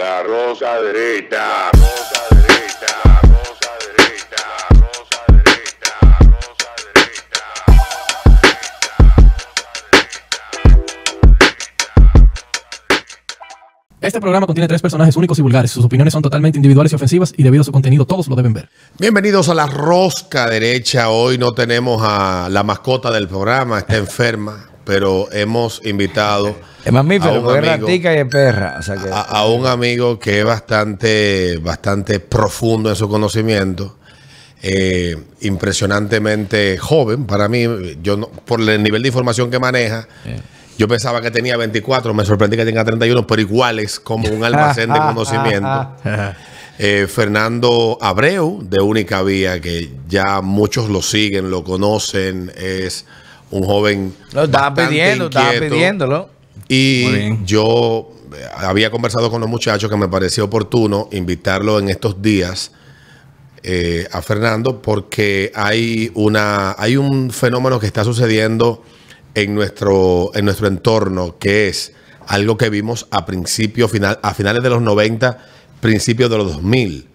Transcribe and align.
La 0.00 0.22
rosa 0.22 0.80
derecha, 0.80 1.70
rosa 1.72 2.22
derecha, 2.30 3.20
rosa 3.20 3.70
derecha, 3.84 4.44
rosa 4.70 5.20
derecha, 5.28 5.92
rosa 6.08 6.48
derecha. 6.48 7.10
Este 14.00 14.20
programa 14.22 14.46
contiene 14.46 14.68
tres 14.68 14.80
personajes 14.80 15.14
únicos 15.16 15.38
y 15.38 15.42
vulgares. 15.42 15.70
Sus 15.70 15.84
opiniones 15.84 16.14
son 16.14 16.22
totalmente 16.22 16.56
individuales 16.56 16.92
y 16.92 16.94
ofensivas 16.94 17.34
y 17.36 17.42
debido 17.42 17.60
a 17.60 17.64
su 17.64 17.72
contenido 17.72 18.06
todos 18.06 18.26
lo 18.28 18.36
deben 18.36 18.54
ver. 18.54 18.70
Bienvenidos 18.98 19.50
a 19.50 19.54
la 19.54 19.66
rosca 19.66 20.48
derecha. 20.48 21.10
Hoy 21.10 21.36
no 21.36 21.52
tenemos 21.52 22.00
a 22.02 22.48
la 22.50 22.62
mascota 22.62 23.10
del 23.10 23.28
programa, 23.28 23.80
está 23.80 23.96
enferma, 23.98 24.69
pero 24.90 25.28
hemos 25.30 25.80
invitado 25.84 26.56
Es 26.84 26.92
mamífero, 26.92 27.34
a 27.34 27.38
un 27.38 27.44
porque 27.44 27.60
es 27.60 27.68
amigo, 27.74 27.86
ratica 27.86 28.12
y 28.12 28.18
es 28.18 28.26
perra. 28.26 28.74
O 28.80 28.82
sea 28.82 28.96
que, 28.96 29.08
a, 29.08 29.20
a 29.20 29.46
un 29.46 29.64
amigo 29.68 30.18
que 30.18 30.40
es 30.40 30.44
bastante, 30.44 31.58
bastante 31.58 32.18
profundo 32.18 32.90
en 32.90 32.96
su 32.96 33.08
conocimiento, 33.08 33.96
eh, 34.62 35.16
impresionantemente 35.42 36.76
joven 36.76 37.24
para 37.24 37.48
mí. 37.48 37.66
Yo 38.02 38.16
no- 38.16 38.26
por 38.30 38.60
el 38.60 38.82
nivel 38.82 39.02
de 39.02 39.08
información 39.08 39.48
que 39.48 39.60
maneja. 39.60 40.08
Yo 40.76 40.88
pensaba 40.88 41.20
que 41.20 41.30
tenía 41.30 41.56
24, 41.56 42.12
me 42.12 42.24
sorprendí 42.24 42.56
que 42.56 42.64
tenga 42.64 42.84
31, 42.84 43.24
pero 43.28 43.40
iguales 43.40 44.00
como 44.00 44.28
un 44.28 44.42
almacén 44.42 44.92
de 44.92 44.98
conocimiento. 45.08 45.94
Eh, 46.82 47.06
Fernando 47.08 47.98
Abreu, 48.00 48.60
de 48.62 48.80
Única 48.80 49.22
Vía, 49.22 49.60
que 49.60 49.90
ya 50.08 50.40
muchos 50.40 50.88
lo 50.88 51.02
siguen, 51.02 51.50
lo 51.50 51.62
conocen, 51.62 52.50
es 52.56 53.04
un 53.50 53.64
joven. 53.64 54.14
lo 54.32 54.44
estaba 54.44 54.74
pidiendo, 54.74 55.26
estaba 55.26 55.52
pidiéndolo. 55.52 56.30
Y 56.68 57.44
yo 57.44 58.12
eh, 58.32 58.44
había 58.54 58.90
conversado 58.90 59.30
con 59.30 59.40
los 59.40 59.50
muchachos 59.50 59.90
que 59.90 59.96
me 59.96 60.08
pareció 60.08 60.44
oportuno 60.44 61.08
invitarlo 61.10 61.78
en 61.78 61.88
estos 61.88 62.22
días 62.22 62.72
eh, 63.62 64.06
a 64.12 64.22
Fernando 64.22 64.80
porque 64.80 65.52
hay 65.54 66.10
una 66.14 66.74
hay 66.78 66.96
un 66.96 67.30
fenómeno 67.30 67.78
que 67.78 67.86
está 67.86 68.04
sucediendo 68.04 68.82
en 69.34 69.54
nuestro 69.54 70.30
en 70.34 70.46
nuestro 70.46 70.66
entorno 70.66 71.36
que 71.38 71.68
es 71.68 71.92
algo 72.26 72.56
que 72.56 72.70
vimos 72.70 73.06
a 73.10 73.26
principio 73.26 73.86
final 73.86 74.18
a 74.22 74.32
finales 74.32 74.62
de 74.62 74.70
los 74.70 74.80
90 74.80 75.38
principios 75.80 76.30
de 76.30 76.38
los 76.38 76.54
2000 76.54 77.08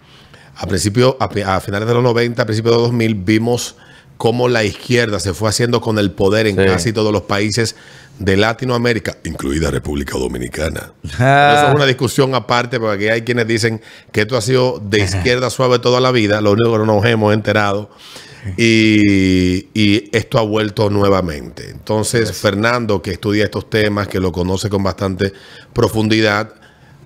a 0.56 0.66
principio 0.66 1.16
a, 1.18 1.60
finales 1.60 1.88
de 1.88 1.94
los 1.94 2.02
90 2.02 2.42
a 2.42 2.46
principios 2.46 2.74
de 2.74 2.78
los 2.80 2.88
2000 2.90 3.14
vimos 3.16 3.74
cómo 4.16 4.48
la 4.48 4.64
izquierda 4.64 5.20
se 5.20 5.34
fue 5.34 5.48
haciendo 5.48 5.80
con 5.80 5.98
el 5.98 6.10
poder 6.10 6.46
en 6.46 6.56
Sí. 6.56 6.64
casi 6.64 6.92
todos 6.92 7.12
los 7.12 7.22
países 7.22 7.76
de 8.18 8.36
Latinoamérica, 8.36 9.18
incluida 9.24 9.70
República 9.70 10.18
Dominicana. 10.18 10.92
Ah. 11.18 11.54
Eso 11.58 11.68
es 11.68 11.74
una 11.74 11.84
discusión 11.86 12.34
aparte, 12.34 12.80
porque 12.80 12.94
aquí 12.94 13.08
hay 13.08 13.22
quienes 13.22 13.46
dicen 13.46 13.82
que 14.12 14.22
esto 14.22 14.36
ha 14.36 14.40
sido 14.40 14.80
de 14.82 15.00
izquierda 15.00 15.50
suave 15.50 15.78
toda 15.80 16.00
la 16.00 16.12
vida, 16.12 16.40
lo 16.40 16.52
único 16.52 16.72
que 16.72 16.78
no 16.78 16.86
nos 16.86 17.04
hemos 17.04 17.34
enterado. 17.34 17.90
Y, 18.56 19.68
y 19.74 20.08
esto 20.12 20.38
ha 20.38 20.42
vuelto 20.42 20.88
nuevamente. 20.88 21.68
Entonces, 21.70 22.30
Fernando, 22.32 23.02
que 23.02 23.10
estudia 23.10 23.44
estos 23.44 23.68
temas, 23.68 24.06
que 24.06 24.20
lo 24.20 24.30
conoce 24.30 24.68
con 24.68 24.82
bastante 24.84 25.32
profundidad, 25.72 26.54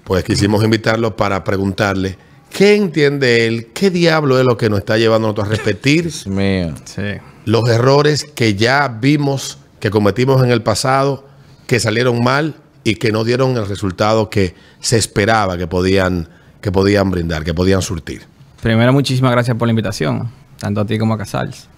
pues 0.05 0.23
quisimos 0.23 0.63
invitarlo 0.63 1.17
para 1.17 1.43
preguntarle 1.43 2.19
qué 2.51 2.77
entiende 2.77 3.47
él, 3.47 3.69
qué 3.73 3.91
diablo 3.91 4.39
es 4.39 4.45
lo 4.45 4.57
que 4.57 4.69
nos 4.69 4.81
está 4.81 4.99
llevando 4.99 5.29
a 5.29 5.33
nosotros 5.33 5.49
a 5.49 5.57
repetir. 5.57 6.11
Sí. 6.13 7.03
los 7.47 7.69
errores 7.69 8.25
que 8.25 8.55
ya 8.55 8.89
vimos 8.89 9.59
que 9.81 9.91
cometimos 9.91 10.45
en 10.45 10.51
el 10.51 10.63
pasado, 10.63 11.27
que 11.67 11.81
salieron 11.81 12.23
mal 12.23 12.55
y 12.85 12.97
que 12.97 13.13
no 13.13 13.25
dieron 13.25 13.57
el 13.57 13.67
resultado 13.67 14.31
que 14.31 14.55
se 14.81 14.99
esperaba 14.99 15.57
que 15.57 15.67
podían, 15.67 16.29
que 16.61 16.71
podían 16.71 17.11
brindar, 17.11 17.45
que 17.45 17.55
podían 17.55 17.83
surtir. 17.83 18.23
Primero, 18.63 18.93
muchísimas 18.93 19.33
gracias 19.33 19.57
por 19.57 19.67
la 19.67 19.71
invitación, 19.71 20.31
tanto 20.59 20.83
a 20.83 20.85
ti 20.85 20.99
como 20.99 21.15
a 21.15 21.19
Casals. 21.19 21.69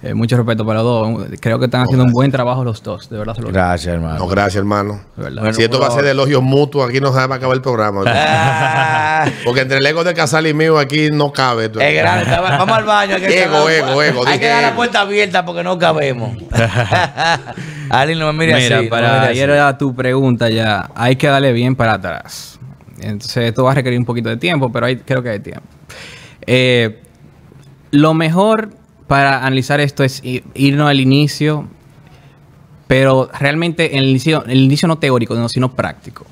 Eh, 0.00 0.14
mucho 0.14 0.36
respeto 0.36 0.64
para 0.64 0.80
los 0.80 0.84
dos. 1.18 1.28
Creo 1.40 1.58
que 1.58 1.64
están 1.64 1.82
haciendo 1.82 2.04
un 2.04 2.12
buen 2.12 2.30
trabajo 2.30 2.62
los 2.62 2.80
dos, 2.84 3.10
de 3.10 3.18
verdad 3.18 3.34
se 3.34 3.42
lo. 3.42 3.48
Gracias, 3.48 3.92
hermano. 3.94 4.18
No, 4.20 4.28
gracias, 4.28 4.56
hermano. 4.56 5.00
Bueno, 5.16 5.52
si 5.52 5.64
esto 5.64 5.80
va 5.80 5.88
a 5.88 5.90
ser 5.90 6.04
de 6.04 6.12
elogios 6.12 6.40
mutuos, 6.40 6.88
aquí 6.88 7.00
no 7.00 7.08
se 7.08 7.14
va 7.26 7.34
a 7.34 7.36
acabar 7.36 7.56
el 7.56 7.62
programa. 7.62 8.02
Ah, 8.06 9.26
Porque 9.44 9.62
entre 9.62 9.78
el 9.78 9.86
ego 9.86 10.04
de 10.04 10.14
Casal 10.14 10.46
y 10.46 10.54
mío 10.54 10.78
aquí 10.78 11.08
no 11.10 11.32
cabe. 11.32 11.64
es 11.64 11.72
grande. 11.72 12.30
Vamos 12.40 12.76
al 12.78 12.84
baño. 12.84 13.16
Hay 13.16 13.22
que 13.22 13.42
Ego, 13.42 13.68
ego, 13.68 14.00
ego, 14.00 14.20
Hay 14.24 14.34
dije 14.34 14.40
que 14.40 14.46
dar 14.48 14.62
la 14.62 14.76
puerta 14.76 15.00
abierta 15.00 15.44
porque 15.44 15.64
no 15.64 15.76
cabemos. 15.76 16.30
Ali, 17.90 18.14
no 18.14 18.32
me 18.32 18.46
mire 18.46 18.54
Mira, 18.54 18.66
así. 18.66 18.74
no 18.76 18.82
me 18.82 18.88
para 18.88 19.20
mire 19.30 19.34
ir 19.34 19.50
así. 19.50 19.60
a 19.60 19.78
tu 19.78 19.94
pregunta 19.96 20.48
ya, 20.48 20.90
hay 20.94 21.16
que 21.16 21.26
darle 21.26 21.52
bien 21.52 21.74
para 21.74 21.94
atrás. 21.94 22.60
Entonces, 23.00 23.48
esto 23.48 23.64
va 23.64 23.72
a 23.72 23.74
requerir 23.74 23.98
un 23.98 24.04
poquito 24.04 24.28
de 24.28 24.36
tiempo, 24.36 24.70
pero 24.70 24.86
hay, 24.86 24.96
creo 24.98 25.22
que 25.22 25.30
hay 25.30 25.40
tiempo. 25.40 25.66
Eh, 26.46 27.00
lo 27.90 28.14
mejor 28.14 28.70
para 29.08 29.38
analizar 29.38 29.80
esto 29.80 30.04
es 30.04 30.22
irnos 30.22 30.88
al 30.88 31.00
inicio, 31.00 31.66
pero 32.86 33.28
realmente 33.40 33.98
el 33.98 34.04
inicio, 34.04 34.44
el 34.44 34.58
inicio 34.58 34.86
no 34.86 34.98
teórico, 34.98 35.34
no, 35.34 35.48
sino 35.48 35.72
práctico. 35.72 36.26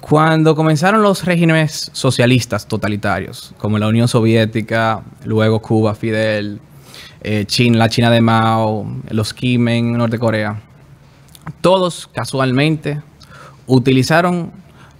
Cuando 0.00 0.54
comenzaron 0.54 1.02
los 1.02 1.24
regímenes 1.24 1.90
socialistas 1.92 2.66
totalitarios, 2.66 3.54
como 3.58 3.78
la 3.78 3.86
Unión 3.86 4.08
Soviética, 4.08 5.02
luego 5.24 5.60
Cuba, 5.60 5.94
Fidel, 5.94 6.60
eh, 7.20 7.44
China, 7.46 7.78
la 7.78 7.88
China 7.88 8.10
de 8.10 8.20
Mao, 8.20 8.86
los 9.10 9.34
Kim 9.34 9.68
en 9.68 9.92
Norte 9.92 10.18
Corea, 10.18 10.60
todos 11.60 12.08
casualmente 12.12 13.02
utilizaron 13.66 14.52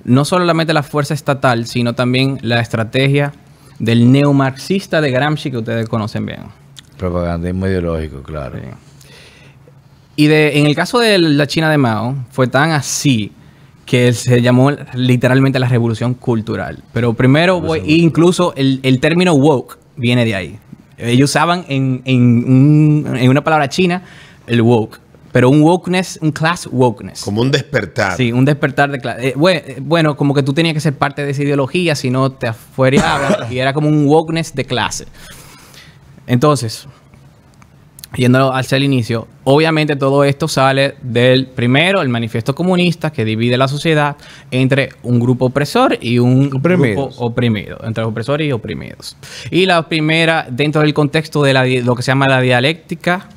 no 0.04 0.24
solamente 0.24 0.72
la 0.74 0.82
fuerza 0.82 1.14
estatal, 1.14 1.66
sino 1.66 1.94
también 1.94 2.38
la 2.42 2.60
estrategia 2.60 3.32
del 3.78 4.10
neomarxista 4.10 5.00
de 5.00 5.10
Gramsci 5.10 5.50
que 5.50 5.59
ustedes 5.59 5.88
conocen 5.88 6.26
bien. 6.26 6.41
Propagandismo 6.97 7.66
ideológico, 7.66 8.22
claro. 8.22 8.59
Sí. 8.59 8.69
Y 10.16 10.26
de, 10.28 10.59
en 10.59 10.66
el 10.66 10.75
caso 10.75 10.98
de 10.98 11.19
la 11.19 11.47
China 11.47 11.70
de 11.70 11.76
Mao, 11.76 12.15
fue 12.31 12.47
tan 12.47 12.70
así 12.70 13.32
que 13.84 14.12
se 14.15 14.41
llamó 14.41 14.72
literalmente 14.94 15.59
la 15.59 15.69
revolución 15.69 16.15
cultural. 16.15 16.82
Pero 16.92 17.12
primero, 17.12 17.60
voy- 17.60 17.82
incluso 17.86 18.54
el, 18.56 18.81
el 18.82 18.98
término 18.98 19.34
woke 19.34 19.78
viene 19.97 20.25
de 20.25 20.34
ahí. 20.34 20.59
Ellos 20.98 21.31
usaban 21.31 21.65
en, 21.69 22.00
en 22.06 22.20
un- 22.22 23.16
en 23.16 23.28
una 23.28 23.44
palabra 23.44 23.69
china 23.69 24.03
el 24.47 24.62
woke, 24.62 24.98
pero 25.36 25.50
un 25.50 25.60
wokeness, 25.60 26.19
un 26.22 26.32
class 26.32 26.66
wokeness. 26.72 27.20
Como 27.20 27.42
un 27.42 27.50
despertar. 27.50 28.16
Sí, 28.16 28.32
un 28.32 28.47
despertar 28.47 28.91
de 28.91 28.98
clase. 28.98 29.34
bueno, 29.82 30.16
como 30.16 30.32
que 30.32 30.42
tú 30.42 30.54
tenías 30.54 30.72
que 30.72 30.80
ser 30.80 30.94
parte 30.94 31.26
de 31.26 31.32
esa 31.32 31.42
ideología, 31.42 31.94
si 31.94 32.08
no 32.08 32.32
te 32.32 32.47
afuereaban. 32.47 33.52
y 33.52 33.58
era 33.58 33.74
como 33.74 33.86
un 33.86 34.06
wokeness 34.06 34.54
de 34.54 34.64
clase. 34.64 35.04
Entonces, 36.26 36.88
yendo 38.14 38.50
hacia 38.50 38.76
el 38.76 38.84
inicio, 38.84 39.28
obviamente 39.44 39.94
todo 39.94 40.24
esto 40.24 40.48
sale 40.48 40.94
del 41.02 41.48
primero, 41.48 42.00
el 42.00 42.08
manifiesto 42.08 42.54
comunista, 42.54 43.12
que 43.12 43.26
divide 43.26 43.58
la 43.58 43.68
sociedad 43.68 44.16
entre 44.50 44.88
un 45.03 45.20
grupo 45.20 45.44
opresor 45.44 45.98
y 46.00 46.18
un 46.18 46.50
Oprimidos. 46.56 47.08
grupo 47.14 47.26
oprimido, 47.26 47.78
entre 47.84 48.04
opresores 48.04 48.48
y 48.48 48.53
oprimidos. 48.53 49.18
Y 49.50 49.66
la 49.66 49.86
primera, 49.86 50.47
dentro 50.50 50.80
del 50.80 50.94
contexto 50.94 51.42
de 51.42 51.53
la 51.53 51.66
lo 51.66 51.94
que 51.94 52.03
se 52.03 52.06
llama 52.06 52.24
la 52.26 52.41
dialéctica, 52.41 53.28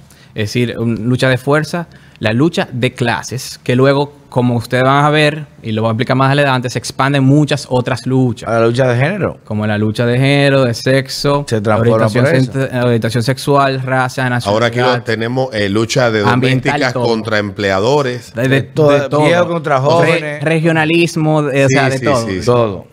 es 0.42 0.50
decir, 0.50 0.76
lucha 0.78 1.28
de 1.30 1.38
fuerza, 1.38 1.88
la 2.20 2.34
lucha 2.34 2.68
de 2.72 2.94
clases, 2.94 3.60
que 3.64 3.76
luego, 3.76 4.14
como 4.30 4.56
ustedes 4.58 4.84
van 4.84 5.06
a 5.06 5.10
ver, 5.10 5.46
y 5.64 5.72
lo 5.72 5.82
voy 5.82 5.90
a 5.90 5.92
explicar 5.94 6.16
más 6.18 6.32
adelante, 6.32 6.70
se 6.70 6.78
expanden 6.78 7.24
muchas 7.24 7.66
otras 7.70 8.06
luchas 8.06 8.48
A 8.50 8.60
la 8.60 8.66
lucha 8.68 8.88
de 8.88 8.98
género. 9.00 9.40
como 9.46 9.66
la 9.66 9.78
lucha 9.78 10.06
de 10.06 10.18
género, 10.18 10.66
de 10.66 10.74
sexo, 10.74 11.46
Se 11.48 11.58
orientación, 11.58 13.24
sexual, 13.24 13.82
raza, 13.82 14.30
nacionalidad. 14.30 14.48
Ahora 14.54 14.66
aquí 14.68 14.80
lo- 14.80 15.04
tenemos 15.04 15.54
eh, 15.54 15.70
lucha 15.70 16.12
de 16.12 16.22
domésticas 16.22 16.94
contra 16.94 17.38
empleadores. 17.40 18.34
de, 18.34 18.48
de- 18.48 18.62
todo, 18.64 18.92
de 18.92 19.10
todo. 19.10 19.48
contra 19.48 19.80
jóvenes. 19.80 20.44
regionalismo, 20.44 21.44
de- 21.44 21.66
o 21.66 21.68
Sí, 21.68 21.74
sea, 21.74 21.90
de 21.90 21.98
sí, 21.98 22.06
todo. 22.06 22.26
sí, 22.28 22.40
sí. 22.40 22.46
Todo. 22.46 22.86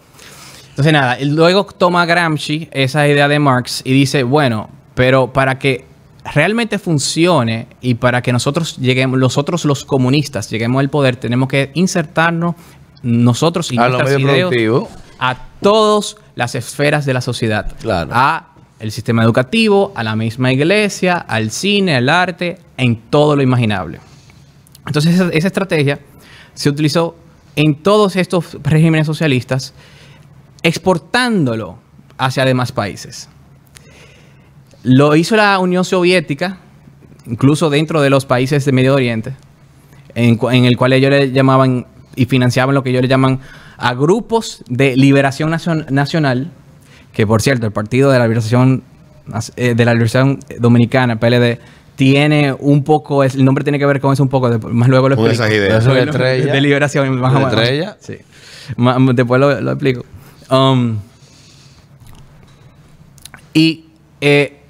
Entonces, 0.71 0.93
nada, 0.93 1.19
y 1.21 1.25
luego 1.27 1.65
toma 1.67 2.05
Gramsci 2.07 2.69
esa 2.71 3.07
idea 3.09 3.29
de 3.29 3.39
Marx 3.39 3.83
y 3.85 3.93
dice, 3.93 4.23
bueno, 4.23 4.69
pero 4.95 5.33
para 5.33 5.59
que 5.59 5.85
realmente 6.33 6.79
funcione 6.79 7.67
y 7.81 7.95
para 7.95 8.23
que 8.23 8.33
nosotros 8.33 8.77
lleguemos, 8.77 9.19
nosotros 9.19 9.65
los 9.65 9.85
comunistas 9.85 10.51
lleguemos 10.51 10.81
al 10.81 10.91
poder, 10.91 11.17
tenemos 11.17 11.49
que 11.49 11.71
insertarnos 11.75 12.55
nosotros 13.03 13.71
y 13.73 13.79
A 13.79 13.89
nuestras 13.89 14.19
ideas 14.19 14.53
a 15.19 15.37
todas 15.61 16.17
las 16.35 16.55
esferas 16.55 17.07
de 17.07 17.15
la 17.15 17.21
sociedad. 17.21 17.75
Claro. 17.81 18.11
A 18.13 18.49
el 18.79 18.93
sistema 18.93 19.23
educativo, 19.23 19.93
a 19.95 20.03
la 20.03 20.17
misma 20.17 20.53
iglesia, 20.53 21.17
al 21.17 21.51
cine, 21.51 21.97
al 21.97 22.09
arte, 22.09 22.59
en 22.77 22.97
todo 23.09 23.35
lo 23.37 23.43
imaginable. 23.43 24.01
Entonces 24.87 25.15
esa, 25.15 25.29
esa 25.31 25.47
estrategia 25.47 26.01
se 26.55 26.69
utilizó 26.69 27.17
en 27.55 27.77
todos 27.77 28.17
estos 28.17 28.59
regímenes 28.63 29.07
socialistas, 29.07 29.73
exportándolo 30.63 31.79
hacia 32.19 32.45
demás 32.45 32.73
países. 32.73 33.29
Lo 34.89 35.17
hizo 35.17 35.35
la 35.37 35.59
Unión 35.59 35.85
Soviética, 35.85 36.59
incluso 37.27 37.71
dentro 37.71 38.01
de 38.03 38.09
los 38.09 38.25
países 38.25 38.65
de 38.65 38.71
Medio 38.71 38.95
Oriente, 38.95 39.33
en, 40.15 40.39
el 40.65 40.77
cual 40.77 40.93
ellos 40.93 41.11
le 41.11 41.33
llamaban 41.33 41.87
y 42.15 42.27
financiaban 42.27 42.73
lo 42.73 42.85
que 42.85 42.91
ellos 42.91 43.03
le 43.03 43.09
llaman 43.09 43.41
a 43.79 43.95
grupos 43.95 44.63
de 44.69 44.97
liberación 44.97 45.51
nacion- 45.51 45.91
nacional, 45.91 46.53
que 47.13 47.27
por 47.27 47.43
cierto, 47.43 47.67
el 47.67 47.73
Partido 47.73 48.13
de 48.13 48.19
la 48.21 48.27
Liberación, 48.27 48.85
eh, 49.57 49.75
de 49.75 49.85
la 49.85 49.93
liberación 49.93 50.39
Dominicana, 50.61 51.19
PLD, 51.19 51.59
tiene 51.97 52.55
un 52.57 52.85
poco, 52.85 53.25
el 53.25 53.45
nombre 53.45 53.65
tiene 53.65 53.81
que 53.81 53.87
ver 53.87 54.01
con 54.01 54.13
eso 54.13 54.23
un 54.23 54.29
poco, 54.29 54.49
más 54.69 54.89
luego 54.89 55.09
lo 55.09 55.15
explico. 55.17 55.33
esas 55.33 55.51
ideas. 55.53 55.85
De 55.85 55.91
Bueno, 55.91 56.13
estrella. 56.13 56.53
De 56.53 56.61
liberación. 56.61 57.19
Más 57.19 57.33
¿De 57.33 57.37
o 57.39 57.41
menos. 57.41 57.55
estrella? 57.61 57.97
Sí. 57.99 58.19
Después 59.15 59.41
lo, 59.41 59.61
lo 59.61 59.73
explico. 59.73 60.05
Um, 60.51 60.99
y 63.55 63.87
eh, 64.21 64.61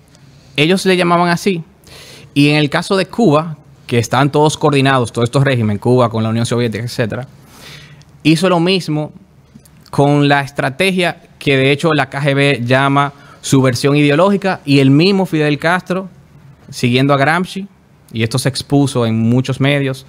ellos 0.57 0.85
le 0.87 0.97
llamaban 0.97 1.29
así. 1.29 1.63
Y 2.35 2.51
en 2.51 2.57
el 2.57 2.71
caso 2.71 2.97
de 2.97 3.07
Cuba, 3.07 3.57
que 3.87 3.99
estaban 3.99 4.31
todos 4.31 4.57
coordinados, 4.57 5.13
todos 5.13 5.29
estos 5.29 5.45
regímenes, 5.45 5.81
Cuba 5.81 6.11
con 6.11 6.23
la 6.23 6.31
Unión 6.31 6.47
Soviética, 6.47 6.85
etcétera, 6.85 7.29
hizo 8.23 8.49
lo 8.49 8.61
mismo 8.61 9.13
con 9.91 10.29
la 10.29 10.41
estrategia 10.41 11.23
que 11.39 11.57
de 11.57 11.71
hecho 11.71 11.93
la 11.95 12.11
KGB 12.11 12.65
llama 12.65 13.13
su 13.41 13.63
versión 13.63 13.97
ideológica 13.97 14.61
y 14.65 14.81
el 14.81 14.91
mismo 14.91 15.27
Fidel 15.27 15.59
Castro, 15.59 16.09
siguiendo 16.69 17.15
a 17.15 17.17
Gramsci, 17.17 17.69
y 18.13 18.23
esto 18.23 18.39
se 18.39 18.49
expuso 18.49 19.07
en 19.07 19.19
muchos 19.19 19.61
medios, 19.61 20.07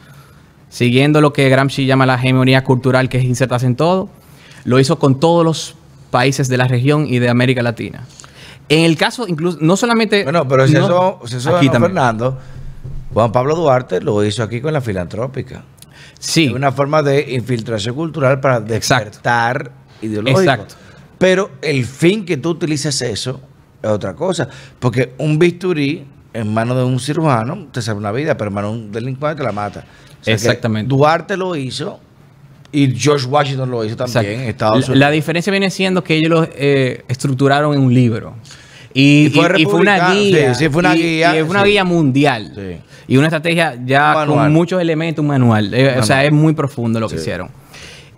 siguiendo 0.70 1.22
lo 1.22 1.34
que 1.34 1.48
Gramsci 1.50 1.86
llama 1.86 2.06
la 2.06 2.16
hegemonía 2.16 2.64
cultural 2.64 3.10
que 3.10 3.20
es 3.20 3.24
insertarse 3.24 3.68
en 3.68 3.76
todo, 3.76 4.10
lo 4.66 4.80
hizo 4.80 4.98
con 4.98 5.20
todos 5.20 5.46
los 5.46 5.76
países 6.10 6.48
de 6.48 6.58
la 6.58 6.68
región 6.68 7.06
y 7.08 7.20
de 7.20 7.30
América 7.30 7.62
Latina. 7.62 8.08
En 8.70 8.84
el 8.84 8.98
caso, 8.98 9.28
incluso, 9.28 9.58
no 9.62 9.78
solamente... 9.78 10.24
Bueno, 10.24 10.48
pero 10.48 10.68
si 10.68 10.74
no- 10.74 10.86
eso, 10.86 11.20
si 11.26 11.36
eso 11.38 11.56
aquí 11.56 11.68
no. 11.70 11.80
Fernando, 11.80 12.38
Juan 13.14 13.32
Pablo 13.32 13.56
Duarte 13.56 14.02
lo 14.02 14.24
hizo 14.24 14.44
aquí 14.44 14.60
con 14.62 14.74
la 14.74 14.82
filantrópica. 14.82 15.64
Sí. 16.20 16.46
Es 16.48 16.52
una 16.54 16.72
forma 16.72 17.02
de 17.04 17.34
infiltración 17.36 17.96
cultural 17.96 18.40
para 18.40 18.58
Exacto. 18.58 19.06
despertar 19.06 19.72
ideológico. 20.02 20.42
Exacto. 20.42 20.76
Pero 21.18 21.52
el 21.62 21.86
fin 21.86 22.26
que 22.26 22.38
tú 22.38 22.50
utilices 22.50 23.02
eso 23.02 23.40
es 23.82 23.90
otra 23.90 24.14
cosa. 24.16 24.48
Porque 24.80 25.14
un 25.18 25.40
bisturí 25.40 26.06
en 26.34 26.54
manos 26.54 26.78
de 26.78 26.84
un 26.84 27.00
cirujano 27.00 27.68
te 27.72 27.82
salva 27.82 28.00
una 28.00 28.12
vida, 28.12 28.36
pero 28.38 28.50
en 28.50 28.54
manos 28.54 28.72
de 28.74 28.78
un 28.80 28.92
delincuente 28.92 29.38
te 29.38 29.44
la 29.44 29.52
mata. 29.52 29.80
O 29.80 29.84
sea 30.24 30.24
que 30.24 30.32
Exactamente. 30.34 30.90
Duarte 30.90 31.38
lo 31.38 31.56
hizo 31.56 32.00
y 32.84 32.96
George 32.96 33.26
Washington 33.28 33.70
lo 33.72 33.84
hizo 33.86 33.96
también 33.96 34.42
en. 34.42 34.50
Estados 34.50 34.78
Unidos. 34.78 34.98
La 34.98 35.10
diferencia 35.12 35.52
viene 35.52 35.70
siendo 35.70 36.04
que 36.04 36.16
ellos 36.16 36.30
lo 36.30 36.48
eh, 36.56 37.04
estructuraron 37.08 37.74
en 37.74 37.82
un 37.82 37.94
libro. 37.94 38.36
Y, 38.94 39.26
Y 39.28 39.30
fue 39.30 39.52
y- 39.58 39.62
y 39.62 39.66
fue 39.66 39.80
una 39.82 40.12
guía. 40.12 40.54
sí, 40.56 40.64
sí, 40.66 40.70
fue 40.72 40.80
una 40.80 40.94
guía, 40.96 41.36
y 41.36 41.40
es 41.40 41.50
una 41.50 41.64
sí. 41.64 41.70
guía 41.70 41.84
mundial. 41.84 42.82
Y 43.08 43.18
una 43.18 43.28
estrategia 43.28 43.78
ya 43.86 44.26
Un 44.28 44.28
con 44.36 44.52
muchos 44.52 44.82
elementos, 44.82 45.22
un 45.22 45.28
manual. 45.28 45.74
Eh, 45.74 45.98
O 46.00 46.04
sea, 46.04 46.26
es 46.26 46.32
muy 46.32 46.54
profundo 46.54 47.00
lo 47.00 47.08
que 47.08 47.16
hicieron. 47.16 47.50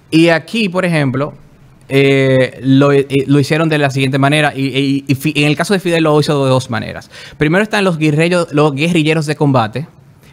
Y 0.09 0.29
aquí, 0.29 0.69
por 0.69 0.85
ejemplo, 0.85 1.33
eh, 1.89 2.59
lo, 2.61 2.91
eh, 2.91 3.07
lo 3.27 3.39
hicieron 3.39 3.67
de 3.69 3.77
la 3.77 3.89
siguiente 3.89 4.17
manera. 4.19 4.53
Y, 4.55 5.05
y- 5.07 5.17
y 5.33 5.43
en 5.43 5.49
el 5.49 5.55
caso 5.55 5.73
de 5.73 5.79
Fidel 5.79 6.03
lo 6.03 6.19
hizo 6.19 6.43
de 6.45 6.49
dos 6.49 6.69
maneras. 6.69 7.09
Primero 7.37 7.63
están 7.63 7.83
los 7.83 7.97
guerrilleros, 7.97 8.53
los 8.53 8.73
guerrilleros 8.73 9.25
de 9.25 9.35
combate 9.35 9.87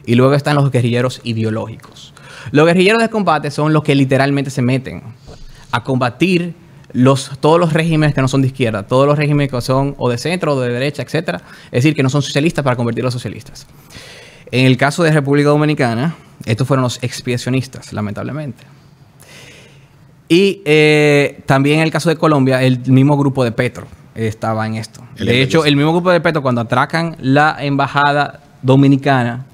y 0.07 0.15
luego 0.15 0.35
están 0.35 0.55
los 0.57 0.71
guerrilleros 0.71 1.21
ideológicos. 1.25 2.13
Los 2.51 2.67
guerrilleros 2.67 3.03
de 3.03 3.09
combate 3.09 3.51
son 3.51 3.73
los 3.73 3.83
que 3.83 3.95
literalmente 3.95 4.51
se 4.51 4.63
meten 4.63 5.03
a 5.71 5.83
combatir 5.83 6.55
los, 6.93 7.33
todos 7.41 7.61
los 7.61 7.73
regímenes 7.73 8.15
que 8.15 8.23
no 8.23 8.29
son 8.29 8.43
de 8.43 8.49
izquierda, 8.49 8.85
todos 8.85 9.07
los 9.07 9.19
regímenes 9.19 9.51
que 9.51 9.61
son 9.61 9.95
o 9.99 10.09
de 10.09 10.19
centro 10.19 10.55
o 10.55 10.61
de 10.61 10.73
derecha, 10.73 11.03
etcétera. 11.03 11.43
Es 11.67 11.83
decir, 11.83 11.95
que 11.95 12.03
no 12.03 12.09
son 12.09 12.23
socialistas 12.23 12.65
para 12.65 12.77
convertirlos 12.77 13.15
a 13.15 13.19
socialistas. 13.19 13.67
En 14.51 14.67
el 14.67 14.77
caso 14.77 15.03
de 15.03 15.11
República 15.11 15.49
Dominicana, 15.49 16.15
estos 16.45 16.67
fueron 16.67 16.85
los 16.85 17.03
expiacionistas, 17.03 17.93
lamentablemente. 17.93 18.65
Y 20.29 20.63
eh, 20.65 21.41
también 21.47 21.79
en 21.79 21.85
el 21.85 21.91
caso 21.91 22.09
de 22.09 22.17
Colombia, 22.17 22.63
el 22.63 22.81
mismo 22.87 23.17
grupo 23.17 23.45
de 23.45 23.53
Petro 23.53 23.87
estaba 24.15 24.67
en 24.67 24.77
esto. 24.77 25.05
El 25.17 25.27
de 25.27 25.43
hecho, 25.43 25.65
el 25.65 25.77
mismo 25.77 25.93
grupo 25.93 26.11
de 26.11 26.21
Petro, 26.21 26.43
cuando 26.43 26.61
atracan 26.63 27.17
la 27.21 27.57
embajada 27.61 28.41
dominicana, 28.63 29.47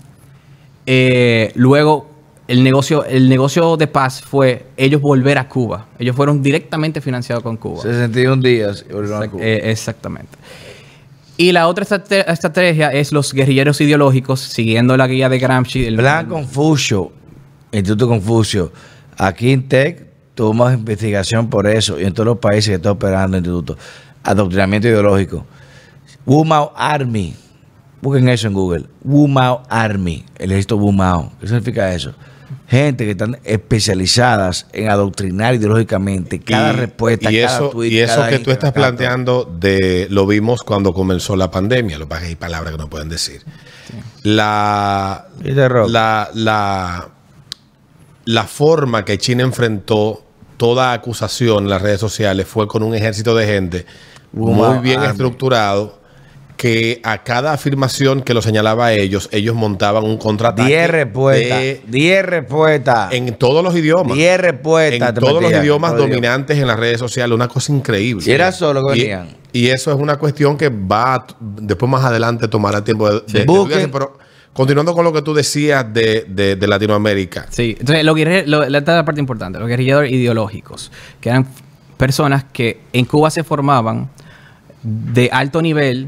eh, 0.87 1.53
luego 1.55 2.12
el 2.49 2.63
negocio, 2.65 3.05
el 3.05 3.29
negocio 3.29 3.77
de 3.77 3.87
paz 3.87 4.21
fue 4.23 4.67
ellos 4.77 5.01
volver 5.01 5.39
a 5.39 5.49
Cuba. 5.49 5.87
Ellos 5.99 6.15
fueron 6.17 6.43
directamente 6.43 7.01
financiados 7.01 7.43
con 7.43 7.57
Cuba. 7.57 7.83
61 7.83 8.43
días. 8.43 8.85
y 8.89 8.93
volvieron 8.93 9.23
a 9.23 9.29
Cuba. 9.29 9.43
eh, 9.45 9.71
exactamente. 9.71 10.37
Y 11.37 11.53
la 11.53 11.67
otra 11.69 11.85
estrate- 11.85 12.25
estrategia 12.31 12.91
es 12.93 13.11
los 13.13 13.33
guerrilleros 13.33 13.81
ideológicos, 13.81 14.41
siguiendo 14.41 14.97
la 14.97 15.07
guía 15.07 15.29
de 15.29 15.39
Gramsci. 15.39 15.85
el- 15.87 15.97
Plan 15.97 16.27
Confucio, 16.27 17.13
Instituto 17.73 18.07
Confucio. 18.09 18.73
Aquí 19.17 19.53
en 19.53 19.67
TEC 19.69 20.07
tuvimos 20.35 20.73
investigación 20.75 21.49
por 21.49 21.67
eso 21.67 21.99
y 22.01 22.05
en 22.05 22.13
todos 22.13 22.27
los 22.27 22.39
países 22.39 22.69
que 22.69 22.75
está 22.77 22.93
operando 22.93 23.37
el 23.39 23.43
instituto. 23.45 23.77
Adoctrinamiento 24.25 24.89
ideológico. 24.89 25.47
Wumao 26.27 26.73
Army. 26.77 27.35
Busquen 28.01 28.29
eso 28.29 28.47
en 28.49 28.53
Google. 28.55 28.85
Wumao 29.03 29.63
Army. 29.69 30.25
El 30.39 30.51
ejército 30.53 30.77
Wumao. 30.77 31.33
¿Qué 31.41 31.47
significa 31.47 31.93
eso? 31.95 32.13
Gente 32.73 33.05
que 33.05 33.11
están 33.11 33.39
especializadas 33.45 34.67
en 34.73 34.89
adoctrinar 34.89 35.55
ideológicamente 35.55 36.41
cada 36.41 36.73
Y- 36.73 36.77
respuesta, 36.77 37.31
y 37.31 37.43
cada 37.43 37.55
eso, 37.57 37.69
tweet, 37.69 37.91
y 37.91 37.99
eso 37.99 38.17
cada 38.17 38.31
que 38.31 38.39
tú 38.39 38.51
estás 38.51 38.73
planteando 38.73 39.45
de 39.45 40.07
lo 40.09 40.27
vimos 40.27 40.63
cuando 40.63 40.95
comenzó 40.95 41.37
la 41.37 41.51
pandemia 41.51 41.99
lo 41.99 42.09
que 42.09 42.15
hay 42.15 42.35
palabras 42.35 42.73
que 42.73 42.79
no 42.79 42.89
pueden 42.89 43.11
decir. 43.11 43.43
La 44.23 45.27
la, 45.43 46.31
la 46.33 47.09
la 48.25 48.45
forma 48.45 49.05
que 49.05 49.19
China 49.19 49.43
enfrentó 49.43 50.25
toda 50.57 50.95
acusación 50.95 51.65
en 51.65 51.69
las 51.71 51.83
redes 51.83 52.01
sociales 52.01 52.47
fue 52.47 52.69
con 52.69 52.83
un 52.83 52.95
ejército 52.95 53.35
de 53.35 53.47
gente 53.47 53.87
muy 54.33 54.79
bien 54.79 55.03
estructurado 55.03 56.01
que 56.63 57.01
a 57.03 57.19
cada 57.25 57.53
afirmación 57.53 58.23
que 58.23 58.35
lo 58.35 58.41
señalaba 58.41 58.87
a 58.87 58.93
ellos 58.93 59.29
ellos 59.33 59.57
montaban 59.57 60.05
un 60.05 60.17
contraataque 60.17 60.69
10 60.69 60.91
respuestas. 60.93 61.59
de- 61.61 61.83
10 61.89 62.25
respuestas. 62.25 63.13
en 63.13 63.35
todos 63.35 63.65
los 63.65 63.75
idiomas 63.75 64.17
10 64.17 64.41
respuestas. 64.41 65.09
en 65.09 65.15
todos 65.17 65.43
los 65.43 65.51
idiomas 65.51 65.97
dominantes 65.97 66.57
en 66.59 66.69
las 66.69 66.79
redes 66.79 67.01
sociales, 67.01 67.35
una 67.35 67.49
cosa 67.49 67.73
increíble. 67.73 68.23
Y 68.25 68.31
era 68.31 68.53
solo 68.53 68.81
que 68.87 68.97
Y- 68.97 69.01
venían. 69.01 69.37
Y, 69.53 69.67
eso 69.71 69.91
es 69.91 69.97
una 69.99 70.17
cuestión 70.19 70.57
que 70.57 70.69
va, 70.69 71.17
a- 71.17 71.27
después 71.41 71.91
más 71.91 72.05
adelante 72.05 72.47
tomará 72.47 72.85
tiempo 72.85 73.11
de, 73.11 73.21
de- 73.27 73.45
de 73.45 73.89
pero 73.89 74.17
continuando 74.53 74.95
con 74.95 75.05
lo 75.05 75.13
que 75.13 75.23
tú 75.23 75.35
decías 75.35 75.93
de, 75.93 76.27
de- 76.29 76.55
de 76.55 76.67
Latinoamérica. 76.69 77.47
Sí, 77.51 77.75
entonces 77.77 78.05
los 78.05 78.15
guerre- 78.15 78.47
lo- 78.47 78.69
la 78.69 78.79
otra 78.79 79.05
parte 79.05 79.21
importante, 79.21 79.59
los 79.59 79.67
guerrilleros 79.67 80.09
ideológicos, 80.09 80.93
que 81.21 81.29
eran 81.31 81.45
personas 81.97 82.45
que 82.53 82.79
en 82.93 83.05
Cuba 83.05 83.31
se 83.33 83.43
formaban 83.43 84.11
de 84.85 85.29
alto 85.33 85.61
nivel, 85.61 86.07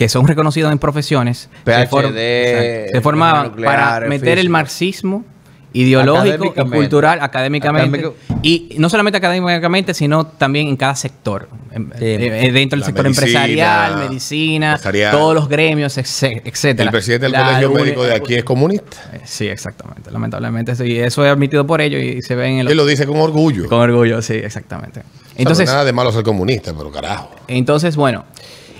que 0.00 0.08
son 0.08 0.26
reconocidos 0.26 0.72
en 0.72 0.78
profesiones, 0.78 1.50
se, 1.62 1.86
PhD, 1.86 2.90
se 2.90 3.00
formaban 3.02 3.48
nucleares, 3.48 3.80
para 3.84 4.06
meter 4.08 4.38
el 4.38 4.48
marxismo 4.48 5.26
ideológico 5.74 6.54
y 6.56 6.70
cultural 6.70 7.18
académicamente 7.20 7.98
Académico. 7.98 8.16
y 8.42 8.76
no 8.78 8.88
solamente 8.88 9.18
académicamente 9.18 9.92
sino 9.92 10.26
también 10.26 10.68
en 10.68 10.76
cada 10.78 10.96
sector 10.96 11.48
En- 11.70 11.92
Sí. 11.98 12.04
eh, 12.06 12.50
dentro 12.50 12.76
del 12.76 12.80
La 12.80 12.86
sector 12.86 13.04
medicina, 13.04 13.26
empresarial 13.44 13.96
medicina 14.08 14.66
empresarial. 14.70 15.12
todos 15.12 15.34
los 15.34 15.48
gremios 15.50 15.98
etc- 15.98 16.40
etcétera 16.46 16.84
El 16.84 16.90
presidente 16.90 17.26
del 17.26 17.32
La 17.32 17.44
colegio 17.44 17.70
uni- 17.72 17.82
médico 17.82 18.02
de 18.04 18.14
aquí 18.14 18.34
es 18.36 18.42
comunista. 18.44 18.96
eh, 19.12 19.20
Sí, 19.26 19.46
exactamente. 19.48 20.10
Lamentablemente, 20.10 20.74
sí. 20.74 20.98
Eso 20.98 21.24
es 21.26 21.30
admitido 21.30 21.66
por 21.66 21.80
ellos 21.82 22.02
y 22.02 22.22
se 22.22 22.34
ven 22.34 22.60
en 22.60 22.68
Él 22.68 22.76
lo 22.76 22.86
dice 22.86 23.06
con 23.06 23.18
orgullo. 23.20 23.68
con 23.68 23.78
orgullo, 23.80 24.22
sí, 24.22 24.32
exactamente. 24.34 25.00
Entonces, 25.00 25.36
Entonces, 25.36 25.66
nada 25.68 25.84
de 25.84 25.92
malo 25.92 26.10
ser 26.10 26.24
comunista, 26.24 26.72
pero 26.76 26.90
carajo. 26.90 27.30
entonces 27.46 27.94
bueno, 27.94 28.24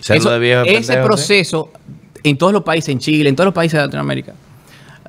eso- 0.09 0.31
de 0.31 0.39
viejo 0.39 0.63
ese 0.65 0.93
pendejo, 0.93 1.07
proceso 1.07 1.73
en 2.23 2.37
todos 2.39 2.53
los 2.53 2.63
países, 2.63 2.89
en 2.91 2.99
Chile, 2.99 3.29
en 3.29 3.37
todos 3.37 3.47
los 3.47 3.55
países 3.55 3.79
de 3.79 3.85
Latinoamérica, 3.87 4.35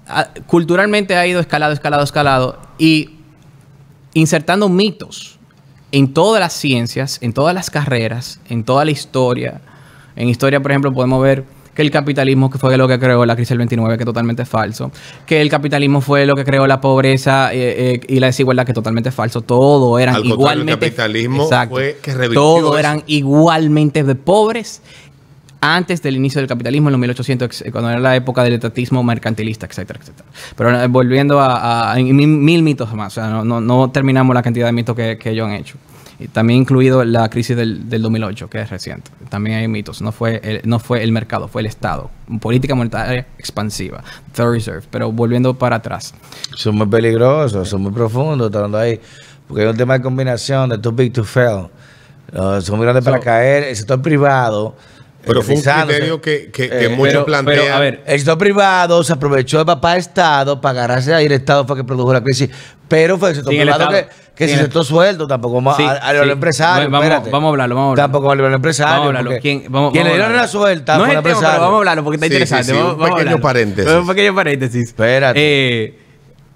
ah, 0.07 0.29
culturalmente 0.47 1.15
ha 1.15 1.25
ido 1.27 1.39
escalado, 1.39 1.73
escalado, 1.73 2.03
escalado 2.03 2.59
y 2.77 3.09
insertando 4.13 4.69
mitos 4.69 5.37
en 5.91 6.13
todas 6.13 6.39
las 6.39 6.53
ciencias, 6.53 7.17
en 7.21 7.33
todas 7.33 7.53
las 7.53 7.69
carreras, 7.69 8.39
en 8.49 8.63
toda 8.63 8.85
la 8.85 8.91
historia. 8.91 9.61
En 10.15 10.27
historia, 10.29 10.61
por 10.61 10.71
ejemplo, 10.71 10.91
podemos 10.93 11.21
ver 11.21 11.43
que 11.73 11.81
el 11.81 11.89
capitalismo 11.91 12.49
que 12.49 12.57
fue 12.57 12.75
lo 12.77 12.87
que 12.87 12.99
creó 12.99 13.25
la 13.25 13.35
crisis 13.35 13.49
del 13.49 13.59
29, 13.59 13.97
que 13.97 14.03
es 14.03 14.05
totalmente 14.05 14.43
falso. 14.45 14.91
Que 15.25 15.41
el 15.41 15.49
capitalismo 15.49 16.01
fue 16.01 16.25
lo 16.25 16.35
que 16.35 16.43
creó 16.43 16.67
la 16.67 16.81
pobreza 16.81 17.53
eh, 17.53 17.93
eh, 17.95 18.01
y 18.07 18.19
la 18.19 18.27
desigualdad, 18.27 18.65
que 18.65 18.71
es 18.71 18.75
totalmente 18.75 19.11
falso. 19.11 19.41
Todo 19.41 19.97
eran 19.99 20.15
Al 20.15 20.21
contrario, 20.23 20.35
el 20.35 20.57
igualmente... 20.67 20.85
capitalismo 20.87 21.47
fue 21.69 21.97
que 22.01 22.11
Todos 22.33 22.77
eran 22.79 23.03
igualmente 23.07 24.03
de 24.03 24.15
pobres 24.15 24.81
antes 25.63 26.01
del 26.01 26.15
inicio 26.15 26.41
del 26.41 26.47
capitalismo 26.47 26.89
en 26.89 26.93
los 26.93 26.99
1800, 26.99 27.45
ex- 27.45 27.71
cuando 27.71 27.89
era 27.91 27.99
la 27.99 28.15
época 28.15 28.43
del 28.43 28.53
etatismo 28.53 29.03
mercantilista, 29.03 29.67
etcétera, 29.67 29.99
etcétera. 30.01 30.27
Pero 30.57 30.81
eh, 30.83 30.87
volviendo 30.87 31.39
a, 31.39 31.55
a- 31.57 31.93
a 31.93 31.95
mil, 31.97 32.27
mil 32.27 32.63
mitos 32.63 32.91
más, 32.95 33.13
o 33.15 33.21
sea, 33.21 33.29
no, 33.29 33.45
no- 33.45 33.61
no 33.61 33.91
terminamos 33.91 34.33
la 34.33 34.41
cantidad 34.41 34.65
de 34.65 34.71
mitos 34.71 34.95
que, 34.95 35.17
que 35.19 35.29
ellos 35.29 35.47
han 35.47 35.53
hecho. 35.53 35.75
Y 36.21 36.27
también 36.27 36.59
incluido 36.61 37.03
la 37.03 37.29
crisis 37.29 37.57
del, 37.57 37.89
del 37.89 38.01
2008, 38.03 38.49
que 38.49 38.61
es 38.61 38.69
reciente. 38.69 39.09
También 39.29 39.57
hay 39.57 39.67
mitos. 39.67 40.01
No 40.01 40.11
fue, 40.11 40.39
el, 40.43 40.61
no 40.65 40.77
fue 40.79 41.01
el 41.03 41.11
mercado, 41.11 41.47
fue 41.47 41.61
el 41.61 41.65
Estado. 41.65 42.11
Política 42.39 42.75
monetaria 42.75 43.25
expansiva. 43.39 44.03
Federal 44.33 44.53
Reserve. 44.53 44.83
Pero 44.91 45.11
volviendo 45.11 45.53
para 45.57 45.77
atrás. 45.77 46.13
Son 46.55 46.75
muy 46.75 46.87
peligrosos, 46.87 47.67
son 47.67 47.81
muy 47.81 47.91
profundos, 47.91 48.47
estando 48.51 48.77
ahí. 48.77 48.99
porque 49.47 49.63
es 49.63 49.69
un 49.71 49.77
tema 49.77 49.95
de 49.97 50.01
combinación 50.03 50.69
de 50.69 50.77
too 50.77 50.91
big 50.91 51.11
to 51.11 51.23
fail. 51.23 51.67
Uh, 52.33 52.61
son 52.61 52.77
muy 52.77 52.85
grandes 52.85 53.03
para 53.03 53.19
caer. 53.19 53.63
El 53.63 53.75
sector 53.75 54.01
privado. 54.01 54.75
Pero 55.25 55.43
fue 55.43 55.53
un 55.55 55.61
criterio 55.61 56.19
que, 56.19 56.49
que, 56.51 56.67
que 56.69 56.85
Eh, 56.85 56.89
muchos 56.89 57.13
pero- 57.13 57.25
plantean. 57.25 57.59
pero, 57.61 57.73
a 57.75 57.79
ver, 57.79 58.03
El 58.07 58.17
sector 58.19 58.37
privado 58.39 59.03
se 59.03 59.13
aprovechó 59.13 59.59
de 59.59 59.65
papá 59.65 59.97
Estado 59.97 60.59
para 60.61 60.79
agarrarse 60.79 61.13
ahí. 61.13 61.25
El 61.27 61.33
Estado 61.33 61.65
fue 61.67 61.75
que 61.77 61.83
produjo 61.83 62.11
la 62.13 62.21
crisis. 62.23 62.49
Pero 62.87 63.17
fue 63.19 63.29
el 63.29 63.35
sector 63.35 63.53
el 63.53 63.61
privado 63.61 63.89
que, 63.89 63.97
Estado. 63.99 64.15
Que 64.35 64.47
se 64.47 64.57
sentó 64.57 64.83
sueldo. 64.83 65.27
Tampoco 65.27 65.55
vamos 65.55 65.77
Sí, 65.77 65.83
a, 65.83 65.91
a 65.91 66.13
los 66.13 66.25
sí. 66.25 66.31
empresarios. 66.31 66.89
Vamos- 66.91 67.09
vamos 67.31 67.45
a 67.47 67.49
hablarlo, 67.49 67.75
vamos 67.75 67.87
a 67.87 67.91
hablarlo. 67.91 67.95
Tampoco 67.95 68.31
a 68.31 68.35
los 68.35 68.53
empresarios. 68.53 68.91
Vamos 68.99 69.05
a 69.15 69.19
hablarlo. 69.19 69.41
¿Quién- 69.41 69.63
vamos- 69.69 69.91
quien 69.91 70.03
le 70.05 70.09
vamos 70.09 70.13
a 70.13 70.15
dieron 70.15 70.19
la 70.19 70.25
hablarlo. 70.43 70.51
suelta 70.51 70.97
no 70.97 71.03
es 71.05 71.09
el 71.11 71.15
tema, 71.23 71.39
pero 71.39 71.41
vamos 71.59 71.73
a 71.73 71.77
hablarlo 71.77 72.03
porque 72.03 72.15
está 72.15 72.25
Sí, 72.27 72.33
interesante. 72.33 72.65
sí, 72.65 72.71
Vamos- 72.73 72.93
un 72.93 72.97
pequeño 72.99 73.17
hablarlo. 73.19 73.41
paréntesis. 73.41 73.91
Un 73.93 74.07
pequeño 74.07 74.35
paréntesis. 74.35 74.87
Espérate. 74.87 75.39
Eh, 75.39 75.99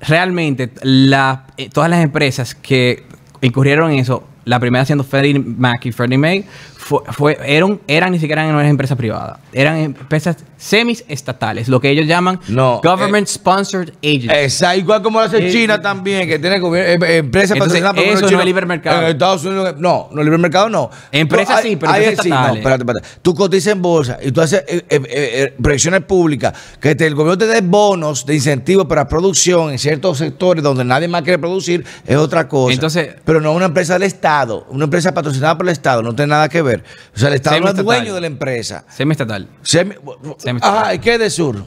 realmente, 0.01 0.71
la- 0.83 1.45
eh, 1.57 1.69
todas 1.71 1.89
las 1.89 2.01
empresas 2.03 2.55
que 2.55 3.03
incurrieron 3.41 3.91
en 3.91 3.99
eso, 3.99 4.23
la 4.45 4.59
primera 4.59 4.85
siendo 4.85 5.03
Freddie 5.03 5.39
Mac 5.39 5.85
y 5.85 5.91
Freddie 5.91 6.17
May, 6.17 6.45
fue, 6.87 6.99
fue- 7.11 7.37
eran, 7.43 7.79
eran 7.87 8.11
ni 8.11 8.19
siquiera 8.19 8.45
eran 8.47 8.63
empresas 8.63 8.95
privadas, 8.95 9.39
eran 9.51 9.77
empresas 9.77 10.37
semi-estatales, 10.55 11.67
lo 11.67 11.79
que 11.81 11.89
ellos 11.89 12.05
llaman 12.05 12.39
No, 12.47 12.79
Government 12.83 13.27
Sponsored 13.27 13.89
Agencies. 14.03 14.31
Exacto, 14.31 14.79
igual 14.79 15.01
como 15.01 15.19
lo 15.19 15.25
hace 15.25 15.47
Eh, 15.47 15.51
China 15.51 15.81
también, 15.81 16.27
que 16.27 16.37
tiene 16.37 16.57
eh, 16.57 16.97
eh, 17.01 17.17
empresas 17.17 17.57
patrocinadas 17.57 17.95
por 17.95 18.03
el 18.03 18.09
eso 18.13 18.29
no 18.29 18.39
es 18.39 18.45
libre 18.45 18.65
mercado. 18.67 19.01
En 19.01 19.07
Estados 19.07 19.43
Unidos, 19.45 19.75
no, 19.79 20.09
no 20.11 20.23
libre 20.23 20.37
mercado 20.37 20.69
no. 20.69 20.89
Empresas 21.11 21.61
sí, 21.61 21.75
pero 21.75 21.91
empresas 21.93 22.23
sí, 22.23 22.29
no, 22.29 22.35
estatales. 22.35 22.57
espérate, 22.59 22.83
espérate. 22.83 23.07
Tú 23.23 23.33
cotizas 23.33 23.73
en 23.73 23.81
bolsa 23.81 24.17
y 24.23 24.31
tú 24.31 24.41
haces 24.41 24.63
eh, 24.67 24.83
eh, 24.89 25.01
eh, 25.09 25.53
proyecciones 25.61 26.01
públicas, 26.03 26.53
que 26.79 26.93
te- 26.93 27.07
el 27.07 27.15
gobierno 27.15 27.37
te 27.39 27.47
dé 27.47 27.61
bonos 27.61 28.25
de 28.27 28.35
incentivos 28.35 28.85
para 28.85 29.07
producción 29.07 29.71
en 29.71 29.79
ciertos 29.79 30.19
sectores 30.19 30.63
donde 30.63 30.83
nadie 30.85 31.07
más 31.07 31.23
quiere 31.23 31.39
producir, 31.39 31.83
es 32.05 32.15
otra 32.15 32.47
cosa. 32.47 32.73
Entonces- 32.75 33.15
pero 33.25 33.41
no 33.41 33.53
una 33.53 33.65
empresa 33.65 33.93
del 33.93 34.03
Estado, 34.03 34.67
una 34.69 34.83
empresa 34.83 35.13
patrocinada 35.15 35.57
por 35.57 35.65
el 35.65 35.71
Estado, 35.71 36.03
no 36.03 36.13
tiene 36.15 36.29
nada 36.29 36.47
que 36.47 36.61
ver. 36.61 36.74
O 37.15 37.19
sea, 37.19 37.29
el 37.29 37.35
Estado 37.35 37.59
no 37.61 37.69
es 37.69 37.75
dueño 37.75 38.13
de 38.15 38.21
la 38.21 38.27
empresa. 38.27 38.85
Semi-estatal. 38.89 39.47
Semi- 39.63 39.95
Semi-estatal. 40.37 40.77
Ajá, 40.83 40.93
¿y 40.95 40.99
qué 40.99 41.17
de 41.17 41.29
sur? 41.29 41.63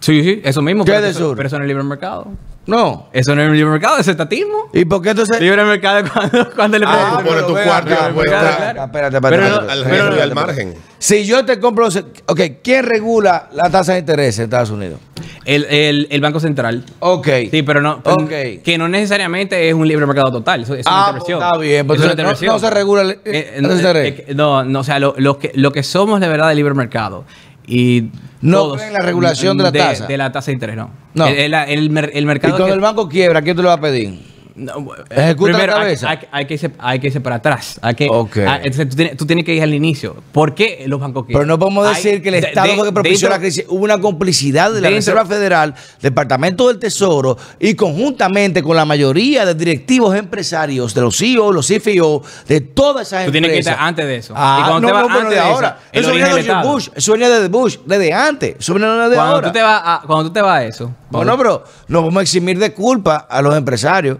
Sí, 0.00 0.22
sí, 0.24 0.40
eso 0.44 0.62
mismo. 0.62 0.84
¿Qué 0.84 0.92
pero, 0.92 1.02
de 1.04 1.10
eso, 1.10 1.18
sur? 1.20 1.36
pero 1.36 1.46
eso 1.46 1.58
no 1.58 1.64
es 1.64 1.68
libre 1.68 1.82
mercado. 1.84 2.26
No. 2.66 3.08
Eso 3.12 3.34
no 3.34 3.42
es 3.42 3.50
libre 3.52 3.70
mercado, 3.70 3.98
es 3.98 4.06
estatismo. 4.08 4.68
¿Y 4.72 4.84
por 4.84 5.02
qué 5.02 5.10
entonces? 5.10 5.40
Libre 5.40 5.64
mercado 5.64 5.98
es 5.98 6.10
cuando, 6.10 6.50
cuando 6.56 6.78
le 6.78 6.86
Ah, 6.88 7.20
pero 7.22 7.46
tu 7.46 7.52
cuarto 7.52 7.90
estar 7.90 8.46
acá, 8.46 8.84
espérate, 8.84 9.16
espérate, 9.16 9.20
Pero 9.20 9.36
espérate, 9.44 9.72
al 9.72 9.78
espérate, 9.78 9.90
riesgo 9.90 10.16
y 10.16 10.20
al 10.20 10.28
espérate. 10.30 10.34
margen. 10.34 10.74
Si 10.98 11.24
yo 11.26 11.44
te 11.44 11.58
compro, 11.60 11.88
ok, 12.26 12.40
¿quién 12.62 12.84
regula 12.86 13.48
la 13.52 13.68
tasa 13.70 13.94
de 13.94 14.00
interés 14.00 14.38
en 14.38 14.44
Estados 14.44 14.70
Unidos? 14.70 15.00
El, 15.44 15.64
el, 15.64 16.06
el 16.10 16.20
Banco 16.20 16.38
Central. 16.38 16.84
Ok. 17.00 17.28
Sí, 17.50 17.62
pero 17.62 17.80
no. 17.80 18.00
Ok. 18.04 18.30
Que 18.62 18.76
no 18.78 18.88
necesariamente 18.88 19.68
es 19.68 19.74
un 19.74 19.88
libre 19.88 20.06
mercado 20.06 20.30
total. 20.30 20.62
Eso 20.62 20.74
es 20.74 20.86
una 20.86 20.96
Ah, 20.96 21.00
intervención. 21.08 21.38
pues 21.40 21.48
está 21.48 21.58
bien, 21.58 21.86
pues 21.86 21.98
Eso 21.98 22.04
es 22.04 22.08
no- 22.08 22.12
intervención. 22.12 22.52
no 22.54 22.58
se 22.58 22.70
regula 22.70 23.02
el- 23.02 23.20
Eh, 23.24 23.58
no, 23.60 23.70
eh, 23.72 24.24
eh, 24.28 24.34
no, 24.34 24.64
no, 24.64 24.80
o 24.80 24.84
sea, 24.84 24.98
lo, 24.98 25.14
lo 25.16 25.38
que, 25.38 25.50
lo 25.54 25.72
que 25.72 25.82
somos 25.82 26.20
de 26.20 26.28
verdad 26.28 26.48
de 26.50 26.54
libre 26.54 26.74
mercado. 26.74 27.24
Y 27.70 28.10
No 28.40 28.72
creen 28.72 28.88
en 28.88 28.94
la 28.94 29.00
regulación 29.00 29.56
de 29.56 29.62
la 29.64 29.72
tasa. 29.72 30.06
De 30.06 30.16
la 30.18 30.32
tasa 30.32 30.46
de 30.46 30.52
interés, 30.54 30.76
no. 30.76 30.90
No. 31.14 31.26
El, 31.26 31.38
el, 31.38 31.54
el 31.54 31.90
mer- 31.90 32.10
el 32.14 32.24
Y 32.24 32.26
mercado. 32.26 32.54
cuando 32.54 32.66
que- 32.66 32.72
el 32.74 32.80
banco 32.80 33.08
quiebra, 33.08 33.42
¿quién 33.42 33.56
te 33.56 33.62
lo 33.62 33.68
va 33.68 33.74
a 33.74 33.80
pedir? 33.80 34.18
No, 34.54 34.72
Ejecuta 35.10 35.52
primero, 35.52 35.74
hay- 35.74 35.80
cabeza. 35.80 36.10
Hay, 36.10 36.18
hay 36.32 36.46
que 36.46 36.54
irse, 36.54 36.70
hay 36.78 36.98
que 37.00 37.06
irse 37.08 37.20
para 37.20 37.36
atrás. 37.36 37.78
Hay 37.82 37.94
que, 37.94 38.08
ah, 38.46 38.56
entonces 38.62 38.88
tú, 38.88 38.96
tienes, 38.96 39.16
tú 39.16 39.26
tienes 39.26 39.44
que 39.44 39.54
ir 39.54 39.62
al 39.62 39.72
inicio. 39.74 40.16
¿Por 40.32 40.54
qué 40.54 40.84
los 40.86 41.00
bancos 41.00 41.24
Pero 41.26 41.38
quiebran? 41.40 41.48
no 41.48 41.58
podemos 41.58 41.88
decir 41.88 42.22
que 42.22 42.28
el 42.30 42.36
Estado 42.36 42.68
de- 42.68 42.76
fue 42.76 42.86
que 42.86 42.92
propició 42.92 43.28
dentro- 43.28 43.30
la 43.30 43.38
crisis. 43.38 43.64
Hubo 43.68 43.84
una 43.84 44.00
complicidad 44.00 44.70
de 44.72 44.80
la 44.80 44.88
dentro- 44.88 44.96
Reserva 44.96 45.24
Federal, 45.26 45.74
Departamento 46.00 46.68
del 46.68 46.78
Tesoro 46.78 47.36
y 47.58 47.74
conjuntamente 47.74 48.62
con 48.62 48.76
la 48.76 48.84
mayoría 48.84 49.44
de 49.46 49.54
directivos 49.54 50.14
empresarios, 50.16 50.94
de 50.94 51.00
los 51.00 51.16
CEO, 51.16 51.52
los 51.52 51.66
CFO, 51.66 52.22
de 52.48 52.60
todas 52.60 53.06
esas 53.08 53.26
Tú 53.26 53.32
tienes 53.32 53.50
que 53.50 53.56
empresas. 53.58 53.72
irte 53.74 53.84
antes 53.88 54.06
de 54.06 54.16
eso. 54.16 54.34
Ah, 54.36 54.58
y 54.60 54.68
cuando 54.68 54.80
no, 54.80 54.86
te 54.88 54.92
vas 54.92 55.02
no, 55.08 55.16
pero 55.18 55.30
de 55.30 55.38
ahora. 55.40 55.78
Eso 55.92 56.08
venía 56.10 56.34
de. 56.34 56.66
Bush. 56.66 56.88
Eso 56.94 57.12
venía 57.12 57.28
de 57.28 57.48
Bush, 57.48 57.76
desde 57.86 58.12
antes. 58.12 58.56
Eso 58.58 58.74
venía 58.74 58.88
de 59.08 59.14
Cuando 59.14 59.34
ahora. 59.36 59.48
tú, 59.48 59.52
te 59.52 59.62
vas 59.62 59.82
a, 59.84 60.02
cuando 60.06 60.24
tú 60.28 60.32
te 60.32 60.40
vas 60.42 60.58
a 60.60 60.64
eso. 60.64 60.94
Bueno, 61.10 61.36
pero 61.36 61.64
no 61.88 62.02
vamos 62.02 62.18
a 62.20 62.22
eximir 62.22 62.58
de 62.58 62.72
culpa 62.72 63.26
a 63.28 63.42
los 63.42 63.56
empresarios 63.56 64.18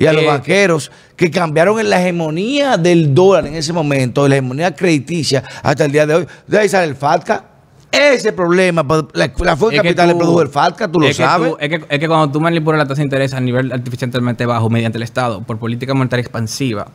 y 0.00 0.06
a 0.06 0.12
los 0.14 0.22
Eh, 0.24 0.26
banqueros 0.26 0.90
que 1.14 1.30
cambiaron 1.30 1.78
en 1.78 1.90
la 1.90 2.00
hegemonía 2.00 2.76
del 2.78 3.14
dólar 3.14 3.46
en 3.46 3.54
ese 3.54 3.72
momento, 3.72 4.26
la 4.26 4.36
hegemonía 4.36 4.74
crediticia 4.74 5.44
hasta 5.62 5.84
el 5.84 5.92
día 5.92 6.06
de 6.06 6.14
hoy. 6.14 6.26
De 6.46 6.58
ahí 6.58 6.68
sale 6.68 6.86
el 6.88 6.96
FATCA. 6.96 7.44
Ese 7.92 8.32
problema, 8.32 8.86
pues, 8.86 9.02
la, 9.14 9.24
Es 9.26 9.32
que 9.32 9.76
capital 9.76 10.06
le 10.08 10.12
tú- 10.14 10.18
produjo 10.20 10.42
el 10.42 10.48
FATCA, 10.48 10.88
tú 10.88 11.00
lo 11.00 11.06
que 11.08 11.12
sabes. 11.14 11.50
tú- 11.50 11.56
es, 11.60 11.68
que, 11.68 11.84
es 11.88 11.98
que 11.98 12.08
cuando 12.08 12.30
tú 12.30 12.40
manipulas 12.40 12.78
la 12.78 12.86
tasa 12.86 12.98
de 13.00 13.02
interés 13.04 13.34
a 13.34 13.40
nivel 13.40 13.72
artificialmente 13.72 14.46
bajo 14.46 14.70
mediante 14.70 14.96
el 14.96 15.02
Estado 15.02 15.42
por 15.42 15.58
política 15.58 15.92
monetaria 15.92 16.22
expansiva. 16.22 16.86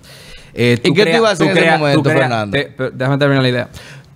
eh, 0.57 0.79
¿Y 0.81 0.87
tú 0.89 0.93
qué 0.93 1.01
tú 1.01 1.03
creas- 1.03 1.17
ibas 1.19 1.29
a 1.29 1.33
hacer 1.33 1.47
tú 1.47 1.51
en 1.51 1.57
ese 1.65 1.73
tú 1.73 1.79
momento, 1.79 2.09
Fernando? 2.09 2.57
te- 2.57 2.73
déjame 2.93 3.17
terminar 3.17 3.43
la 3.43 3.49
idea. 3.49 3.69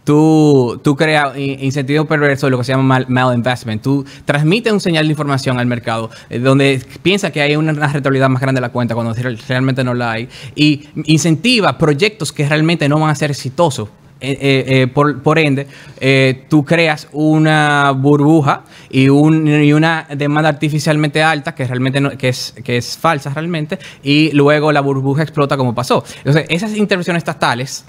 Tú, 0.09 0.81
tú 0.83 0.95
creas 0.95 1.37
in- 1.37 1.63
incentivos 1.65 2.07
perversos 2.07 2.49
lo 2.49 2.57
que 2.57 2.63
se 2.63 2.71
llama 2.71 2.81
mal, 2.81 3.05
malinvestment. 3.09 3.79
Tú 3.79 4.03
transmites 4.25 4.73
un 4.73 4.79
señal 4.79 5.05
de 5.05 5.11
información 5.11 5.59
al 5.59 5.67
mercado 5.67 6.09
eh, 6.31 6.39
donde 6.39 6.83
piensa 7.03 7.31
que 7.31 7.43
hay 7.43 7.55
una, 7.55 7.73
rentabilidad 7.73 8.27
más 8.27 8.41
grande 8.41 8.57
de 8.57 8.63
la 8.65 8.71
cuenta 8.71 8.95
cuando 8.95 9.13
real- 9.13 9.37
realmente 9.47 9.83
no 9.83 9.93
la 9.93 10.13
hay. 10.13 10.27
Y 10.55 10.87
incentiva 11.05 11.77
proyectos 11.77 12.33
que 12.33 12.49
realmente 12.49 12.89
no 12.89 12.99
van 12.99 13.11
a 13.11 13.13
ser 13.13 13.29
exitosos. 13.29 13.89
Eh, 14.19 14.31
eh, 14.41 14.81
eh, 14.81 14.87
por, 14.87 15.37
ende, 15.37 15.67
tú 16.49 16.65
creas 16.65 17.07
una 17.11 17.91
burbuja 17.91 18.63
y, 18.89 19.09
un- 19.09 19.47
y 19.47 19.73
una 19.73 20.07
demanda 20.09 20.49
artificialmente 20.49 21.21
alta 21.21 21.53
que 21.53 21.67
realmente 21.67 22.01
que 22.17 22.29
es, 22.29 22.55
que 22.63 22.77
es 22.77 22.97
falsa 22.97 23.31
realmente, 23.31 23.77
y 24.01 24.31
luego 24.31 24.71
la 24.71 24.81
burbuja 24.81 25.21
explota 25.21 25.55
como 25.55 25.75
pasó. 25.75 26.03
Entonces, 26.17 26.47
esas 26.49 26.75
intervenciones 26.75 27.21
estatales 27.21 27.85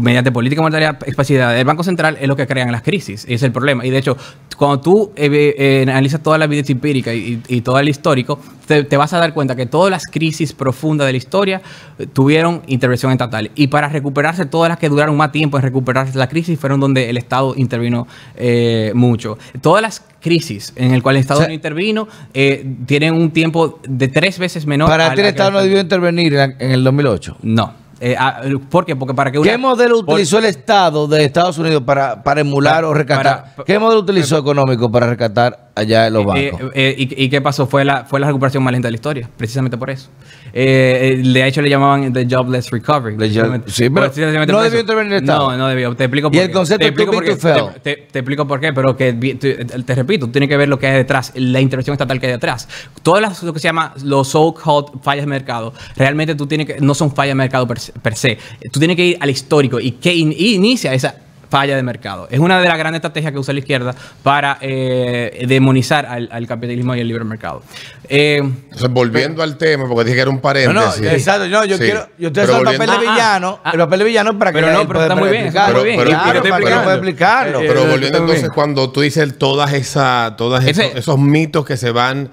mediante 0.00 0.32
política 0.32 0.62
monetaria 0.62 0.98
expansiva 1.06 1.52
del 1.52 1.64
Banco 1.64 1.82
Central 1.82 2.16
es 2.20 2.28
lo 2.28 2.36
que 2.36 2.46
crean 2.46 2.70
las 2.72 2.82
crisis. 2.82 3.24
Es 3.28 3.42
el 3.42 3.52
problema. 3.52 3.84
Y 3.84 3.90
de 3.90 3.98
hecho, 3.98 4.16
cuando 4.56 4.80
tú 4.80 5.12
eh, 5.16 5.54
eh, 5.58 5.82
analizas 5.82 6.22
toda 6.22 6.38
la 6.38 6.44
evidencia 6.46 6.72
empírica 6.72 7.12
y, 7.12 7.42
y 7.48 7.60
todo 7.60 7.78
el 7.78 7.88
histórico, 7.88 8.38
te, 8.66 8.84
te 8.84 8.96
vas 8.96 9.12
a 9.12 9.18
dar 9.18 9.34
cuenta 9.34 9.56
que 9.56 9.66
todas 9.66 9.90
las 9.90 10.06
crisis 10.06 10.52
profundas 10.52 11.06
de 11.06 11.12
la 11.12 11.18
historia 11.18 11.62
eh, 11.98 12.06
tuvieron 12.06 12.62
intervención 12.66 13.12
estatal. 13.12 13.50
Y 13.54 13.68
para 13.68 13.88
recuperarse, 13.88 14.46
todas 14.46 14.68
las 14.68 14.78
que 14.78 14.88
duraron 14.88 15.16
más 15.16 15.32
tiempo 15.32 15.56
en 15.56 15.62
recuperarse 15.62 16.16
la 16.18 16.28
crisis 16.28 16.58
fueron 16.58 16.80
donde 16.80 17.10
el 17.10 17.16
Estado 17.16 17.54
intervino 17.56 18.06
eh, 18.36 18.92
mucho. 18.94 19.38
Todas 19.60 19.82
las 19.82 20.02
crisis 20.20 20.72
en 20.76 20.94
el 20.94 21.02
cual 21.02 21.16
el 21.16 21.20
Estado 21.20 21.40
O 21.40 21.42
sea, 21.42 21.48
no 21.48 21.54
intervino 21.54 22.08
eh, 22.32 22.66
tienen 22.86 23.14
un 23.14 23.30
tiempo 23.30 23.80
de 23.86 24.08
tres 24.08 24.38
veces 24.38 24.66
menor. 24.66 24.88
Para 24.88 25.14
ti 25.14 25.20
el 25.20 25.26
Estado 25.26 25.52
no 25.52 25.60
debió 25.60 25.80
intervenir 25.80 26.34
en, 26.34 26.56
en 26.58 26.70
el 26.70 26.84
2008. 26.84 27.38
No. 27.42 27.83
Eh, 28.06 28.14
ah, 28.18 28.42
¿Por 28.68 28.84
qué? 28.84 28.94
Porque 28.94 29.14
para 29.14 29.32
que 29.32 29.38
una- 29.38 29.50
¿Qué 29.50 29.56
modelo 29.56 30.04
por- 30.04 30.12
utilizó 30.16 30.36
el 30.36 30.44
Estado 30.44 31.06
de 31.08 31.24
Estados 31.24 31.56
Unidos 31.56 31.82
para, 31.86 32.22
para 32.22 32.42
emular 32.42 32.74
Para- 32.74 32.88
o 32.88 32.92
rescatar? 32.92 33.54
para- 33.54 33.64
¿Qué 33.64 33.78
modelo 33.78 34.00
utilizó 34.02 34.36
económico 34.36 34.92
para 34.92 35.06
rescatar 35.06 35.70
allá 35.74 36.06
en 36.08 36.12
los 36.12 36.22
Eh, 36.36 36.50
bancos? 36.52 36.70
eh, 36.74 36.94
y, 36.98 37.24
y 37.24 37.30
qué 37.30 37.40
pasó? 37.40 37.66
Fue 37.66 37.82
la, 37.82 38.04
fue 38.04 38.20
la 38.20 38.26
recuperación 38.26 38.62
más 38.62 38.72
lenta 38.72 38.88
de 38.88 38.92
la 38.92 38.96
historia, 38.96 39.30
precisamente 39.38 39.78
por 39.78 39.88
eso. 39.88 40.10
Eh, 40.56 41.16
eh, 41.20 41.28
de 41.32 41.46
hecho, 41.48 41.60
le 41.62 41.68
llamaban 41.68 42.12
the 42.12 42.24
jobless 42.30 42.70
recovery. 42.70 43.16
The 43.16 43.28
job- 43.28 43.62
sí, 43.66 43.90
pero 43.90 44.06
no 44.46 44.62
debió 44.62 44.78
intervenir 44.80 45.12
el 45.14 45.18
Estado. 45.24 45.50
No, 45.50 45.56
no 45.58 45.66
debió. 45.66 45.96
Te 45.96 46.04
explico 46.04 46.28
Y 46.28 46.30
por 46.30 46.40
el 46.42 46.46
qué. 46.46 46.52
concepto 46.52 46.78
te 46.78 46.86
explico 46.86 47.10
por 47.12 47.24
qué. 47.24 47.34
Te, 47.34 47.80
te- 47.82 47.96
te 48.12 48.18
explico 48.20 48.46
por 48.46 48.60
qué, 48.60 48.72
pero 48.72 48.96
que 48.96 49.12
te, 49.14 49.64
te 49.64 49.94
repito, 49.96 50.26
tú 50.26 50.32
tienes 50.32 50.48
que 50.48 50.56
ver 50.56 50.68
lo 50.68 50.78
que 50.78 50.86
hay 50.86 50.94
detrás, 50.98 51.32
la 51.34 51.60
intervención 51.60 51.94
estatal 51.94 52.20
que 52.20 52.26
hay 52.26 52.32
detrás. 52.34 52.68
Todas 53.02 53.20
las, 53.20 53.42
lo 53.42 53.52
que 53.52 53.58
se 53.58 53.66
llama 53.66 53.94
los 54.04 54.28
so-called 54.28 55.00
fallas 55.02 55.24
de 55.24 55.28
mercado, 55.30 55.74
realmente 55.96 56.36
tú 56.36 56.46
tienes 56.46 56.68
que, 56.68 56.76
no 56.80 56.94
son 56.94 57.12
fallas 57.12 57.32
de 57.32 57.34
mercado 57.34 57.66
per, 57.66 57.80
se- 57.80 57.92
per 57.92 58.14
se. 58.14 58.38
Tú 58.70 58.78
tienes 58.78 58.96
que 58.96 59.06
ir 59.06 59.18
al 59.20 59.30
histórico 59.30 59.80
y 59.80 59.90
que 59.90 60.14
in- 60.14 60.32
inicia 60.38 60.94
esa 60.94 61.16
falla 61.54 61.76
de 61.76 61.84
mercado. 61.84 62.26
Es 62.32 62.40
una 62.40 62.60
de 62.60 62.66
las 62.68 62.76
grandes 62.76 62.98
estrategias 62.98 63.32
que 63.32 63.38
usa 63.38 63.54
la 63.54 63.60
izquierda 63.60 63.94
para 64.24 64.58
eh, 64.60 65.44
demonizar 65.46 66.04
al, 66.04 66.28
al 66.32 66.48
capitalismo 66.48 66.96
y 66.96 67.00
al 67.00 67.06
libre 67.06 67.22
mercado. 67.22 67.62
Eh, 68.08 68.38
Entonces, 68.42 68.90
volviendo 68.90 69.40
al 69.40 69.56
tema, 69.56 69.86
porque 69.86 70.02
dije 70.06 70.16
que 70.16 70.22
era 70.22 70.30
un 70.30 70.40
paréntesis. 70.40 71.00
no, 71.00 71.08
exacto. 71.10 71.46
No, 71.46 71.64
yo 71.64 71.76
Sí. 71.76 71.84
quiero. 71.84 72.08
Yo 72.18 72.26
estoy 72.28 72.42
haciendo 72.42 72.70
el 72.70 72.76
papel 72.76 72.78
de 72.80 72.86
volviendo- 72.96 73.10
Ah, 73.10 73.14
villano. 73.14 73.60
ah, 73.62 73.70
el 73.72 73.78
papel 73.78 73.98
de 74.00 74.04
villano 74.04 74.36
para 74.38 74.50
que 74.52 74.58
pero 74.58 74.72
no, 74.72 74.78
pero 74.80 74.88
pueda 74.88 75.04
está 75.04 75.14
muy 75.14 75.28
bien, 75.30 75.42
explicarlo. 75.44 75.68
está 75.70 75.78
muy 75.78 75.88
bien. 75.88 75.98
Pero- 75.98 76.10
Claro, 76.10 76.42
pero- 76.42 76.56
pero- 76.82 76.90
explicarlo. 76.90 77.58
Pero 77.60 77.80
volviendo 77.86 78.18
entonces, 78.18 78.40
bien. 78.42 78.52
cuando 78.52 78.90
tú 78.90 79.00
dices 79.02 79.38
todas 79.38 79.72
esas, 79.74 80.36
todas 80.36 80.64
Ese- 80.66 80.86
esos, 80.86 80.98
esos 80.98 81.18
mitos 81.20 81.64
que 81.64 81.76
se 81.76 81.92
van 81.92 82.30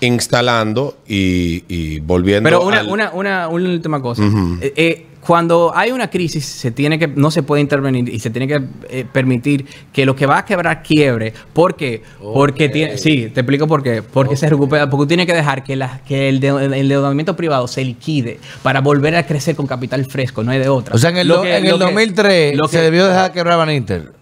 instalando 0.00 0.98
y, 1.06 1.64
y 1.68 2.00
volviendo 2.00 2.46
Pero 2.46 2.62
una, 2.62 2.78
al- 2.80 2.88
una, 2.88 3.10
una, 3.12 3.48
una 3.48 3.48
última 3.48 4.00
cosa. 4.00 4.22
Eh, 4.60 4.72
eh, 4.76 5.06
cuando 5.26 5.72
hay 5.74 5.90
una 5.92 6.08
crisis, 6.08 6.44
se 6.46 6.70
tiene 6.70 6.98
que, 6.98 7.06
no 7.06 7.30
se 7.30 7.42
puede 7.42 7.60
intervenir 7.62 8.08
y 8.08 8.18
se 8.20 8.30
tiene 8.30 8.48
que 8.48 8.62
eh, 8.88 9.04
permitir 9.12 9.66
que 9.92 10.06
lo 10.06 10.16
que 10.16 10.24
va 10.26 10.38
a 10.38 10.44
quebrar 10.44 10.82
quiebre. 10.82 11.32
¿Por 11.52 11.76
qué? 11.76 12.02
Porque 12.20 12.68
tiene, 12.68 12.96
sí, 12.98 13.30
te 13.32 13.40
explico 13.40 13.66
por 13.66 13.82
qué. 13.82 14.02
Porque 14.02 14.36
se 14.36 14.48
recupera, 14.48 14.88
porque 14.88 15.02
tú 15.04 15.08
tienes 15.08 15.26
que 15.26 15.34
dejar 15.34 15.62
que, 15.62 15.76
la, 15.76 16.00
que 16.06 16.28
el, 16.28 16.40
de- 16.40 16.48
el 16.48 16.72
endeudamiento 16.74 17.36
privado 17.36 17.68
se 17.68 17.84
liquide 17.84 18.38
para 18.62 18.80
volver 18.80 19.14
a 19.16 19.26
crecer 19.26 19.54
con 19.56 19.66
capital 19.66 20.06
fresco, 20.06 20.42
no 20.42 20.52
hay 20.52 20.58
de 20.58 20.68
otra. 20.68 20.94
O 20.94 20.98
sea, 20.98 21.10
en 21.10 21.18
el, 21.18 21.28
Lo 21.28 21.42
que- 21.42 21.56
en 21.56 21.64
el 21.66 21.70
lo 21.72 21.78
que- 21.78 21.84
2003 21.84 22.56
lo 22.56 22.68
se 22.68 22.78
que- 22.78 22.82
debió 22.84 23.06
dejar 23.06 23.32
quebrar 23.32 23.58
Van 23.58 23.70
Inter. 23.70 24.19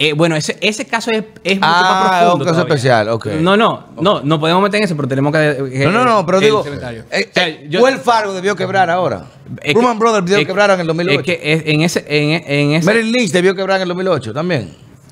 Eh, 0.00 0.12
bueno, 0.12 0.36
ese, 0.36 0.56
ese 0.60 0.86
caso 0.86 1.10
es, 1.10 1.24
es 1.42 1.56
mucho 1.56 1.66
Ah, 1.68 1.82
más 2.08 2.20
profundo. 2.20 2.34
un 2.34 2.40
caso 2.40 2.52
todavía. 2.54 2.74
especial, 2.74 3.08
ok. 3.08 3.26
No, 3.40 3.56
no, 3.56 3.86
no, 4.00 4.20
no 4.22 4.38
podemos 4.38 4.62
meter 4.62 4.78
en 4.78 4.84
eso, 4.84 4.94
pero 4.96 5.08
tenemos 5.08 5.32
que. 5.32 5.70
que- 5.72 5.84
No, 5.86 5.90
no, 5.90 6.04
no, 6.04 6.24
pero 6.24 6.38
el 6.38 6.44
digo, 6.44 6.64
eh, 6.64 7.28
O 7.30 7.34
sea, 7.34 7.48
eh, 7.48 7.66
yo- 7.68 7.80
Wells 7.82 8.02
Fargo 8.02 8.32
debió 8.32 8.54
quebrar 8.54 8.90
ahora. 8.90 9.24
es 9.62 9.74
Ruman 9.74 9.98
Brothers 9.98 10.26
debió 10.26 10.46
quebrar 10.46 10.70
en 10.70 10.80
el 10.80 10.86
2008. 10.86 11.20
Es 11.20 11.24
que 11.26 11.62
en 11.72 11.80
ese. 11.82 12.04
En, 12.08 12.30
en 12.46 12.72
ese 12.74 12.86
Merrill 12.86 13.10
Lynch 13.10 13.32
debió 13.32 13.54
quebrar 13.56 13.76
en 13.78 13.82
el 13.82 13.88
2008 13.88 14.32
también. 14.32 14.70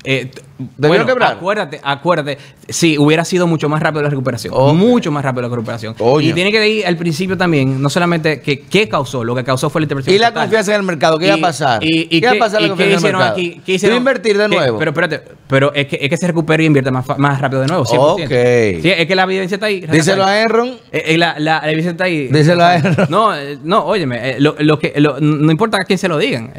Eh, 0.09 0.25
t- 0.33 0.41
¿Debió 0.57 0.87
bueno, 0.89 1.05
quebrar? 1.05 1.33
acuérdate, 1.33 1.79
acuérdate. 1.83 2.37
Sí, 2.69 2.97
hubiera 2.97 3.23
sido 3.25 3.45
mucho 3.45 3.69
más 3.69 3.81
rápido 3.81 4.01
la 4.01 4.09
recuperación. 4.09 4.53
Ok. 4.55 4.73
Mucho 4.73 5.11
más 5.11 5.23
rápido 5.23 5.43
la 5.43 5.49
recuperación. 5.49 5.95
Y 6.21 6.33
tiene 6.33 6.51
que 6.51 6.67
ir 6.67 6.87
al 6.87 6.95
principio 6.97 7.37
también, 7.37 7.81
no 7.81 7.89
solamente 7.89 8.41
que 8.41 8.61
qué 8.61 8.87
causó, 8.89 9.23
lo 9.23 9.35
que 9.35 9.43
causó 9.43 9.69
fue 9.69 9.81
la 9.81 9.85
intervención. 9.85 10.15
Y 10.15 10.19
la 10.19 10.27
estatal. 10.29 10.45
confianza 10.47 10.71
en 10.73 10.79
el 10.79 10.85
mercado, 10.87 11.19
¿qué 11.19 11.27
va 11.29 11.35
a 11.35 11.37
pasar? 11.37 11.83
Y, 11.83 12.07
y 12.09 12.21
¿Qué 12.21 12.25
va 12.27 12.31
a 12.33 12.39
pasar 12.39 12.61
la 12.61 12.69
confianza 12.69 12.93
en 12.99 13.05
el 13.05 13.11
mercado? 13.13 13.31
aquí? 13.33 13.51
¿Qué 13.51 13.61
¿Tú 13.65 13.71
hicieron? 13.73 13.97
invertir 13.99 14.37
de 14.37 14.49
¿Qué? 14.49 14.55
nuevo? 14.55 14.79
Pero 14.79 14.91
espérate, 14.91 15.21
pero 15.47 15.73
es 15.75 15.87
que, 15.87 15.99
es 16.01 16.09
que 16.09 16.17
se 16.17 16.25
recupera 16.27 16.63
y 16.63 16.65
invierte 16.65 16.89
más, 16.89 17.05
más 17.17 17.39
rápido 17.41 17.61
de 17.61 17.67
nuevo. 17.67 17.85
100%. 17.85 17.97
Ok. 18.23 18.81
Sí, 18.81 18.89
es 18.89 19.05
que 19.05 19.15
la 19.15 19.23
evidencia 19.23 19.55
está 19.55 19.67
ahí. 19.67 19.81
Díselo 19.81 20.23
a 20.25 20.41
Enron. 20.41 20.69
Eh, 20.91 21.03
eh, 21.07 21.17
la, 21.17 21.35
la, 21.37 21.59
la 21.61 21.67
evidencia 21.67 21.91
está 21.91 22.05
ahí. 22.05 22.27
Díselo 22.29 22.63
a 22.63 22.75
Enron. 22.77 22.95
No, 23.09 23.35
eh, 23.35 23.57
no, 23.63 23.85
óyeme, 23.85 24.31
eh, 24.31 24.35
lo, 24.39 24.55
lo 24.59 24.79
que, 24.79 24.93
lo- 24.97 25.19
no 25.19 25.51
importa 25.51 25.77
a 25.81 25.85
quién 25.85 25.99
se 25.99 26.07
lo 26.07 26.17
digan. 26.17 26.51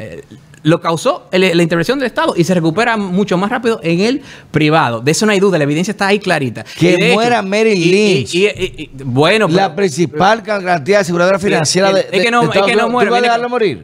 Eh, 0.59 0.61
lo 0.65 0.81
causó 0.81 1.29
el- 1.33 1.57
la 1.57 1.63
intervención 1.63 1.99
del 1.99 2.07
Estado 2.07 2.35
y 2.37 2.45
se 2.45 2.55
recupera 2.55 2.97
mucho 2.97 3.37
más 3.37 3.51
rápido 3.51 3.81
en 3.83 4.01
el 4.01 4.23
privado. 4.51 5.01
De 5.01 5.11
eso 5.13 5.27
no 5.27 5.33
hay 5.33 5.41
duda, 5.41 5.59
la 5.59 5.65
evidencia 5.65 5.93
está 5.93 6.07
ahí 6.09 6.19
clarita. 6.19 6.65
Que 6.79 6.97
de 6.97 7.13
muera 7.15 7.43
Merrill 7.43 7.79
y- 7.79 7.83
y- 7.83 8.15
Lynch. 8.17 8.35
y- 8.35 8.47
y- 8.47 8.75
y- 8.83 8.91
bueno, 9.05 9.49
La 9.49 9.65
pero- 9.69 9.77
principal 9.77 10.43
garantía 10.43 10.97
de 10.97 11.01
aseguradora 11.03 11.39
financiera 11.39 11.93
de, 11.93 12.01
es 12.01 12.07
que 12.11 12.21
de- 12.23 12.31
no, 12.31 12.43
de 12.49 12.59
es 12.59 12.65
que 12.67 12.77
no 12.77 12.89
muere. 12.89 13.11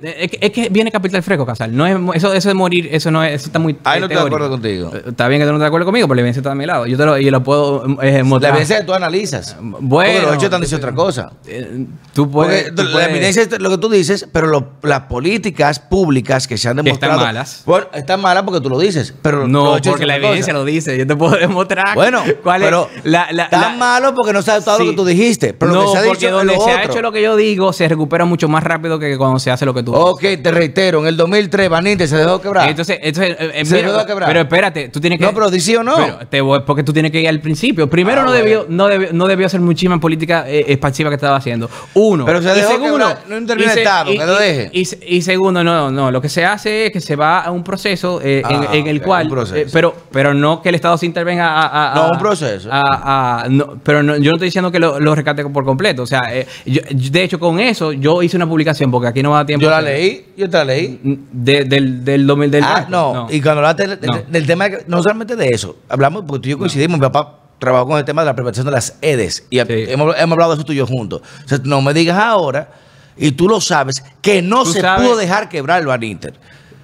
Es 0.02 0.30
que, 0.30 0.38
es 0.40 0.50
que 0.50 0.68
viene 0.70 0.90
capital 0.90 1.22
fresco, 1.22 1.46
Casal. 1.46 1.74
No 1.76 1.86
es, 1.86 1.96
eso, 2.16 2.32
eso 2.32 2.48
de 2.48 2.54
morir, 2.54 2.88
eso 2.92 3.10
no 3.10 3.22
es, 3.24 3.34
eso 3.34 3.46
está 3.46 3.58
muy. 3.58 3.76
Ahí 3.84 4.00
no 4.00 4.06
estoy 4.06 4.20
de 4.20 4.26
acuerdo 4.26 4.50
contigo. 4.50 4.90
Eh, 4.94 5.02
Está 5.08 5.28
bien 5.28 5.40
que 5.40 5.46
tú 5.46 5.50
no 5.52 5.56
estás 5.58 5.64
de 5.66 5.68
acuerdo 5.68 5.86
conmigo, 5.86 6.06
pero 6.08 6.16
la 6.16 6.20
evidencia 6.22 6.40
está 6.40 6.52
a 6.52 6.54
mi 6.54 6.66
lado. 6.66 6.86
Yo 6.86 6.96
te 6.96 7.04
lo, 7.04 7.18
yo 7.18 7.30
lo 7.30 7.42
puedo 7.42 7.84
eh, 8.02 8.18
La 8.18 8.24
mostrar. 8.24 8.52
evidencia 8.52 8.78
que 8.80 8.84
tú 8.84 8.94
analizas. 8.94 9.56
Bueno. 9.60 9.80
Porque 9.88 10.20
los 10.26 10.32
hechos 10.34 10.44
están 10.44 10.60
diciendo 10.60 10.86
otra 10.86 10.94
cosa. 10.96 11.32
Eh, 11.46 11.86
tú 12.12 12.30
Porque 12.30 12.48
puedes. 12.48 12.74
tú 12.74 12.82
la 12.84 12.92
puedes- 12.92 13.08
evidencia 13.10 13.42
es 13.42 13.58
lo 13.60 13.70
que 13.70 13.78
tú 13.78 13.88
dices, 13.88 14.26
pero 14.32 14.46
lo- 14.48 14.72
las 14.82 15.00
políticas 15.02 15.78
públicas 15.78 16.46
que 16.48 16.56
se 16.64 16.68
han 16.70 16.86
están 16.86 17.16
malas. 17.16 17.62
Bueno, 17.64 17.86
están 17.94 18.20
malas 18.20 18.42
porque 18.42 18.60
tú 18.60 18.68
lo 18.68 18.78
dices, 18.78 19.14
pero 19.22 19.46
No, 19.46 19.76
porque 19.84 20.06
la 20.06 20.16
evidencia 20.16 20.52
cosa. 20.52 20.58
lo 20.58 20.64
dice. 20.64 20.98
Yo 20.98 21.06
te 21.06 21.14
puedo 21.16 21.36
demostrar 21.36 21.94
Bueno, 21.94 22.22
cuál 22.42 22.60
pero 22.62 22.88
es 22.96 23.04
la, 23.04 23.28
la, 23.30 23.48
tan 23.48 23.60
la- 23.60 23.68
malo 23.76 24.14
porque 24.14 24.32
no 24.32 24.42
se 24.42 24.50
ha 24.50 24.54
adoptado 24.54 24.78
Sí. 24.78 24.84
lo 24.84 24.90
que 24.90 24.96
tú 24.96 25.04
dijiste. 25.04 25.54
Pero 25.54 25.72
no, 25.72 25.80
lo 25.82 25.86
que 25.86 25.92
se 25.92 25.98
ha 25.98 26.06
porque 26.08 26.26
dicho 26.26 26.36
donde 26.36 26.52
es 26.54 26.58
lo 26.58 26.64
se 26.64 26.70
ha 26.72 26.84
hecho 26.84 27.00
lo 27.02 27.12
que 27.12 27.22
yo 27.22 27.36
digo, 27.36 27.72
se 27.72 27.88
recupera 27.88 28.24
mucho 28.24 28.48
más 28.48 28.62
rápido 28.64 28.98
que 28.98 29.16
cuando 29.16 29.38
se 29.38 29.50
hace 29.50 29.64
lo 29.64 29.72
que 29.74 29.82
tú 29.82 29.94
Ok, 29.94 30.20
te 30.42 30.50
reitero, 30.50 31.00
en 31.00 31.06
el 31.06 31.16
2003 31.16 31.68
Vaninte 31.68 32.06
se 32.08 32.16
dejó 32.16 32.40
quebrar. 32.40 32.68
Entonces, 32.68 32.98
entonces 33.02 33.36
eh, 33.38 33.50
eh, 33.54 33.64
Se 33.64 33.74
mira, 33.76 33.88
dejó 33.88 33.98
de 34.00 34.06
quebrar. 34.06 34.28
pero 34.28 34.40
espérate, 34.40 34.88
tú 34.88 35.00
tienes 35.00 35.18
que. 35.18 35.24
No, 35.26 35.32
pero 35.34 35.50
di 35.50 35.60
sí 35.60 35.76
o 35.76 35.82
no. 35.82 35.94
Pero 35.96 36.18
te 36.28 36.40
voy- 36.40 36.60
porque 36.66 36.82
tú 36.82 36.92
tienes 36.92 37.12
que 37.12 37.20
ir 37.20 37.28
al 37.28 37.40
principio. 37.40 37.88
Primero, 37.88 38.22
Ah, 38.22 38.24
no, 38.24 38.30
bueno. 38.30 38.44
debió, 38.44 38.66
no, 38.68 38.86
debió, 38.88 39.08
no 39.12 39.26
debió 39.26 39.46
hacer 39.46 39.60
muchísima 39.60 40.00
política 40.00 40.44
eh, 40.48 40.64
expansiva 40.68 41.10
que 41.10 41.16
estaba 41.16 41.36
haciendo. 41.36 41.68
Uno. 41.94 42.24
Pero 42.24 42.40
se 42.42 42.50
Y 42.50 42.54
dejó 42.54 42.70
segundo, 42.72 42.92
quebrar, 42.98 43.18
no 43.28 43.36
interviene 43.38 43.72
y 43.72 43.74
el 43.74 43.78
Estado, 43.78 44.12
y- 44.12 44.18
que 44.18 44.26
lo 44.26 44.34
y- 44.34 44.44
deje. 44.46 44.70
Y, 44.72 45.16
y 45.16 45.22
segundo, 45.22 45.62
no, 45.64 45.90
no. 45.90 46.10
Lo 46.10 46.20
que 46.20 46.28
se 46.28 46.44
hace 46.44 46.53
es 46.54 46.90
que 46.92 47.00
se 47.00 47.16
va 47.16 47.40
a 47.40 47.50
un 47.50 47.62
proceso 47.64 48.20
eh, 48.22 48.42
en- 48.48 48.62
Ah, 48.86 48.90
el 48.90 49.02
cual. 49.02 49.26
un 49.26 49.32
proceso. 49.32 49.56
eh, 49.56 49.66
pero, 49.72 49.94
pero 50.10 50.34
no 50.34 50.60
que 50.62 50.68
el 50.70 50.74
Estado 50.74 50.96
se 50.98 51.06
intervenga 51.06 51.46
a. 51.48 51.66
a- 51.66 51.92
a- 51.92 51.94
No, 51.94 52.10
un 52.12 52.18
proceso. 52.18 52.68
a- 52.72 53.42
a- 53.44 53.48
no, 53.48 53.78
pero 53.82 54.02
no- 54.02 54.16
yo 54.16 54.30
no 54.30 54.36
estoy 54.36 54.46
diciendo 54.48 54.70
que 54.70 54.78
lo, 54.78 54.98
lo 55.00 55.14
rescate 55.14 55.44
por 55.46 55.64
completo. 55.64 56.02
O 56.02 56.06
sea, 56.06 56.22
eh, 56.32 56.46
yo- 56.66 56.82
de 56.90 57.22
hecho, 57.22 57.38
con 57.38 57.60
eso 57.60 57.92
yo 57.92 58.22
hice 58.22 58.36
una 58.36 58.46
publicación 58.48 58.90
porque 58.90 59.08
aquí 59.08 59.22
no 59.22 59.30
va 59.30 59.40
a 59.40 59.46
tiempo. 59.46 59.64
Yo 59.64 59.70
la 59.70 59.80
leí, 59.82 60.26
yo 60.36 60.48
te 60.48 60.56
la 60.58 60.64
leí. 60.64 61.00
De- 61.32 61.64
del, 61.64 62.04
del 62.04 62.26
2000 62.26 62.50
del 62.50 62.64
ah, 62.64 62.86
no. 62.88 63.26
Y 63.30 63.40
cuando 63.40 63.60
hablaste 63.60 63.96
del, 63.96 64.00
No. 64.10 64.22
del 64.28 64.46
tema, 64.46 64.66
no 64.86 65.02
solamente 65.02 65.36
de 65.36 65.48
eso, 65.48 65.76
hablamos, 65.88 66.24
porque 66.26 66.42
tú 66.42 66.48
y 66.48 66.50
yo 66.52 66.58
coincidimos, 66.58 66.98
mi 66.98 67.02
papá 67.06 67.38
trabajó 67.58 67.86
con 67.86 67.98
el 67.98 68.04
tema 68.04 68.22
de 68.22 68.26
la 68.26 68.34
preparación 68.34 68.66
de 68.66 68.72
las 68.72 68.98
EDES 69.00 69.46
y 69.48 69.58
Sí. 69.58 69.64
hemos, 69.68 70.14
hemos 70.18 70.32
hablado 70.32 70.50
de 70.52 70.56
eso 70.56 70.64
tú 70.66 70.72
y 70.72 70.76
yo 70.76 70.86
juntos. 70.86 71.22
O 71.44 71.48
sea, 71.48 71.58
no 71.64 71.80
me 71.80 71.94
digas 71.94 72.18
ahora, 72.18 72.68
y 73.16 73.32
tú 73.32 73.48
lo 73.48 73.60
sabes, 73.60 74.02
que 74.20 74.42
no 74.42 74.64
se 74.64 74.80
sabes- 74.80 75.06
pudo 75.06 75.16
dejar 75.16 75.48
quebrar 75.48 75.80
el 75.80 75.86
Baninter. 75.86 76.34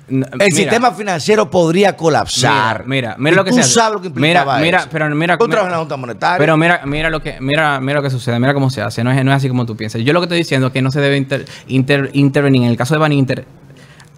El 0.08 0.24
mira, 0.34 0.46
sistema 0.56 0.90
financiero 0.90 1.48
podría 1.48 1.96
colapsar. 1.96 2.84
Mira, 2.84 3.14
mira, 3.16 3.36
lo 3.36 3.44
que 3.44 3.50
tú 3.50 3.56
se 3.56 3.62
hace. 3.62 3.72
sabes 3.74 3.94
lo 3.94 4.00
que 4.00 4.08
implicaba 4.08 4.54
Mira, 4.56 4.64
mira, 4.64 4.78
eso. 4.80 4.88
pero 4.90 5.08
mira, 5.14 5.38
Tú 5.38 5.46
mira- 5.46 5.62
en 5.62 5.70
la 5.70 5.78
Junta 5.78 5.96
Monetaria. 5.96 6.36
Pero 6.38 6.56
mira, 6.56 6.80
mira 6.84 7.10
lo 7.10 7.22
que, 7.22 7.36
mira, 7.40 7.80
mira 7.80 7.94
lo 8.00 8.02
que 8.02 8.10
sucede, 8.10 8.40
mira 8.40 8.52
cómo 8.52 8.70
se 8.70 8.82
hace. 8.82 9.04
No 9.04 9.12
es, 9.12 9.24
no 9.24 9.30
es 9.30 9.36
así 9.36 9.48
como 9.48 9.66
tú 9.66 9.76
piensas. 9.76 10.02
Yo 10.02 10.12
lo 10.12 10.18
que 10.18 10.24
estoy 10.24 10.38
diciendo 10.38 10.66
es 10.66 10.72
que 10.72 10.82
no 10.82 10.90
se 10.90 11.00
debe 11.00 11.16
inter- 11.16 11.46
inter- 11.68 12.10
intervenir 12.14 12.64
en 12.64 12.70
el 12.70 12.76
caso 12.76 12.94
de 12.94 12.98
Van 12.98 13.12
Inter, 13.12 13.44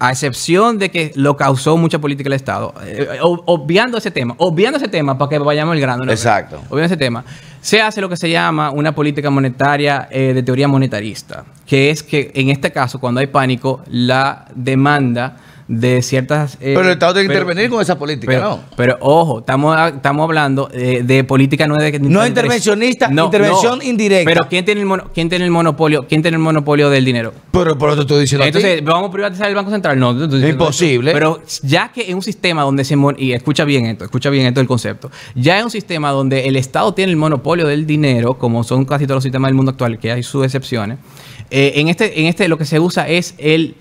a 0.05 0.11
excepción 0.11 0.79
de 0.79 0.91
que 0.91 1.13
lo 1.15 1.37
causó 1.37 1.77
mucha 1.77 1.97
política 1.99 2.27
el 2.27 2.33
Estado. 2.33 2.73
Eh, 2.85 3.07
ob- 3.21 3.41
obviando 3.45 3.97
ese 3.97 4.11
tema, 4.11 4.35
obviando 4.37 4.77
ese 4.77 4.89
tema 4.89 5.17
para 5.17 5.29
que 5.29 5.37
vayamos 5.39 5.73
al 5.73 5.79
grano. 5.79 6.03
Exacto. 6.11 6.57
Obviando 6.69 6.87
ese 6.87 6.97
tema, 6.97 7.23
se 7.61 7.81
hace 7.81 8.01
lo 8.01 8.09
que 8.09 8.17
se 8.17 8.29
llama 8.29 8.69
una 8.71 8.93
política 8.93 9.29
monetaria 9.29 10.09
eh, 10.11 10.33
de 10.33 10.43
teoría 10.43 10.67
monetarista, 10.67 11.45
que 11.65 11.89
es 11.89 12.03
que 12.03 12.31
en 12.35 12.49
este 12.49 12.71
caso, 12.71 12.99
cuando 12.99 13.21
hay 13.21 13.27
pánico, 13.27 13.81
la 13.87 14.45
demanda 14.53 15.37
de 15.67 16.01
ciertas... 16.01 16.55
eh, 16.55 16.73
Pero 16.75 16.81
el 16.81 16.89
Estado 16.93 17.13
tiene 17.13 17.27
que 17.27 17.33
pero- 17.33 17.43
intervenir 17.45 17.69
con 17.71 17.81
esa 17.81 17.97
política, 17.97 18.31
pero, 18.33 18.43
¿no? 18.43 18.59
pero 18.75 18.97
ojo, 18.99 19.39
estamos, 19.39 19.77
estamos 19.95 20.23
hablando 20.25 20.69
eh, 20.73 21.01
de 21.03 21.23
política 21.23 21.67
no 21.67 21.75
de 21.77 21.99
No 21.99 22.25
intervencionista, 22.25 23.09
intervención 23.09 23.81
indirecta. 23.83 24.29
Pero 24.29 24.47
¿quién 24.49 24.65
tiene 24.65 24.81
el 24.81 24.87
mono- 24.87 25.09
quién 25.13 25.29
tiene 25.29 25.45
el 25.45 25.51
monopolio? 25.51 26.05
¿Quién 26.07 26.21
tiene 26.21 26.35
el 26.37 26.43
monopolio 26.43 26.89
del 26.89 27.05
dinero? 27.05 27.33
Pero 27.51 27.77
por 27.77 27.89
eso 27.89 27.97
te 27.97 28.01
estoy 28.01 28.21
diciendo 28.21 28.43
a 28.43 28.51
ti. 28.51 28.57
Entonces, 28.57 28.83
¿vamos 28.83 29.09
a 29.09 29.11
privatizar 29.11 29.49
el 29.49 29.55
Banco 29.55 29.71
Central? 29.71 29.99
No, 29.99 30.13
no 30.13 30.27
diciendo 30.27 30.47
Imposible. 30.47 31.11
Pero 31.13 31.41
ya 31.63 31.91
que 31.91 32.09
en 32.09 32.15
un 32.15 32.21
sistema 32.23 32.63
donde 32.63 32.83
se... 32.83 32.95
Y 33.17 33.33
escucha 33.33 33.63
bien 33.65 33.85
esto, 33.85 34.03
escucha 34.05 34.29
bien 34.29 34.45
esto 34.45 34.59
el 34.61 34.67
concepto. 34.67 35.09
Ya 35.35 35.57
es 35.59 35.63
un 35.63 35.71
sistema 35.71 36.11
donde 36.11 36.47
el 36.47 36.55
Estado 36.55 36.93
tiene 36.93 37.11
el 37.11 37.17
monopolio 37.17 37.67
del 37.67 37.85
dinero, 37.85 38.37
como 38.37 38.63
son 38.63 38.85
casi 38.85 39.05
todos 39.05 39.17
los 39.17 39.23
sistemas 39.23 39.49
del 39.49 39.55
mundo 39.55 39.71
actual, 39.71 39.97
que 39.99 40.11
hay 40.11 40.23
sus 40.23 40.43
excepciones. 40.45 40.97
Eh, 41.55 41.73
en, 41.79 41.87
este, 41.87 42.19
en 42.19 42.25
este 42.25 42.47
lo 42.47 42.57
que 42.57 42.65
se 42.65 42.79
usa 42.79 43.07
es 43.07 43.35
el, 43.37 43.75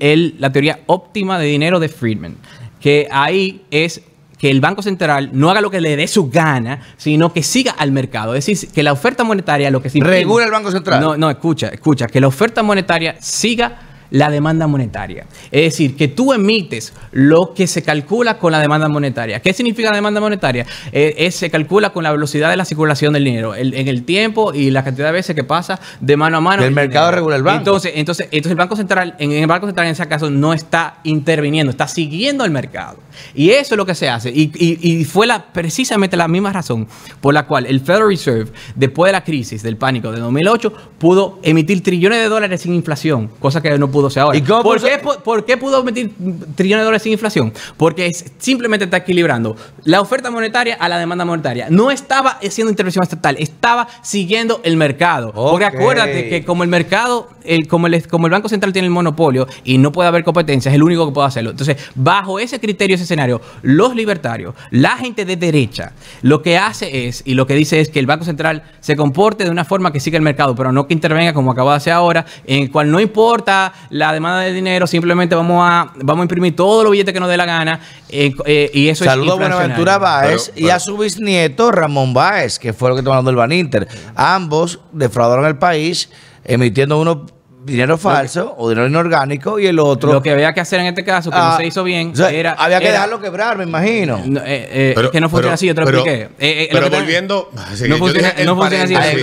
el- 0.00 0.36
la 0.38 0.52
teoría 0.52 0.78
óptima 0.86 1.38
de 1.38 1.46
dinero 1.46 1.80
de 1.80 1.88
Friedman. 1.88 2.36
Que 2.80 3.08
ahí 3.10 3.62
es 3.70 4.00
que 4.38 4.50
el 4.50 4.60
Banco 4.60 4.82
Central 4.82 5.30
no 5.32 5.50
haga 5.50 5.60
lo 5.60 5.70
que 5.70 5.80
le 5.80 5.96
dé 5.96 6.06
su 6.06 6.30
gana, 6.30 6.80
sino 6.98 7.32
que 7.32 7.42
siga 7.42 7.72
al 7.72 7.90
mercado. 7.90 8.34
Es 8.34 8.46
decir, 8.46 8.70
que 8.70 8.82
la 8.82 8.92
oferta 8.92 9.24
monetaria, 9.24 9.70
lo 9.70 9.82
que 9.82 9.88
se 9.90 9.98
Regula 9.98 10.44
el 10.44 10.50
Banco 10.50 10.70
Central. 10.70 11.00
No, 11.00 11.16
no, 11.16 11.28
escucha, 11.30 11.68
escucha, 11.68 12.06
que 12.06 12.20
la 12.20 12.28
oferta 12.28 12.62
monetaria 12.62 13.16
siga 13.20 13.78
la 14.10 14.30
demanda 14.30 14.66
monetaria. 14.66 15.26
Es 15.50 15.62
decir, 15.72 15.96
que 15.96 16.08
tú 16.08 16.32
emites 16.32 16.92
lo 17.12 17.54
que 17.54 17.66
se 17.66 17.82
calcula 17.82 18.38
con 18.38 18.52
la 18.52 18.60
demanda 18.60 18.88
monetaria. 18.88 19.40
¿Qué 19.40 19.52
significa 19.52 19.90
la 19.90 19.96
demanda 19.96 20.20
monetaria? 20.20 20.66
Eh, 20.92 21.14
es- 21.18 21.34
se 21.36 21.50
calcula 21.50 21.90
con 21.90 22.02
la 22.04 22.12
velocidad 22.12 22.50
de 22.50 22.56
la 22.56 22.64
circulación 22.64 23.12
del 23.12 23.24
dinero, 23.24 23.54
el- 23.54 23.74
en 23.74 23.88
el 23.88 24.04
tiempo 24.04 24.52
y 24.54 24.70
la 24.70 24.84
cantidad 24.84 25.06
de 25.08 25.12
veces 25.12 25.34
que 25.34 25.44
pasa 25.44 25.80
de 26.00 26.16
mano 26.16 26.38
a 26.38 26.40
mano. 26.40 26.62
El 26.64 26.72
mercado 26.72 27.06
dinero. 27.06 27.16
regula 27.16 27.36
el 27.36 27.42
banco. 27.42 27.58
Entonces, 27.58 27.92
entonces, 27.94 28.26
entonces 28.30 28.50
el 28.52 28.56
Banco 28.56 28.76
Central, 28.76 29.14
en, 29.18 29.32
en 29.32 29.42
el 29.42 29.46
Banco 29.46 29.66
Central 29.66 29.86
en 29.86 29.92
ese 29.92 30.06
caso, 30.06 30.30
no 30.30 30.52
está 30.52 30.98
interviniendo, 31.04 31.70
está 31.70 31.88
siguiendo 31.88 32.44
el 32.44 32.50
mercado. 32.50 32.98
Y 33.34 33.50
eso 33.50 33.74
es 33.74 33.78
lo 33.78 33.86
que 33.86 33.94
se 33.94 34.08
hace. 34.08 34.30
Y, 34.30 34.52
y- 34.54 34.78
y 35.00 35.04
fue 35.04 35.26
la, 35.26 35.46
precisamente 35.52 36.16
la 36.16 36.28
misma 36.28 36.52
razón 36.52 36.86
por 37.20 37.34
la 37.34 37.46
cual 37.46 37.66
el 37.66 37.80
Federal 37.80 38.08
Reserve, 38.08 38.50
después 38.74 39.08
de 39.08 39.12
la 39.12 39.24
crisis 39.24 39.62
del 39.62 39.76
pánico 39.76 40.12
de 40.12 40.20
2008, 40.20 40.72
pudo 40.98 41.38
emitir 41.42 41.82
trillones 41.82 42.18
de 42.20 42.28
dólares 42.28 42.60
sin 42.60 42.74
inflación, 42.74 43.30
cosa 43.40 43.60
que 43.62 43.78
no 43.78 43.90
pudo 43.90 43.95
ser 44.10 44.22
ahora. 44.22 44.36
¿Y 44.38 44.42
cómo 44.42 44.62
¿Por, 44.62 44.80
qué, 44.82 45.02
pu- 45.02 45.18
por 45.22 45.44
qué 45.44 45.56
pudo 45.56 45.80
emitir 45.80 46.12
trillones 46.54 46.82
de 46.82 46.84
dólares 46.84 47.02
sin 47.02 47.12
inflación? 47.12 47.52
Porque 47.76 48.06
es- 48.06 48.24
simplemente 48.38 48.84
está 48.84 48.98
equilibrando 48.98 49.56
la 49.84 50.00
oferta 50.00 50.30
monetaria 50.30 50.74
a 50.78 50.88
la 50.88 50.98
demanda 50.98 51.24
monetaria. 51.24 51.66
No 51.70 51.90
estaba 51.90 52.38
haciendo 52.44 52.70
intervención 52.70 53.02
estatal, 53.02 53.36
estaba 53.38 53.88
siguiendo 54.02 54.60
el 54.64 54.76
mercado. 54.76 55.32
Porque 55.32 55.64
acuérdate 55.64 56.28
que 56.28 56.44
como 56.44 56.62
el 56.62 56.68
mercado, 56.68 57.28
el- 57.46 57.66
como, 57.68 57.86
el, 57.86 58.06
como 58.08 58.26
el 58.26 58.32
Banco 58.32 58.48
Central 58.48 58.72
tiene 58.72 58.86
el 58.86 58.92
monopolio 58.92 59.46
y 59.64 59.78
no 59.78 59.92
puede 59.92 60.08
haber 60.08 60.24
competencia, 60.24 60.68
es 60.70 60.74
el 60.74 60.82
único 60.82 61.06
que 61.06 61.12
puede 61.12 61.28
hacerlo. 61.28 61.50
Entonces, 61.50 61.76
bajo 61.94 62.38
ese 62.38 62.60
criterio, 62.60 62.94
ese 62.94 63.04
escenario, 63.04 63.40
los 63.62 63.94
libertarios, 63.94 64.54
la 64.70 64.96
gente 64.96 65.24
de 65.24 65.36
derecha, 65.36 65.92
lo 66.22 66.42
que 66.42 66.58
hace 66.58 67.06
es, 67.08 67.22
y 67.24 67.34
lo 67.34 67.46
que 67.46 67.54
dice 67.54 67.80
es 67.80 67.88
que 67.88 67.98
el 67.98 68.06
Banco 68.06 68.24
Central 68.24 68.62
se 68.80 68.96
comporte 68.96 69.44
de 69.44 69.50
una 69.50 69.64
forma 69.64 69.92
que 69.92 70.00
siga 70.00 70.16
el 70.16 70.22
mercado, 70.22 70.54
pero 70.54 70.72
no 70.72 70.86
que 70.86 70.94
intervenga 70.94 71.32
como 71.32 71.52
acaba 71.52 71.72
de 71.72 71.76
hacer 71.78 71.92
ahora, 71.92 72.26
en 72.46 72.62
el 72.64 72.70
cual 72.70 72.90
no 72.90 73.00
importa 73.00 73.72
la 73.90 74.12
demanda 74.12 74.40
de 74.40 74.52
dinero, 74.52 74.86
simplemente 74.86 75.34
vamos 75.34 75.62
a, 75.68 75.92
vamos 76.02 76.22
a 76.22 76.24
imprimir 76.24 76.54
todos 76.54 76.82
los 76.84 76.90
billetes 76.92 77.14
que 77.14 77.20
nos 77.20 77.28
dé 77.28 77.36
la 77.36 77.46
gana, 77.46 77.80
eh, 78.08 78.32
eh, 78.44 78.70
y 78.74 78.88
eso 78.88 79.04
Saludos 79.04 79.40
a 79.40 79.44
es 79.44 79.48
Buenaventura. 79.50 79.98
Báez 79.98 80.50
Pero- 80.54 80.66
y 80.66 80.70
a 80.70 80.74
pero- 80.74 80.80
su 80.80 80.96
bisnieto 80.98 81.72
Ramón 81.72 82.12
Báez, 82.12 82.58
que 82.58 82.72
fue 82.72 82.88
lo 82.90 82.94
que 82.96 83.00
hablando 83.06 83.30
el 83.30 83.36
Baninter. 83.36 83.86
Ambos 84.14 84.80
defraudaron 84.92 85.46
el 85.46 85.56
país 85.58 86.10
emitiendo 86.44 87.00
unos 87.00 87.18
dinero 87.66 87.98
falso 87.98 88.54
o 88.56 88.68
dinero 88.68 88.86
inorgánico 88.86 89.58
y 89.58 89.66
el 89.66 89.78
otro. 89.78 90.12
Lo 90.12 90.22
que 90.22 90.30
había 90.30 90.52
que 90.54 90.60
hacer 90.60 90.80
en 90.80 90.86
este 90.86 91.04
caso, 91.04 91.30
que 91.30 91.36
Ah, 91.36 91.50
no 91.52 91.56
se 91.56 91.66
hizo 91.66 91.82
bien, 91.84 92.12
o 92.12 92.16
sea, 92.16 92.30
era. 92.30 92.52
había 92.52 92.78
que 92.78 92.84
era- 92.86 92.94
dejarlo 92.94 93.20
quebrar, 93.20 93.58
me 93.58 93.64
imagino. 93.64 94.20
No, 94.24 94.40
eh, 94.40 94.68
eh, 94.70 94.92
Pero- 94.94 95.10
que 95.10 95.20
no 95.20 95.28
funciona 95.28 95.48
pero- 95.48 95.54
así, 95.54 95.66
yo 95.66 95.74
te 95.74 95.80
lo 95.80 95.86
pero- 95.86 95.98
expliqué. 95.98 96.22
Eh, 96.24 96.28
eh, 96.38 96.68
lo 96.72 96.78
pero 96.78 96.90
que 96.90 96.96
volviendo. 96.96 97.50
sí, 97.74 97.88
No 97.88 97.96
funciona- 97.98 98.32
no 98.44 98.62
así. 98.64 98.94
Ay, 98.94 99.16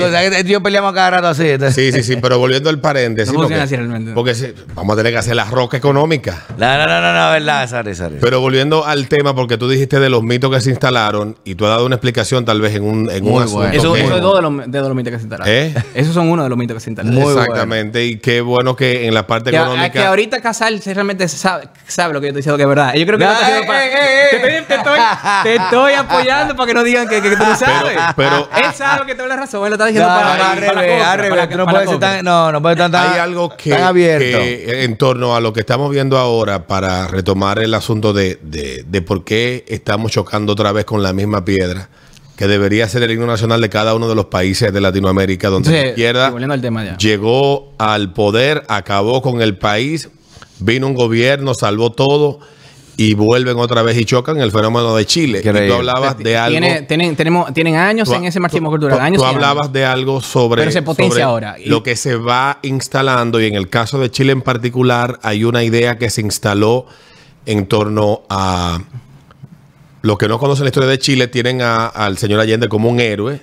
que 0.43 0.43
yo 0.45 0.61
peleamos 0.61 0.93
cada 0.93 1.09
rato 1.11 1.27
así. 1.29 1.47
Sí, 1.73 1.91
sí, 1.91 2.03
sí, 2.03 2.15
pero 2.17 2.37
volviendo 2.39 2.69
al 2.69 2.79
paréntesis. 2.79 3.33
No 3.33 3.39
funciona 3.39 3.63
así 3.63 3.75
realmente. 3.75 4.11
Porque 4.13 4.35
si- 4.35 4.53
vamos 4.75 4.93
a 4.93 4.97
tener 4.97 5.13
que 5.13 5.19
hacer 5.19 5.35
la 5.35 5.45
roca 5.45 5.77
económica. 5.77 6.45
No, 6.57 6.77
no, 6.77 6.85
no, 6.87 7.01
no, 7.01 7.13
no, 7.13 7.31
verdad, 7.31 7.69
Sari, 7.69 7.95
Sari. 7.95 8.17
Pero 8.19 8.41
volviendo 8.41 8.85
al 8.85 9.07
tema, 9.07 9.33
porque 9.33 9.57
tú 9.57 9.69
dijiste 9.69 9.99
de 9.99 10.09
los 10.09 10.21
mitos 10.23 10.51
que 10.53 10.61
se 10.61 10.69
instalaron 10.69 11.37
y 11.43 11.55
tú 11.55 11.65
has 11.65 11.71
dado 11.71 11.85
una 11.85 11.95
explicación 11.95 12.45
tal 12.45 12.59
vez 12.61 12.75
en 12.75 12.83
un, 12.83 13.09
en 13.09 13.25
un 13.25 13.41
asunto. 13.41 13.63
Eso, 13.71 13.93
que- 13.93 14.03
eso 14.03 14.15
es 14.15 14.21
dos 14.21 14.35
de 14.35 14.41
los, 14.41 14.71
de 14.71 14.79
los 14.81 14.95
mitos 14.95 15.11
que 15.11 15.17
se 15.19 15.23
instalaron. 15.23 15.53
¿Eh? 15.53 15.73
Esos 15.93 16.13
son 16.13 16.29
uno 16.29 16.43
de 16.43 16.49
los 16.49 16.57
mitos 16.57 16.75
que 16.75 16.81
se 16.81 16.89
instalaron. 16.89 17.19
Muy 17.19 17.31
Exactamente. 17.33 18.05
Y 18.05 18.17
qué 18.35 18.41
bueno 18.41 18.75
que 18.75 19.07
en 19.07 19.13
la 19.13 19.25
parte 19.27 19.51
Que, 19.51 19.57
económica. 19.57 19.91
que 19.91 20.03
ahorita 20.03 20.41
Casal 20.41 20.81
se 20.81 20.93
realmente 20.93 21.27
sabe, 21.27 21.67
sabe 21.87 22.13
lo 22.13 22.19
que 22.21 22.27
yo 22.27 22.29
estoy 22.29 22.39
diciendo 22.39 22.57
que 22.57 22.63
es 22.63 22.69
verdad. 22.69 22.93
Yo 22.95 23.05
creo 23.05 23.17
que 23.19 23.25
No, 23.25 23.31
haciendo 23.31 23.63
eh, 23.63 23.67
para- 23.67 23.85
eh, 23.85 23.89
eh, 23.93 24.27
te, 24.31 24.35
estoy, 24.37 24.65
te 24.67 24.75
estoy- 24.75 24.99
te 25.43 25.55
estoy 25.55 25.93
apoyando 25.93 26.55
para 26.55 26.67
que 26.67 26.73
no 26.73 26.83
digan 26.83 27.07
que, 27.07 27.21
que, 27.21 27.29
que 27.29 27.35
tú 27.37 27.43
no 27.45 27.55
sabes. 27.55 27.97
pero- 28.15 28.49
él 28.55 28.73
sabe 28.75 29.05
que 29.05 29.15
te 29.15 29.27
la 29.27 29.35
razón. 29.35 29.63
Él 29.63 29.69
lo 29.69 29.75
está 29.75 29.85
diciendo 29.85 30.09
no, 30.09 30.15
para, 30.19 30.37
para 30.37 30.55
revés, 30.55 31.17
revés. 31.17 31.49
Tú 31.49 31.57
no 31.57 31.65
puedes 31.67 31.89
ser 31.89 31.99
tan. 31.99 32.25
No, 32.25 32.51
no 32.51 32.61
puedes 32.61 32.77
estar 32.77 32.91
tan. 32.91 33.13
hay 33.13 33.19
algo 33.19 33.55
que, 33.55 33.69
tan 33.69 33.83
abierto. 33.83 34.39
que 34.39 34.83
en 34.83 34.97
torno 34.97 35.35
a 35.35 35.39
lo 35.41 35.53
que 35.53 35.59
estamos 35.61 35.91
viendo 35.91 36.17
ahora 36.17 36.67
para 36.67 37.07
retomar 37.07 37.59
el 37.59 37.73
asunto 37.73 38.13
de, 38.13 38.39
de- 38.41 38.83
de 38.87 39.01
por 39.01 39.23
qué 39.23 39.65
estamos 39.67 40.11
chocando 40.11 40.53
otra 40.53 40.71
vez 40.71 40.85
con 40.85 41.01
la 41.03 41.13
misma 41.13 41.45
piedra, 41.45 41.89
que 42.35 42.47
debería 42.47 42.87
ser 42.89 43.03
el 43.03 43.11
himno 43.11 43.27
nacional 43.27 43.61
de 43.61 43.69
cada 43.69 43.93
uno 43.95 44.09
de 44.09 44.15
los 44.15 44.25
países 44.25 44.73
de 44.73 44.81
Latinoamérica, 44.81 45.49
donde 45.49 45.71
la 45.71 45.87
izquierda 45.89 46.29
y 46.29 46.31
volviendo 46.31 46.53
al 46.53 46.61
tema 46.61 46.83
ya. 46.83 46.97
llegó 46.97 47.73
al 47.77 48.11
poder, 48.13 48.63
acabó 48.69 49.21
con 49.21 49.41
el 49.41 49.57
país, 49.57 50.09
vino 50.59 50.87
un 50.87 50.95
gobierno, 50.95 51.53
salvó 51.53 51.91
todo 51.91 52.39
y 52.97 53.15
vuelven 53.15 53.57
otra 53.57 53.81
vez 53.81 53.97
y 53.97 54.05
chocan 54.05 54.39
el 54.39 54.51
fenómeno 54.51 54.95
de 54.95 55.05
Chile. 55.05 55.41
Y 55.43 55.67
tú 55.67 55.73
hablabas 55.73 56.17
de 56.17 56.37
algo. 56.37 56.59
Tiene- 56.59 56.81
tienen, 56.83 57.15
tenemos, 57.15 57.51
tienen 57.53 57.75
años 57.75 58.07
Tú- 58.07 58.13
en 58.15 58.25
ese 58.25 58.39
marxismo 58.39 58.69
cultural. 58.69 58.97
tú- 58.97 59.03
Años 59.03 59.17
tú 59.19 59.25
años. 59.25 59.35
hablabas 59.35 59.73
de 59.73 59.85
algo 59.85 60.21
sobre, 60.21 60.61
Pero 60.61 60.71
se 60.71 60.81
potencia 60.83 61.11
sobre 61.11 61.23
ahora. 61.23 61.55
Y- 61.59 61.69
lo 61.69 61.81
que 61.83 61.95
se 61.95 62.15
va 62.15 62.59
instalando 62.61 63.39
y 63.41 63.45
en 63.47 63.55
el 63.55 63.69
caso 63.69 63.99
de 63.99 64.11
Chile 64.11 64.31
en 64.31 64.41
particular 64.43 65.19
hay 65.23 65.43
una 65.43 65.63
idea 65.63 65.97
que 65.97 66.09
se 66.11 66.21
instaló 66.21 66.85
en 67.47 67.65
torno 67.65 68.21
a 68.29 68.79
los 70.03 70.17
que 70.19 70.27
no 70.27 70.37
conocen 70.37 70.65
la 70.65 70.69
historia 70.69 70.89
de 70.89 70.99
Chile 70.99 71.27
tienen 71.27 71.61
a- 71.63 71.87
al 71.87 72.17
señor 72.19 72.39
Allende 72.39 72.69
como 72.69 72.87
un 72.89 72.99
héroe 72.99 73.41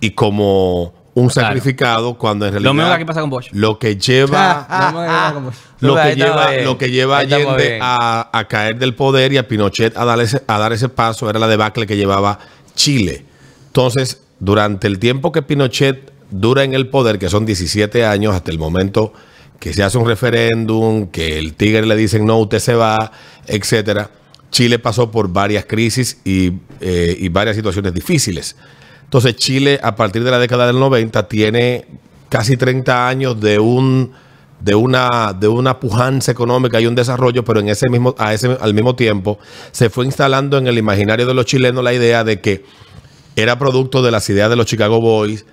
y 0.00 0.10
como 0.10 0.92
un 1.14 1.28
Claro. 1.28 1.48
sacrificado 1.48 2.18
cuando 2.18 2.44
en 2.46 2.52
realidad 2.52 2.70
Lo 2.74 2.74
mismo 2.74 2.98
que 2.98 3.06
pasa 3.06 3.20
con 3.20 3.30
Bosch. 3.30 3.48
lo 3.52 3.78
que 3.78 3.96
lleva 3.96 4.66
Lo 5.80 5.94
que 5.96 6.16
lleva, 6.16 6.52
lo 6.62 6.76
que 6.78 6.90
lleva 6.90 7.18
Allende 7.18 7.78
a 7.80 8.46
caer 8.48 8.78
del 8.78 8.94
poder 8.94 9.32
y 9.32 9.38
a 9.38 9.46
Pinochet 9.48 9.96
a 9.96 10.04
dar, 10.04 10.20
ese, 10.20 10.42
a 10.46 10.58
dar 10.58 10.72
ese 10.72 10.88
paso 10.88 11.30
era 11.30 11.38
la 11.38 11.46
debacle 11.48 11.86
que 11.86 11.96
llevaba 11.96 12.38
Chile. 12.74 13.24
Entonces, 13.68 14.22
durante 14.40 14.86
el 14.88 14.98
tiempo 14.98 15.30
que 15.30 15.42
Pinochet 15.42 16.12
dura 16.30 16.64
en 16.64 16.74
el 16.74 16.88
poder, 16.88 17.18
que 17.20 17.28
son 17.28 17.46
17 17.46 18.04
años 18.04 18.34
hasta 18.34 18.50
el 18.50 18.58
momento 18.58 19.12
que 19.60 19.72
se 19.72 19.84
hace 19.84 19.96
un 19.98 20.06
referéndum, 20.08 21.06
que 21.06 21.38
el 21.38 21.54
tigre 21.54 21.86
le 21.86 21.94
dicen 21.96 22.26
no, 22.26 22.38
usted 22.38 22.58
se 22.58 22.74
va, 22.74 23.12
etcétera, 23.46 24.10
Chile 24.54 24.78
pasó 24.78 25.10
por 25.10 25.28
varias 25.32 25.64
crisis 25.64 26.20
y, 26.24 26.52
eh, 26.80 27.16
y 27.18 27.28
varias 27.28 27.56
situaciones 27.56 27.92
difíciles. 27.92 28.54
Entonces 29.02 29.34
Chile 29.34 29.80
a 29.82 29.96
partir 29.96 30.22
de 30.22 30.30
la 30.30 30.38
década 30.38 30.68
del 30.68 30.78
90 30.78 31.26
tiene 31.28 31.86
casi 32.28 32.56
30 32.56 33.08
años 33.08 33.40
de 33.40 33.58
un 33.58 34.12
de 34.60 34.76
una 34.76 35.32
de 35.32 35.48
una 35.48 35.80
pujanza 35.80 36.30
económica 36.30 36.80
y 36.80 36.86
un 36.86 36.94
desarrollo, 36.94 37.44
pero 37.44 37.58
en 37.58 37.68
ese 37.68 37.88
mismo 37.90 38.14
a 38.16 38.32
ese 38.32 38.56
al 38.60 38.74
mismo 38.74 38.94
tiempo 38.94 39.40
se 39.72 39.90
fue 39.90 40.06
instalando 40.06 40.56
en 40.56 40.68
el 40.68 40.78
imaginario 40.78 41.26
de 41.26 41.34
los 41.34 41.46
chilenos 41.46 41.82
la 41.82 41.92
idea 41.92 42.22
de 42.22 42.40
que 42.40 42.64
era 43.34 43.58
producto 43.58 44.02
de 44.02 44.12
las 44.12 44.30
ideas 44.30 44.50
de 44.50 44.54
los 44.54 44.66
Chicago 44.66 45.00
Boys. 45.00 45.44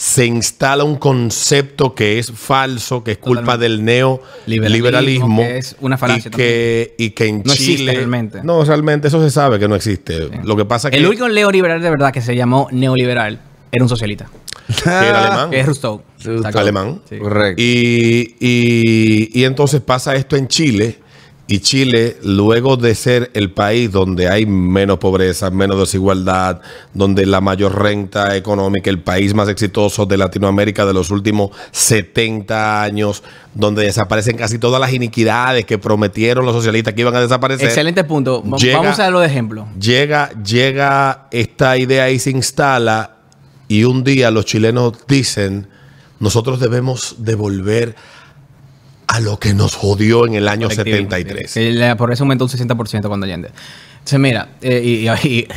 Se 0.00 0.24
instala 0.24 0.84
un 0.84 0.94
concepto 0.94 1.92
que 1.92 2.20
es 2.20 2.30
falso, 2.30 3.02
que 3.02 3.10
es 3.12 3.18
culpa 3.18 3.54
Totalmente. 3.54 3.68
del 3.68 3.84
neoliberalismo. 3.84 4.68
Liberalismo, 4.76 5.42
que 5.42 5.58
es 5.58 5.74
una 5.80 5.98
falacia 5.98 6.28
y 6.28 6.36
que, 6.36 6.94
y 6.98 7.10
que 7.10 7.26
en 7.26 7.42
No 7.44 7.52
existe 7.52 7.78
Chile. 7.78 7.94
realmente. 7.94 8.40
No, 8.44 8.62
realmente 8.62 9.08
eso 9.08 9.20
se 9.20 9.28
sabe 9.32 9.58
que 9.58 9.66
no 9.66 9.74
existe. 9.74 10.30
Lo 10.44 10.54
que 10.56 10.64
pasa 10.64 10.86
es 10.86 10.92
que. 10.92 10.98
El 10.98 11.06
único 11.06 11.28
neoliberal 11.28 11.82
de 11.82 11.90
verdad 11.90 12.12
que 12.12 12.20
se 12.20 12.36
llamó 12.36 12.68
neoliberal 12.70 13.40
era 13.72 13.82
un 13.82 13.88
socialista. 13.88 14.30
que 14.68 14.88
era 14.88 15.20
alemán. 15.26 15.50
Que 15.50 15.60
es 15.60 15.66
Rousseau. 15.66 16.02
Alemán. 16.54 17.02
Sí. 17.08 17.18
Correcto. 17.18 17.60
Y, 17.60 18.36
y- 18.38 19.30
y 19.40 19.44
entonces 19.44 19.80
pasa 19.80 20.14
esto 20.14 20.36
en 20.36 20.46
Chile. 20.46 20.98
Y 21.50 21.60
Chile, 21.60 22.18
luego 22.24 22.76
de 22.76 22.94
ser 22.94 23.30
el 23.32 23.50
país 23.50 23.90
donde 23.90 24.28
hay 24.28 24.44
menos 24.44 24.98
pobreza, 24.98 25.50
menos 25.50 25.78
desigualdad, 25.78 26.60
donde 26.92 27.24
la 27.24 27.40
mayor 27.40 27.80
renta 27.82 28.36
económica, 28.36 28.90
el 28.90 29.00
país 29.00 29.32
más 29.32 29.48
exitoso 29.48 30.04
de 30.04 30.18
Latinoamérica 30.18 30.84
de 30.84 30.92
los 30.92 31.10
últimos 31.10 31.50
70 31.72 32.82
años, 32.82 33.22
donde 33.54 33.82
desaparecen 33.84 34.36
casi 34.36 34.58
todas 34.58 34.78
las 34.78 34.92
iniquidades 34.92 35.64
que 35.64 35.78
prometieron 35.78 36.44
los 36.44 36.54
socialistas 36.54 36.92
que 36.92 37.00
iban 37.00 37.16
a 37.16 37.20
desaparecer. 37.22 37.66
Excelente 37.66 38.04
punto. 38.04 38.42
Llega- 38.58 38.78
Vamos 38.82 38.98
a 38.98 39.04
darlo 39.04 39.20
de 39.20 39.26
ejemplo. 39.26 39.68
Llega, 39.80 40.30
llega 40.42 41.28
esta 41.30 41.78
idea 41.78 42.10
y 42.10 42.18
se 42.18 42.30
instala 42.30 43.16
y 43.68 43.84
un 43.84 44.04
día 44.04 44.30
los 44.30 44.44
chilenos 44.44 44.92
dicen, 45.08 45.66
nosotros 46.20 46.60
debemos 46.60 47.16
devolver 47.18 47.94
a 49.08 49.20
lo 49.20 49.38
que 49.38 49.54
nos 49.54 49.74
jodió 49.74 50.26
en 50.26 50.34
el 50.34 50.46
año 50.48 50.68
Colectivismo, 50.68 51.10
73. 51.10 51.52
que 51.54 51.72
la 51.72 51.96
pobreza 51.96 52.22
aumentó 52.24 52.44
un 52.44 52.50
60% 52.50 53.08
cuando 53.08 53.24
Allende. 53.26 53.48
Entonces, 53.94 54.20
mira, 54.20 54.48
eh, 54.62 54.80
y, 54.84 55.08
y- 55.08 55.38
y- 55.38 55.48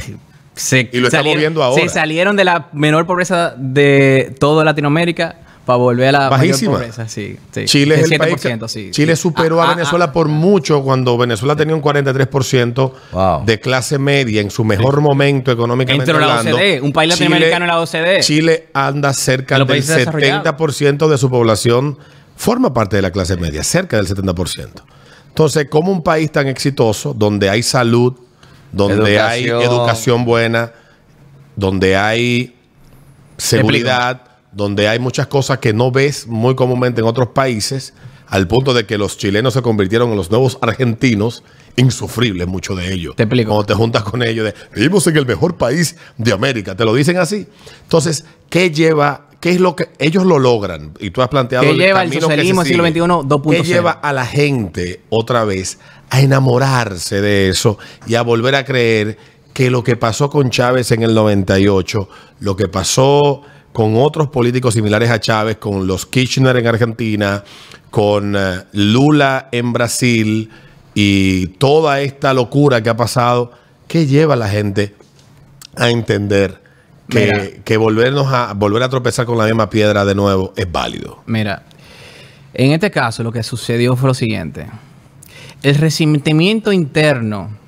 se, 0.55 0.89
Y 0.91 0.99
lo 0.99 1.07
estamos 1.07 1.35
viendo 1.37 1.63
ahora. 1.63 1.81
se 1.81 1.89
salieron 1.89 2.35
de 2.35 2.43
la 2.43 2.67
menor 2.73 3.05
pobreza 3.05 3.53
de 3.57 4.35
toda 4.39 4.63
Latinoamérica 4.65 5.35
para 5.65 5.77
volver 5.77 6.07
a 6.09 6.11
la 6.11 6.29
Bajísima. 6.29 6.73
mayor 6.73 6.89
pobreza. 6.91 7.07
Sí, 7.07 7.37
sí. 7.51 7.65
Chile 7.65 7.95
es 8.01 8.11
el 8.11 8.17
país 8.17 8.35
que- 8.35 8.49
7%, 8.49 8.67
sí, 8.67 8.89
Chile 8.91 9.15
superó 9.15 9.61
Ah, 9.61 9.65
a 9.65 9.71
ah, 9.71 9.75
Venezuela 9.75 10.11
por 10.11 10.27
mucho 10.27 10.81
cuando 10.83 11.17
Venezuela 11.17 11.55
tenía 11.55 11.75
un 11.75 11.81
43% 11.81 12.93
Wow. 13.11 13.45
de 13.45 13.59
clase 13.59 13.97
media 13.99 14.41
en 14.41 14.49
su 14.51 14.63
mejor 14.65 15.01
momento 15.01 15.51
económicamente 15.51 16.11
la 16.11 16.19
hablando. 16.39 16.55
OCDE, 16.57 16.81
un 16.81 16.91
país 16.91 17.09
latinoamericano 17.11 17.65
en 17.65 17.69
la 17.71 17.79
OCDE. 17.79 18.19
Chile 18.21 18.67
anda 18.73 19.13
cerca 19.13 19.57
del 19.57 19.67
países 19.67 19.95
desarrollados. 19.97 20.43
70% 20.45 21.07
de 21.09 21.17
su 21.17 21.29
población 21.29 21.97
forma 22.41 22.73
parte 22.73 22.95
de 22.95 23.03
la 23.03 23.11
clase 23.11 23.37
media, 23.37 23.63
cerca 23.63 23.97
del 23.97 24.07
70%. 24.07 24.81
Entonces, 25.27 25.67
como 25.69 25.91
un 25.91 26.01
país 26.01 26.31
tan 26.31 26.47
exitoso, 26.47 27.13
donde 27.13 27.51
hay 27.51 27.61
salud, 27.61 28.15
donde 28.71 29.19
hay 29.19 29.43
Educación. 29.43 29.71
educación 29.71 30.25
buena, 30.25 30.73
donde 31.55 31.95
hay 31.95 32.55
seguridad, 33.37 34.23
donde 34.51 34.87
hay 34.87 34.97
muchas 34.97 35.27
cosas 35.27 35.59
que 35.59 35.71
no 35.71 35.91
ves 35.91 36.25
muy 36.25 36.55
comúnmente 36.55 37.01
en 37.01 37.07
otros 37.07 37.29
países, 37.29 37.93
al 38.25 38.47
punto 38.47 38.73
de 38.73 38.87
que 38.87 38.97
los 38.97 39.17
chilenos 39.17 39.53
se 39.53 39.61
convirtieron 39.61 40.09
en 40.09 40.17
los 40.17 40.31
nuevos 40.31 40.57
argentinos, 40.63 41.43
insufribles 41.75 42.47
muchos 42.47 42.77
de 42.77 42.93
ellos. 42.93 43.15
Te 43.15 43.23
explico. 43.23 43.49
Cuando 43.49 43.65
te 43.65 43.73
juntas 43.73 44.03
con 44.03 44.23
ellos, 44.23 44.45
de, 44.45 44.53
vivimos 44.75 45.05
en 45.07 45.17
el 45.17 45.25
mejor 45.25 45.57
país 45.57 45.95
de 46.17 46.31
América, 46.33 46.75
te 46.75 46.85
lo 46.85 46.93
dicen 46.93 47.17
así. 47.17 47.47
Entonces, 47.83 48.25
¿qué 48.49 48.71
lleva? 48.71 49.27
¿Qué 49.39 49.51
es 49.51 49.59
lo 49.59 49.75
que 49.75 49.89
ellos 49.97 50.25
lo 50.25 50.37
logran? 50.37 50.91
Y 50.99 51.09
tú 51.09 51.21
has 51.21 51.29
planteado 51.29 51.65
¿Qué 51.65 51.73
lleva 51.73 52.03
el 52.03 52.13
socialismo 52.13 52.63
siglo. 52.63 52.85
XXI 52.85 52.99
2.0? 52.99 53.51
¿Qué 53.51 53.63
lleva 53.63 53.91
a 53.91 54.13
la 54.13 54.25
gente 54.25 55.01
otra 55.09 55.45
vez 55.45 55.79
a 56.09 56.21
enamorarse 56.21 57.21
de 57.21 57.49
eso 57.49 57.79
y 58.05 58.15
a 58.15 58.21
volver 58.21 58.55
a 58.55 58.65
creer 58.65 59.17
que 59.53 59.69
lo 59.71 59.83
que 59.83 59.95
pasó 59.97 60.29
con 60.29 60.49
Chávez 60.49 60.91
en 60.91 61.03
el 61.03 61.13
98, 61.13 62.07
lo 62.39 62.55
que 62.55 62.67
pasó 62.67 63.41
con 63.73 63.95
otros 63.95 64.29
políticos 64.29 64.73
similares 64.73 65.09
a 65.09 65.19
Chávez, 65.19 65.57
con 65.57 65.87
los 65.87 66.05
Kirchner 66.05 66.57
en 66.57 66.67
Argentina, 66.67 67.43
con 67.89 68.35
eh, 68.35 68.63
Lula 68.73 69.49
en 69.51 69.73
Brasil 69.73 70.49
y 70.93 71.47
toda 71.47 72.01
esta 72.01 72.33
locura 72.33 72.81
que 72.81 72.89
ha 72.89 72.97
pasado, 72.97 73.51
¿qué 73.87 74.05
lleva 74.05 74.33
a 74.33 74.37
la 74.37 74.49
gente 74.49 74.95
a 75.75 75.89
entender 75.89 76.61
que, 77.07 77.61
que 77.63 77.77
volvernos 77.77 78.27
a 78.31 78.53
volver 78.53 78.83
a 78.83 78.89
tropezar 78.89 79.25
con 79.25 79.37
la 79.37 79.45
misma 79.45 79.69
piedra 79.69 80.05
de 80.05 80.15
nuevo 80.15 80.53
es 80.55 80.71
válido? 80.71 81.23
Mira, 81.25 81.63
en 82.53 82.71
este 82.71 82.91
caso 82.91 83.23
lo 83.23 83.31
que 83.31 83.43
sucedió 83.43 83.95
fue 83.95 84.09
lo 84.09 84.13
siguiente. 84.13 84.67
El 85.63 85.75
resentimiento 85.75 86.71
interno 86.71 87.61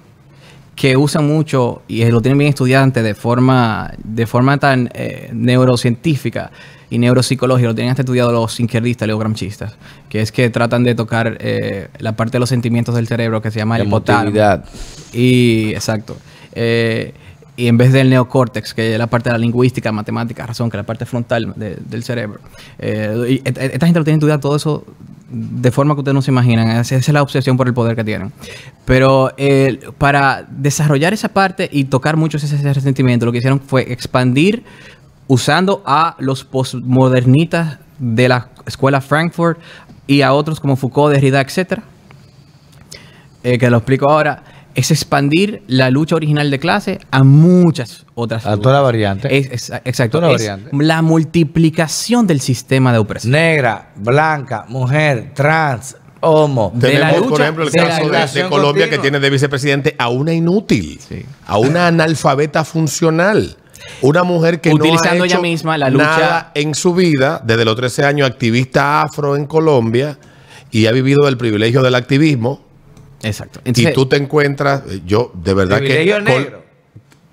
que 0.76 0.98
usan 0.98 1.28
mucho 1.28 1.84
y 1.88 2.04
lo 2.06 2.22
tienen 2.22 2.40
bien 2.40 2.50
estudiantes 2.50 3.04
de 3.04 3.14
forma, 3.14 3.94
de 4.04 4.26
forma 4.26 4.58
tan 4.58 4.90
eh, 4.94 5.30
neurocientífica 5.32 6.52
y 6.94 7.00
neuropsicológica, 7.00 7.68
lo 7.70 7.76
tienen 7.76 7.92
hasta 7.92 8.04
estudiado 8.04 8.32
los 8.32 8.60
izquierdistas, 8.60 9.08
los 9.08 9.20
gramscistas, 9.20 9.76
que 10.10 10.22
es 10.22 10.32
que 10.32 10.50
tratan 10.50 10.84
de 10.84 10.94
tocar 10.96 11.38
eh, 11.40 11.88
la 12.00 12.16
parte 12.16 12.34
de 12.34 12.40
los 12.40 12.50
sentimientos 12.50 12.94
del 12.96 13.08
cerebro 13.08 13.42
que 13.42 13.50
se 13.52 13.60
llama 13.60 13.80
hipotálamo. 13.80 14.24
Emotividad. 14.30 14.66
Y 15.12 15.72
exacto. 15.74 16.16
Eh, 16.54 17.14
y 17.56 17.68
en 17.68 17.78
vez 17.78 17.92
del 17.94 18.10
neocórtex, 18.10 18.74
que 18.74 18.94
es 18.94 18.98
la 18.98 19.08
parte 19.08 19.30
de 19.30 19.34
la 19.34 19.38
lingüística, 19.40 19.92
matemática, 19.92 20.46
razón, 20.46 20.70
que 20.70 20.78
es 20.78 20.80
la 20.80 20.86
parte 20.86 21.06
frontal 21.06 21.54
de- 21.56 21.78
del 21.78 22.04
cerebro. 22.04 22.40
Eh, 22.80 23.40
y 23.44 23.48
esta 23.48 23.86
gente 23.86 24.00
lo 24.00 24.04
tiene 24.06 24.18
estudiado 24.18 24.40
todo 24.40 24.56
eso 24.56 24.86
de 25.30 25.72
forma 25.72 25.96
que 25.96 26.00
ustedes 26.02 26.14
no 26.16 26.22
se 26.22 26.32
imaginan. 26.32 26.68
Esa 26.70 26.96
esa 26.96 26.98
es 26.98 27.10
la 27.10 27.22
obsesión 27.24 27.58
por 27.58 27.68
el 27.68 27.74
poder 27.74 27.96
que 27.96 28.04
tienen. 28.04 28.32
Pero 28.86 29.34
eh, 29.38 29.80
para 29.98 30.46
desarrollar 30.50 31.14
esa 31.14 31.30
parte 31.30 31.70
y 31.72 31.86
tocar 31.86 32.18
mucho 32.18 32.38
ese, 32.38 32.48
ese 32.56 32.74
resentimiento, 32.74 33.26
lo 33.26 33.32
que 33.32 33.40
hicieron 33.40 33.60
fue 33.60 33.92
expandir 33.92 34.64
usando 35.34 35.82
a 35.86 36.16
los 36.20 36.44
postmodernistas 36.44 37.80
de 37.98 38.28
la 38.30 38.50
escuela 38.68 39.02
Frankfurt 39.02 39.60
y 40.06 40.22
a 40.22 40.34
otros 40.34 40.60
como 40.60 40.76
Foucault, 40.76 41.14
Derrida, 41.14 41.42
etcétera 41.42 41.84
eh, 43.44 43.58
que 43.58 43.70
lo 43.70 43.78
explico 43.78 44.10
ahora, 44.10 44.44
es 44.76 44.90
expandir 44.92 45.64
la 45.68 45.90
lucha 45.90 46.16
original 46.16 46.50
de 46.50 46.60
clase 46.60 47.00
a 47.12 47.24
muchas 47.24 48.06
otras 48.16 48.46
A 48.46 48.52
figuras. 48.52 48.62
toda 48.62 48.76
la 48.76 48.82
variante. 48.82 49.38
Es- 49.38 49.50
es- 49.52 49.72
exacto. 49.86 50.20
Toda 50.20 50.30
la 50.32 50.36
es 50.36 50.42
variante. 50.48 50.70
la 50.86 51.02
multiplicación 51.02 52.26
del 52.26 52.40
sistema 52.42 52.92
de 52.94 53.00
opresión. 53.00 53.32
Negra, 53.34 53.92
blanca, 53.96 54.66
mujer, 54.70 55.32
trans, 55.34 55.98
homo. 56.22 56.72
De 56.74 56.94
la 56.98 57.10
Tenemos, 57.10 57.30
por 57.30 57.42
ejemplo, 57.42 57.64
el 57.66 57.72
de 57.72 57.80
caso 58.12 58.40
de- 58.40 58.50
Colombia 58.50 58.90
que 58.90 58.98
tiene 58.98 59.20
de 59.20 59.30
vicepresidente 59.30 59.96
a 60.00 60.08
una 60.10 60.34
inútil, 60.34 61.00
Sí. 61.08 61.24
a 61.46 61.58
una 61.58 61.88
analfabeta 61.88 62.64
funcional. 62.64 63.58
Una 64.04 64.24
mujer 64.24 64.62
que 64.62 64.72
Utilizando 64.74 65.18
no 65.18 65.24
ha 65.24 65.26
ella 65.26 65.36
hecho 65.36 65.42
misma 65.42 65.78
la 65.78 65.90
lucha- 65.90 66.04
nada 66.06 66.52
en 66.56 66.76
su 66.76 66.94
vida, 66.94 67.42
desde 67.44 67.66
los 67.66 67.76
13 67.76 68.04
años, 68.06 68.30
activista 68.30 69.02
afro 69.02 69.36
en 69.36 69.46
Colombia, 69.46 70.18
y 70.72 70.86
ha 70.88 70.92
vivido 70.92 71.28
el 71.28 71.38
privilegio 71.38 71.82
del 71.82 71.96
activismo. 71.96 72.62
Exacto. 73.24 73.62
y 73.64 73.94
tú 73.94 74.06
te 74.08 74.18
encuentras, 74.18 74.84
eh, 74.90 75.00
yo 75.06 75.32
de 75.34 75.54
verdad 75.54 75.78
que 75.80 75.86
Privilegio 75.86 76.20
negro. 76.22 76.64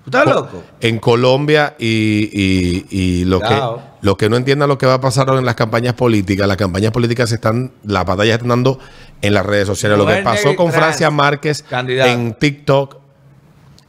¿Tú 0.05 0.09
estás 0.09 0.25
loco? 0.25 0.63
en 0.79 0.99
Colombia 0.99 1.75
y, 1.77 2.29
y- 2.31 2.85
y 2.89 3.25
lo, 3.25 3.39
que, 3.41 3.47
Cuidado. 3.47 3.81
lo 4.01 4.15
que 4.17 4.29
no 4.29 4.37
entiendan 4.37 4.69
lo 4.69 4.77
que 4.77 4.85
va 4.85 4.93
a 4.95 5.01
pasar 5.01 5.27
ahora 5.27 5.41
en 5.41 5.45
las 5.45 5.55
campañas 5.55 5.93
políticas, 5.93 6.47
las 6.47 6.55
campañas 6.57 6.91
políticas 6.91 7.27
se 7.29 7.35
están, 7.35 7.71
las 7.83 8.05
batallas 8.05 8.35
están 8.35 8.47
dando 8.47 8.79
en 9.21 9.33
las 9.33 9.45
redes 9.45 9.67
sociales. 9.67 9.97
Lo 9.97 10.07
que 10.07 10.15
pasó 10.23 10.55
con 10.55 10.67
trans, 10.67 10.75
Francia 10.75 11.11
Márquez 11.11 11.63
candidata. 11.69 12.11
en 12.11 12.33
TikTok 12.35 13.00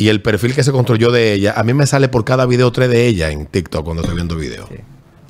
y 0.03 0.09
el 0.09 0.21
perfil 0.21 0.53
que 0.53 0.65
se 0.65 0.73
construyó 0.73 1.13
de 1.13 1.33
ella, 1.33 1.55
a 1.57 1.63
mí 1.63 1.75
me 1.75 1.87
sale 1.87 2.09
por 2.09 2.25
cada 2.25 2.45
video 2.45 2.73
tres 2.73 2.89
de 2.91 3.07
ella 3.07 3.31
en 3.31 3.47
TikTok 3.47 3.85
cuando 3.85 4.03
estoy 4.03 4.17
viendo 4.17 4.35
videos. 4.35 4.69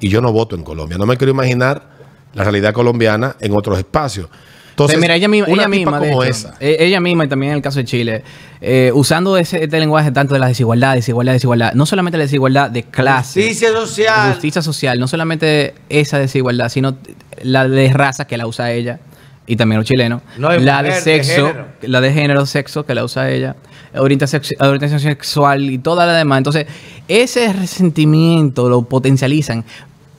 Y 0.00 0.08
yo 0.08 0.22
no 0.22 0.32
voto 0.32 0.56
en 0.56 0.62
Colombia. 0.62 0.96
No 0.96 1.04
me 1.04 1.18
quiero 1.18 1.30
imaginar 1.30 1.90
la 2.32 2.42
realidad 2.42 2.72
colombiana 2.72 3.37
en 3.40 3.54
otros 3.54 3.76
espacios. 3.78 4.30
Entonces, 4.70 4.98
mira, 4.98 5.14
ella 5.14 5.28
misma, 5.28 5.48
una 5.48 5.62
ella 5.64 5.68
misma, 5.68 5.98
como 5.98 6.22
hecho, 6.24 6.30
esa. 6.30 6.54
eh, 6.58 6.78
ella 6.80 7.00
misma 7.00 7.26
y 7.26 7.28
también 7.28 7.52
en 7.52 7.56
el 7.56 7.62
caso 7.62 7.80
de 7.80 7.85
Chile, 7.85 8.24
eh, 8.62 8.90
usando 8.94 9.37
ese, 9.37 9.62
este 9.62 9.78
lenguaje 9.78 10.11
tanto 10.11 10.32
de 10.32 10.40
la 10.40 10.46
desigualdad, 10.48 10.94
desigualdad, 10.94 11.35
desigualdad, 11.35 11.74
no 11.74 11.85
solamente 11.85 12.16
la 12.16 12.24
desigualdad 12.24 12.70
de 12.70 12.85
clase, 12.85 13.42
Justicia 13.42 13.70
social. 13.72 14.32
justicia 14.32 14.62
social, 14.62 14.98
no 14.98 15.06
solamente 15.06 15.74
esa 15.90 16.18
desigualdad, 16.18 16.70
sino 16.70 16.96
la 17.42 17.68
de 17.68 17.92
raza 17.92 18.26
que 18.26 18.38
la 18.38 18.46
usa 18.46 18.72
ella 18.72 19.00
y 19.46 19.57
también 19.57 19.78
los 19.81 19.88
chilenos, 19.88 20.22
No, 20.38 20.50
la 20.59 20.83
de 20.83 20.90
mujer, 20.90 21.05
de 21.05 21.24
sexo, 21.24 21.52
la 21.83 22.00
de 22.00 22.12
género, 22.12 22.46
sexo 22.46 22.85
que 22.87 22.94
la 22.94 23.05
usa 23.05 23.31
ella, 23.31 23.57
orientación, 23.94 24.42
sex- 24.42 24.61
orientación 24.61 25.00
sexual 25.00 25.68
y 25.70 25.78
toda 25.78 26.07
la 26.07 26.12
demás. 26.14 26.38
Entonces, 26.38 26.66
ese 27.09 27.52
resentimiento 27.52 28.68
lo 28.68 28.83
potencializan 28.83 29.64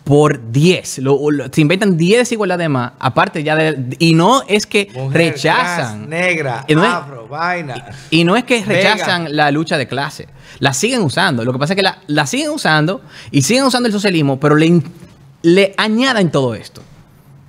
por 0.04 0.52
10. 0.52 1.00
Lo, 1.00 1.32
lo- 1.32 1.46
se 1.50 1.62
inventan 1.62 1.96
10 1.96 2.20
desigualdades 2.20 2.70
más, 2.70 2.92
aparte 3.00 3.42
ya 3.42 3.56
de... 3.56 3.96
Y 4.00 4.14
no 4.16 4.44
es 4.50 4.68
que 4.68 4.90
Mujer, 4.94 5.32
rechazan. 5.32 6.08
trans, 6.08 6.08
negra, 6.10 6.66
Y 6.68 6.76
no 6.76 6.84
es- 6.84 6.90
afro, 6.92 7.28
vaina. 7.30 7.86
Y 8.10 8.26
no 8.26 8.36
es 8.36 8.44
que 8.44 8.64
Vega. 8.66 8.94
rechazan 8.94 9.34
la 9.36 9.50
lucha 9.52 9.78
de 9.78 9.88
clase, 9.88 10.28
la 10.60 10.74
siguen 10.74 11.02
usando. 11.02 11.46
Lo 11.46 11.54
que 11.54 11.60
pasa 11.60 11.72
es 11.74 11.78
que 11.78 11.84
la, 11.84 12.00
la 12.08 12.28
siguen 12.28 12.50
usando 12.50 13.02
y 13.32 13.44
siguen 13.44 13.64
usando 13.64 13.88
el 13.88 13.94
socialismo, 13.94 14.38
pero 14.42 14.56
le, 14.58 14.82
le 15.44 15.74
añaden 15.78 16.30
todo 16.32 16.54
esto. 16.54 16.82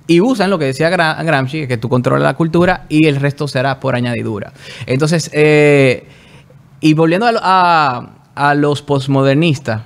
Y 0.07 0.21
usan 0.21 0.49
lo 0.51 0.59
que 0.59 0.65
decía 0.65 0.89
Gra- 0.91 1.23
Gramsci, 1.23 1.67
que 1.67 1.77
tú 1.77 1.89
controlas 1.89 2.23
la 2.23 2.35
cultura 2.35 2.85
y 2.89 3.07
el 3.07 3.15
resto 3.15 3.47
será 3.47 3.79
por 3.79 3.95
añadidura. 3.95 4.53
Entonces, 4.85 5.29
eh, 5.33 6.07
y 6.79 6.93
volviendo 6.93 7.25
a, 7.27 8.11
a- 8.35 8.53
los 8.55 8.81
postmodernistas, 8.83 9.81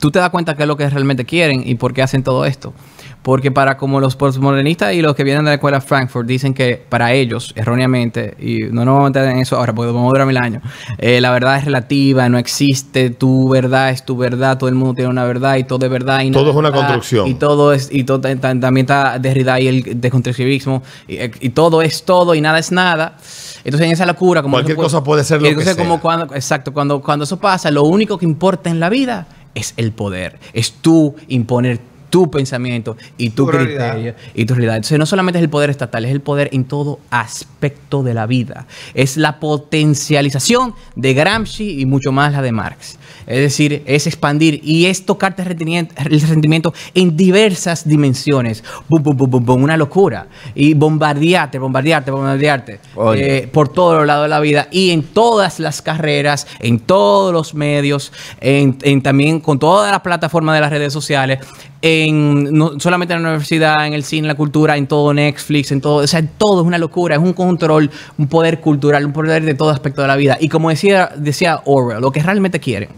tú 0.00 0.10
te 0.10 0.18
das 0.18 0.30
cuenta 0.30 0.56
qué 0.56 0.62
es 0.62 0.68
lo 0.68 0.76
que 0.76 0.88
realmente 0.90 1.24
quieren 1.24 1.62
y 1.66 1.74
por 1.76 1.94
qué 1.94 2.02
hacen 2.02 2.22
todo 2.22 2.44
esto. 2.44 2.74
Porque 3.22 3.52
para 3.52 3.76
como 3.76 4.00
los 4.00 4.16
postmodernistas 4.16 4.94
y 4.94 5.00
los 5.00 5.14
que 5.14 5.22
vienen 5.22 5.44
de 5.44 5.50
la 5.50 5.54
escuela 5.54 5.80
Frankfurt 5.80 6.26
dicen 6.26 6.54
que 6.54 6.82
para 6.88 7.12
ellos, 7.12 7.52
erróneamente, 7.54 8.34
y 8.40 8.64
no 8.72 8.84
nos 8.84 8.94
vamos 8.96 9.00
a 9.02 9.10
meter 9.10 9.28
en 9.28 9.38
eso 9.38 9.56
ahora 9.56 9.72
porque 9.72 9.92
vamos 9.92 10.06
a 10.06 10.12
durar 10.14 10.26
mil 10.26 10.36
años, 10.38 10.60
eh, 10.98 11.20
la 11.20 11.30
verdad 11.30 11.56
es 11.58 11.64
relativa, 11.64 12.28
no 12.28 12.36
existe, 12.38 13.10
tu 13.10 13.48
verdad 13.48 13.90
es 13.90 14.04
tu 14.04 14.16
verdad, 14.16 14.58
todo 14.58 14.68
el 14.68 14.74
mundo 14.74 14.94
tiene 14.94 15.08
una 15.08 15.24
verdad 15.24 15.54
y 15.56 15.62
todo 15.62 15.86
es 15.86 15.92
verdad. 15.92 16.22
Y 16.22 16.32
Todo 16.32 16.50
es 16.50 16.56
una 16.56 16.70
verdad, 16.70 16.86
construcción. 16.86 17.28
Y 17.28 17.34
todo 17.34 17.72
es, 17.72 17.90
y 17.92 18.02
todo, 18.02 18.20
ta- 18.20 18.34
ta- 18.34 18.58
también 18.58 18.84
está 18.86 19.20
Derrida 19.20 19.60
y 19.60 19.68
el 19.68 20.00
desconstructivismo, 20.00 20.82
y, 21.06 21.18
y 21.46 21.50
todo 21.50 21.80
es 21.82 22.02
todo 22.04 22.34
y 22.34 22.40
nada 22.40 22.58
es 22.58 22.72
nada. 22.72 23.18
Entonces 23.64 23.86
en 23.86 23.92
esa 23.92 24.04
locura, 24.06 24.42
como 24.42 24.54
Cualquier 24.56 24.76
cosa 24.76 25.04
puede 25.04 25.22
ser 25.22 25.40
lo 25.40 25.48
que 25.56 25.62
sea. 25.64 25.76
como 25.76 26.00
cuando, 26.00 26.34
exacto, 26.34 26.72
cuando, 26.72 27.00
cuando 27.00 27.22
eso 27.24 27.38
pasa, 27.38 27.70
lo 27.70 27.84
único 27.84 28.18
que 28.18 28.24
importa 28.24 28.68
en 28.68 28.80
la 28.80 28.88
vida 28.88 29.28
es 29.54 29.74
el 29.76 29.92
poder. 29.92 30.40
Es 30.52 30.72
tú 30.72 31.14
imponer 31.28 31.91
tu 32.12 32.30
pensamiento 32.30 32.98
y 33.16 33.30
tu, 33.30 33.46
Tu 33.46 33.52
realidad. 33.52 33.90
criterio 33.92 34.14
y 34.34 34.44
tu 34.44 34.52
realidad. 34.52 34.76
Entonces 34.76 34.98
no 34.98 35.06
solamente 35.06 35.38
es 35.38 35.42
el 35.42 35.48
poder 35.48 35.70
estatal, 35.70 36.04
es 36.04 36.10
el 36.12 36.20
poder 36.20 36.50
en 36.52 36.64
todo 36.64 37.00
aspecto 37.08 38.02
de 38.02 38.12
la 38.12 38.26
vida. 38.26 38.66
Es 38.92 39.16
la 39.16 39.40
potencialización 39.40 40.74
de 40.94 41.14
Gramsci 41.14 41.80
y 41.80 41.86
mucho 41.86 42.12
más 42.12 42.32
la 42.32 42.42
de 42.42 42.52
Marx. 42.52 42.98
Es 43.32 43.40
decir, 43.40 43.82
es 43.86 44.06
expandir 44.06 44.60
y 44.62 44.86
es 44.86 45.06
tocarte 45.06 45.42
el 45.42 46.20
sentimiento 46.20 46.74
en 46.92 47.16
diversas 47.16 47.88
dimensiones. 47.88 48.62
Bum, 48.90 49.02
bum, 49.02 49.16
bum, 49.16 49.30
bum, 49.30 49.44
bum, 49.44 49.62
una 49.62 49.78
locura. 49.78 50.26
Y 50.54 50.74
bombardearte, 50.74 51.58
bombardearte, 51.58 52.10
bombardearte. 52.10 52.80
Eh, 53.16 53.48
por 53.50 53.70
todos 53.70 53.96
los 53.96 54.06
lados 54.06 54.24
de 54.24 54.28
la 54.28 54.40
vida 54.40 54.68
y 54.70 54.90
en 54.90 55.02
todas 55.02 55.60
las 55.60 55.80
carreras, 55.80 56.46
en 56.60 56.78
todos 56.78 57.32
los 57.32 57.54
medios, 57.54 58.12
en, 58.38 58.76
en 58.82 59.02
también 59.02 59.40
con 59.40 59.58
todas 59.58 59.90
las 59.90 60.00
plataformas 60.00 60.54
de 60.54 60.60
las 60.60 60.70
redes 60.70 60.92
sociales, 60.92 61.38
en 61.80 62.52
no 62.52 62.78
solamente 62.78 63.14
en 63.14 63.22
la 63.22 63.30
universidad, 63.30 63.86
en 63.86 63.94
el 63.94 64.04
cine, 64.04 64.26
en 64.26 64.28
la 64.28 64.34
cultura, 64.34 64.76
en 64.76 64.86
todo 64.86 65.14
Netflix, 65.14 65.72
en 65.72 65.80
todo, 65.80 65.96
o 65.96 66.06
sea, 66.06 66.20
en 66.20 66.28
todo 66.36 66.60
es 66.60 66.66
una 66.66 66.76
locura, 66.76 67.16
es 67.16 67.22
un 67.22 67.32
control, 67.32 67.90
un 68.18 68.26
poder 68.28 68.60
cultural, 68.60 69.06
un 69.06 69.14
poder 69.14 69.42
de 69.42 69.54
todo 69.54 69.70
aspecto 69.70 70.02
de 70.02 70.08
la 70.08 70.16
vida. 70.16 70.36
Y 70.38 70.50
como 70.50 70.68
decía, 70.68 71.10
decía 71.16 71.62
Orwell, 71.64 72.02
lo 72.02 72.12
que 72.12 72.22
realmente 72.22 72.60
quieren 72.60 72.90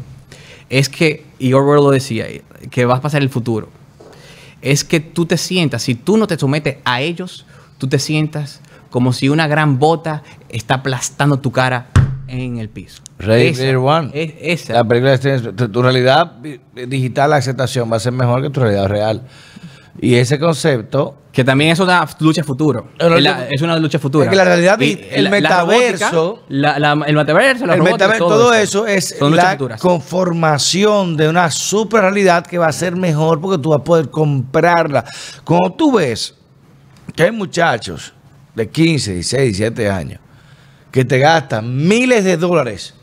es 0.70 0.88
que, 0.88 1.24
y 1.38 1.52
Orwell 1.52 1.82
lo 1.84 1.90
decía, 1.90 2.26
que 2.70 2.84
va 2.84 2.96
a 2.96 3.00
pasar 3.00 3.22
el 3.22 3.28
futuro 3.30 3.68
es 4.62 4.82
que 4.82 4.98
tú 5.00 5.26
te 5.26 5.36
sientas, 5.36 5.82
si 5.82 5.94
tú 5.94 6.16
no 6.16 6.26
te 6.26 6.38
sometes 6.38 6.76
a 6.84 7.02
ellos, 7.02 7.44
tú 7.76 7.86
te 7.86 7.98
sientas 7.98 8.60
como 8.88 9.12
si 9.12 9.28
una 9.28 9.46
gran 9.46 9.78
bota 9.78 10.22
está 10.48 10.76
aplastando 10.76 11.38
tu 11.38 11.52
cara 11.52 11.88
en 12.28 12.56
el 12.58 12.70
piso. 12.70 13.02
Ready 13.18 13.48
Esa- 13.48 13.58
Player 13.58 13.76
One. 13.76 14.10
es- 14.14 14.32
esa. 14.40 14.72
La 14.72 14.84
película 14.88 15.18
de 15.18 15.52
tu, 15.52 15.68
tu 15.68 15.82
realidad 15.82 16.36
digital, 16.88 17.30
la 17.30 17.36
aceptación 17.36 17.92
va 17.92 17.96
a 17.96 18.00
ser 18.00 18.12
mejor 18.12 18.40
que 18.40 18.48
tu 18.48 18.60
realidad 18.60 18.88
real. 18.88 19.22
Y 20.00 20.16
ese 20.16 20.38
concepto, 20.38 21.16
Que 21.32 21.44
también 21.44 21.70
es 21.70 21.80
una 21.80 22.06
lucha 22.20 22.42
futuro. 22.44 22.88
Es, 22.98 23.62
una 23.62 23.76
lucha 23.78 23.98
futura. 23.98 24.24
es 24.24 24.30
que 24.30 24.36
la 24.36 24.44
realidad 24.44 24.78
Y 24.80 25.00
el 25.10 25.24
la 25.24 25.30
metaverso- 25.30 26.40
la- 26.48 26.78
la- 26.78 26.92
el 27.06 27.14
metaverso, 27.16 27.66
la 27.66 27.74
el 27.74 27.78
robótica, 27.80 28.08
metaverso, 28.08 28.28
todo, 28.28 28.54
eso 28.54 28.86
es 28.86 29.16
la 29.20 29.52
futuras. 29.52 29.80
conformación 29.80 31.16
de 31.16 31.28
una 31.28 31.50
super 31.50 32.02
realidad 32.02 32.46
que 32.46 32.58
va 32.58 32.66
a 32.68 32.72
ser 32.72 32.96
mejor 32.96 33.40
porque 33.40 33.60
tú 33.62 33.70
vas 33.70 33.80
a 33.80 33.84
poder 33.84 34.10
comprarla. 34.10 35.04
Cuando 35.44 35.72
tú 35.72 35.92
ves 35.92 36.34
que 37.14 37.24
hay 37.24 37.30
muchachos 37.32 38.12
de 38.54 38.68
15, 38.68 39.14
16, 39.14 39.56
17 39.58 39.90
años 39.90 40.20
que 40.90 41.04
te 41.04 41.18
gastan 41.18 41.86
miles 41.88 42.24
de 42.24 42.36
dólares 42.36 42.94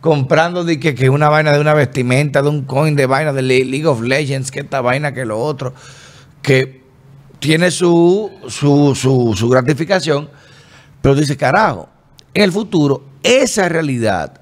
comprando 0.00 0.64
de 0.64 0.78
que, 0.78 0.94
que 0.94 1.08
una 1.10 1.28
vaina 1.28 1.52
de 1.52 1.60
una 1.60 1.74
vestimenta, 1.74 2.42
de 2.42 2.48
un 2.48 2.62
coin 2.64 2.94
de 2.96 3.06
vaina 3.06 3.32
de 3.32 3.42
Le- 3.42 3.64
League 3.64 3.86
of 3.86 4.00
Legends, 4.02 4.50
que 4.50 4.60
esta 4.60 4.80
vaina, 4.80 5.12
que 5.12 5.24
lo 5.24 5.38
otro, 5.40 5.74
que 6.46 6.80
tiene 7.40 7.72
su, 7.72 8.30
su, 8.46 8.94
su, 8.94 9.48
gratificación, 9.48 10.30
pero 11.02 11.16
dice, 11.16 11.36
carajo, 11.36 11.88
en 12.32 12.44
el 12.44 12.52
futuro, 12.52 13.04
esa 13.24 13.68
realidad 13.68 14.40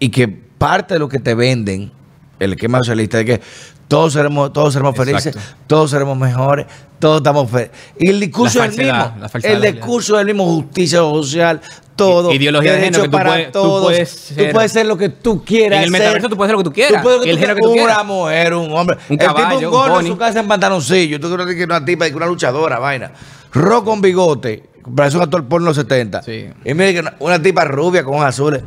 y 0.00 0.08
que 0.08 0.26
parte 0.26 0.94
de 0.94 0.98
lo 0.98 1.08
que 1.08 1.20
te 1.20 1.36
venden, 1.36 1.92
el 2.40 2.54
esquema 2.54 2.78
socialista, 2.78 3.18
de 3.18 3.24
que 3.24 3.40
todos 3.88 4.12
seremos, 4.12 4.52
todos 4.52 4.72
seremos 4.72 4.96
felices, 4.96 5.26
Exacto. 5.26 5.56
todos 5.66 5.90
seremos 5.90 6.16
mejores, 6.18 6.66
todos 6.98 7.18
estamos 7.18 7.50
felices. 7.50 7.72
Y 7.98 8.10
el 8.10 8.20
discurso 8.20 8.62
es 8.64 8.76
el 8.78 8.84
mismo. 8.84 9.12
El 9.42 9.60
discurso 9.62 10.14
es 10.16 10.20
el 10.20 10.26
mismo, 10.26 10.44
justicia 10.46 10.98
social, 10.98 11.60
todo. 11.94 12.32
Ideología 12.32 12.72
de 12.72 12.80
género, 12.80 13.02
que 13.04 13.08
tú 13.08 13.18
puedes- 13.18 13.52
tú 13.52 13.80
puedes 13.82 14.10
ser- 14.10 14.46
Tú 14.48 14.52
puedes 14.52 14.72
ser 14.72 14.86
lo 14.86 14.96
que 14.96 15.08
tú 15.08 15.44
quieras. 15.44 15.78
En 15.78 15.84
el 15.84 15.90
metaverso 15.90 16.28
tú 16.28 16.36
puedes 16.36 16.48
ser 16.50 16.56
lo 16.56 16.58
que 16.58 16.64
tú 16.64 16.72
quieras. 16.72 17.00
Tú 17.00 17.02
puedes 17.04 17.20
ser 17.22 17.28
El 17.30 17.34
lo 17.36 17.40
género 17.40 17.54
que 17.56 17.60
tú 17.62 17.66
tú 17.68 17.72
quieras. 17.74 17.96
quieras. 17.96 18.04
Una 18.04 18.14
mujer, 18.14 18.54
un 18.54 18.72
hombre. 18.72 18.96
Un 19.08 19.12
el 19.14 19.18
tipo 19.18 19.34
caballo, 19.34 19.58
un 19.58 19.64
un 19.64 19.70
gordo 19.70 20.00
en 20.00 20.06
su 20.08 20.16
casa 20.18 20.40
en 20.40 20.48
pantaloncillo. 20.48 21.20
Tú 21.20 21.32
crees 21.34 21.56
que 21.56 21.64
una 21.64 21.84
tipa, 21.84 22.06
una 22.14 22.26
luchadora, 22.26 22.78
vaina. 22.78 23.12
Ro 23.52 23.84
con 23.84 24.00
bigote. 24.02 24.68
Parece 24.94 25.16
un 25.16 25.22
actor 25.22 25.44
porno 25.46 25.72
70. 25.72 26.22
Sí. 26.22 26.46
Y 26.64 26.74
mira 26.74 26.92
que 26.92 27.00
una, 27.00 27.14
una 27.20 27.40
tipa 27.42 27.64
rubia 27.64 28.04
con 28.04 28.14
ojos 28.14 28.26
azules. 28.26 28.62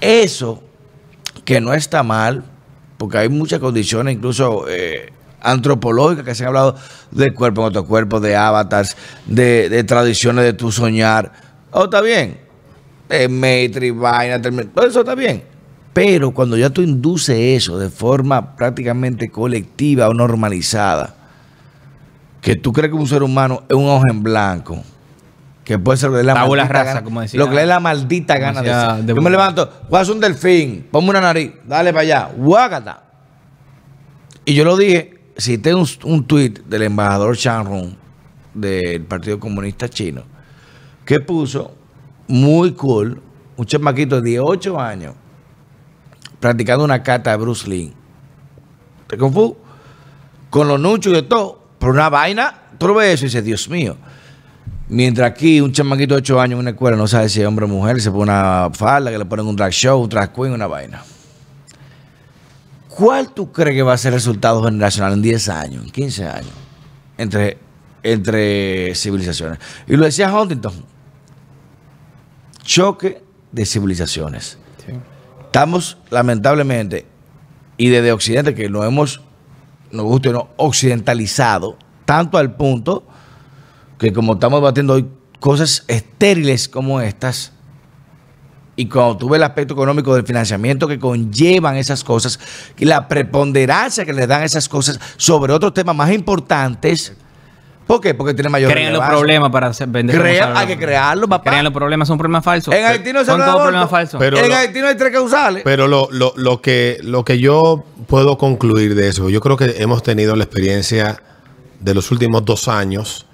Eso, 0.00 0.62
que 1.44 1.60
no 1.60 1.72
está 1.74 2.02
mal, 2.02 2.44
porque 2.96 3.18
hay 3.18 3.28
muchas 3.28 3.60
condiciones, 3.60 4.14
incluso 4.14 4.66
eh, 4.68 5.12
antropológicas, 5.40 6.24
que 6.24 6.34
se 6.34 6.44
han 6.44 6.48
hablado 6.48 6.76
del 7.10 7.34
cuerpo 7.34 7.62
en 7.62 7.68
otro 7.68 7.86
cuerpo, 7.86 8.20
de 8.20 8.36
avatars, 8.36 8.96
de, 9.26 9.84
tradiciones 9.84 10.44
de 10.44 10.52
tu 10.52 10.72
soñar. 10.72 11.32
Oh, 11.70 11.84
está 11.84 12.00
bien. 12.00 12.38
Eh, 13.10 13.28
vaina, 13.94 14.40
todo 14.40 14.86
eso 14.86 15.00
está 15.00 15.14
bien. 15.14 15.44
Pero 15.92 16.32
cuando 16.32 16.56
ya 16.56 16.70
tú 16.70 16.82
induces 16.82 17.38
eso 17.38 17.78
de 17.78 17.88
forma 17.88 18.56
prácticamente 18.56 19.30
colectiva 19.30 20.08
o 20.08 20.14
normalizada, 20.14 21.14
que 22.40 22.56
tú 22.56 22.72
crees 22.72 22.90
que 22.90 22.98
un 22.98 23.06
ser 23.06 23.22
humano 23.22 23.62
es 23.68 23.76
un 23.76 23.86
ojo 23.88 24.02
en 24.10 24.22
blanco, 24.22 24.82
que 25.64 25.78
puede 25.78 25.96
ser 25.98 26.10
lo 26.10 26.16
que 26.16 26.22
le 26.22 26.22
dé 26.22 26.26
la 26.26 26.34
Tabula 26.34 26.62
maldita 26.64 26.78
rasa, 26.78 26.94
gana- 26.94 27.04
como 27.04 27.20
decía- 27.22 27.38
lo 27.40 27.48
que 27.50 27.56
dé 27.56 27.66
la 27.66 27.80
maldita 27.80 28.36
gana 28.38 28.60
de 28.62 28.68
decía 28.68 28.94
ser. 28.96 29.04
de 29.04 29.14
Yo 29.14 29.22
me 29.22 29.30
levanto, 29.30 29.70
voy 29.88 29.98
a 29.98 30.02
hacer 30.02 30.14
un 30.14 30.20
delfín, 30.20 30.86
ponme 30.90 31.10
una 31.10 31.20
nariz, 31.20 31.52
dale 31.66 31.90
para 31.92 32.02
allá, 32.02 32.30
guácata. 32.36 33.02
Y 34.44 34.54
yo 34.54 34.64
lo 34.64 34.76
dije, 34.76 35.18
cité 35.38 35.74
un, 35.74 35.86
un 36.04 36.24
tuit 36.26 36.60
del 36.66 36.82
embajador 36.82 37.36
Chan 37.36 37.64
Run 37.64 37.96
del 38.52 39.02
Partido 39.04 39.40
Comunista 39.40 39.88
Chino, 39.88 40.22
que 41.04 41.18
puso 41.20 41.74
muy 42.28 42.72
cool, 42.72 43.22
un 43.56 43.64
chamaquito 43.66 44.20
de 44.20 44.30
18 44.32 44.78
años, 44.80 45.14
practicando 46.40 46.84
una 46.84 47.02
carta 47.02 47.30
de 47.30 47.36
Bruce 47.38 47.68
Lee. 47.68 47.94
¿Te 49.06 49.16
confu? 49.16 49.56
Con 50.50 50.68
los 50.68 50.78
nuchos 50.78 51.12
y 51.12 51.16
de 51.16 51.22
todo, 51.22 51.58
por 51.78 51.90
una 51.90 52.08
vaina, 52.10 52.54
tú 52.78 52.88
lo 52.88 52.94
ves 52.94 53.14
eso 53.14 53.24
y 53.24 53.28
dices, 53.28 53.44
Dios 53.44 53.68
mío. 53.68 53.96
Mientras 54.88 55.30
aquí 55.30 55.60
un 55.60 55.72
chamaquito 55.72 56.14
de 56.14 56.18
8 56.18 56.40
años 56.40 56.52
en 56.54 56.60
una 56.60 56.70
escuela 56.70 56.96
no 56.96 57.06
sabe 57.08 57.28
si 57.28 57.40
es 57.40 57.46
hombre 57.46 57.64
o 57.64 57.68
mujer, 57.68 58.00
se 58.00 58.10
pone 58.10 58.24
una 58.24 58.70
falda, 58.72 59.10
que 59.10 59.18
le 59.18 59.24
ponen 59.24 59.46
un 59.46 59.56
drag 59.56 59.72
show, 59.72 60.02
un 60.02 60.08
drag 60.08 60.32
queen, 60.32 60.52
una 60.52 60.66
vaina. 60.66 61.02
¿Cuál 62.88 63.32
tú 63.32 63.50
crees 63.50 63.76
que 63.76 63.82
va 63.82 63.94
a 63.94 63.98
ser 63.98 64.12
el 64.12 64.18
resultado 64.18 64.62
generacional 64.62 65.14
en 65.14 65.22
10 65.22 65.48
años, 65.48 65.84
en 65.84 65.90
15 65.90 66.26
años, 66.26 66.52
entre, 67.16 67.58
entre 68.02 68.94
civilizaciones? 68.94 69.58
Y 69.86 69.96
lo 69.96 70.04
decía 70.04 70.32
Huntington, 70.32 70.84
choque 72.62 73.22
de 73.50 73.66
civilizaciones. 73.66 74.58
Sí. 74.86 74.92
Estamos, 75.46 75.96
lamentablemente, 76.10 77.06
y 77.78 77.88
desde 77.88 78.12
Occidente, 78.12 78.54
que 78.54 78.68
nos 78.68 78.84
hemos, 78.84 79.22
nos 79.90 80.04
guste 80.04 80.28
o 80.28 80.32
no, 80.32 80.48
occidentalizado, 80.56 81.78
tanto 82.04 82.36
al 82.38 82.54
punto 82.54 83.04
que 84.04 84.12
como 84.12 84.34
estamos 84.34 84.60
batiendo 84.60 84.92
hoy 84.94 85.06
cosas 85.40 85.84
estériles 85.88 86.68
como 86.68 87.00
estas, 87.00 87.52
y 88.76 88.88
cuando 88.88 89.16
tú 89.16 89.28
ves 89.28 89.38
el 89.38 89.44
aspecto 89.44 89.74
económico 89.74 90.14
del 90.14 90.26
financiamiento 90.26 90.88
que 90.88 90.98
conllevan 90.98 91.76
esas 91.76 92.02
cosas, 92.04 92.38
y 92.78 92.84
la 92.84 93.08
preponderancia 93.08 94.04
que 94.04 94.12
le 94.12 94.26
dan 94.26 94.42
esas 94.42 94.68
cosas 94.68 94.98
sobre 95.16 95.52
otros 95.52 95.72
temas 95.74 95.94
más 95.94 96.10
importantes, 96.12 97.14
¿por 97.86 98.00
qué? 98.00 98.14
Porque 98.14 98.34
tiene 98.34 98.48
mayor 98.50 98.72
Crean 98.72 98.92
los 98.92 99.04
problemas 99.04 99.50
para 99.50 99.70
vender. 99.86 100.20
Crea- 100.20 100.58
hay 100.58 100.66
que 100.66 100.76
crearlo, 100.76 101.28
papá. 101.28 101.50
Crean 101.50 101.64
los 101.64 101.72
problemas, 101.72 102.08
son 102.08 102.18
problemas 102.18 102.44
falsos. 102.44 102.74
En 102.74 102.84
Haití 102.84 103.12
no 103.12 103.20
se 103.20 103.26
Son 103.26 103.40
todos 103.40 103.62
problemas 103.62 103.90
falsos. 103.90 104.18
Pero 104.18 104.38
en 104.38 104.48
lo- 104.48 104.56
Haití 104.56 104.80
no 104.80 104.88
hay 104.88 104.96
tres 104.96 105.12
causales. 105.12 105.62
Pero 105.64 105.86
lo, 105.86 106.08
lo, 106.10 106.32
lo, 106.36 106.60
que, 106.60 106.98
lo 107.02 107.24
que 107.24 107.38
yo 107.38 107.84
puedo 108.08 108.38
concluir 108.38 108.94
de 108.96 109.08
eso, 109.08 109.30
yo 109.30 109.40
creo 109.40 109.56
que 109.56 109.76
hemos 109.82 110.02
tenido 110.02 110.34
la 110.36 110.44
experiencia 110.44 111.22
de 111.80 111.94
los 111.94 112.10
últimos 112.10 112.44
dos 112.44 112.66
años 112.68 113.26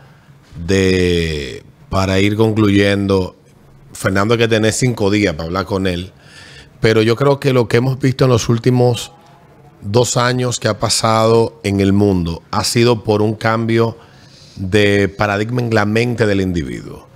de 0.67 1.63
para 1.89 2.21
ir 2.21 2.37
concluyendo. 2.37 3.37
Fernando 3.93 4.39
que 4.39 4.49
tener 4.49 4.73
cinco 4.73 5.11
días 5.11 5.35
para 5.35 5.47
hablar 5.47 5.67
con 5.67 5.87
él. 5.87 6.13
Pero 6.81 7.03
yo 7.03 7.17
creo 7.17 7.41
que 7.41 7.53
lo 7.53 7.69
que 7.69 7.79
hemos 7.79 7.99
visto 7.99 8.25
en 8.25 8.31
los 8.31 8.49
últimos 8.49 9.13
dos 9.83 10.17
años 10.17 10.59
que 10.59 10.69
ha 10.69 10.79
pasado 10.79 11.61
en 11.65 11.81
el 11.81 11.93
mundo 11.93 12.43
ha 12.51 12.65
sido 12.65 13.05
por 13.05 13.23
un 13.23 13.35
cambio 13.35 13.99
de 14.57 15.09
paradigma 15.09 15.61
en 15.61 15.75
la 15.75 15.87
mente 15.87 16.27
del 16.27 16.41
individuo 16.41 17.11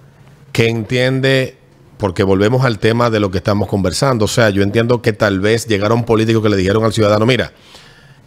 que 0.54 0.68
entiende, 0.68 1.57
porque 1.98 2.22
volvemos 2.22 2.64
al 2.64 2.78
tema 2.78 3.11
de 3.11 3.18
lo 3.18 3.33
que 3.33 3.38
estamos 3.38 3.66
conversando, 3.66 4.26
o 4.26 4.28
sea, 4.28 4.50
yo 4.50 4.62
entiendo 4.62 5.02
que 5.02 5.12
tal 5.12 5.40
vez 5.40 5.66
llegaron 5.66 6.04
políticos 6.04 6.44
que 6.44 6.48
le 6.48 6.57
dijeron 6.57 6.85
al 6.85 6.92
ciudadano, 6.92 7.26
mira, 7.26 7.52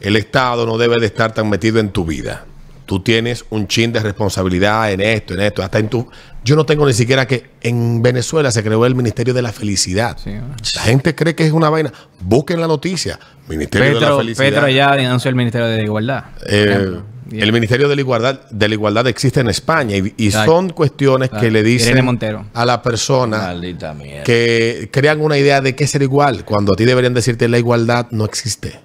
el 0.01 0.17
Estado 0.17 0.65
no 0.65 0.77
debe 0.77 0.99
de 0.99 1.05
estar 1.05 1.33
tan 1.33 1.49
metido 1.49 1.79
en 1.79 1.89
tu 1.89 2.03
vida. 2.03 2.45
Tú 2.87 3.01
tienes 3.01 3.43
un 3.49 3.67
chin 3.67 3.91
de 3.91 3.99
responsabilidad 3.99 4.91
en 4.93 5.01
esto, 5.01 5.33
en 5.33 5.41
esto, 5.41 5.61
hasta 5.61 5.77
en 5.77 5.89
tu... 5.89 6.09
Yo 6.45 6.55
no 6.55 6.65
tengo 6.65 6.87
ni 6.87 6.93
siquiera 6.93 7.27
que 7.27 7.51
en 7.61 8.01
Venezuela 8.01 8.49
se 8.49 8.63
creó 8.63 8.85
el 8.85 8.95
Ministerio 8.95 9.33
de 9.33 9.41
la 9.41 9.51
Felicidad. 9.51 10.17
Sí. 10.17 10.31
La 10.73 10.81
gente 10.83 11.13
cree 11.13 11.35
que 11.35 11.45
es 11.45 11.51
una 11.51 11.69
vaina. 11.69 11.91
Busquen 12.21 12.61
la 12.61 12.67
noticia. 12.67 13.19
Ministerio 13.49 13.99
de 13.99 13.99
la 13.99 14.15
Felicidad. 14.15 14.45
Petro 14.47 14.69
ya 14.69 14.95
denunció 14.95 15.27
el 15.27 15.35
Ministerio 15.35 15.67
de 15.67 15.83
Igualdad. 15.83 16.23
por 16.39 16.49
Eh, 16.49 17.01
el 17.31 17.51
Ministerio 17.51 17.89
de 17.89 17.95
la 17.95 18.01
Igualdad, 18.01 18.49
de 18.49 18.67
la 18.69 18.73
Igualdad 18.73 19.05
existe 19.07 19.41
en 19.41 19.49
España 19.49 19.97
y, 19.97 20.31
son 20.31 20.69
cuestiones 20.69 21.29
que 21.29 21.51
le 21.51 21.63
dicen 21.63 22.05
Montero. 22.05 22.45
a 22.53 22.65
la 22.65 22.81
persona 22.81 23.53
que 24.23 24.89
crean 24.93 25.19
una 25.19 25.37
idea 25.37 25.59
de 25.59 25.75
que 25.75 25.83
es 25.83 25.91
ser 25.91 26.03
igual, 26.03 26.45
cuando 26.45 26.71
a 26.71 26.75
ti 26.77 26.85
deberían 26.85 27.13
decirte 27.13 27.49
la 27.49 27.57
igualdad 27.57 28.07
no 28.11 28.23
existe. 28.23 28.79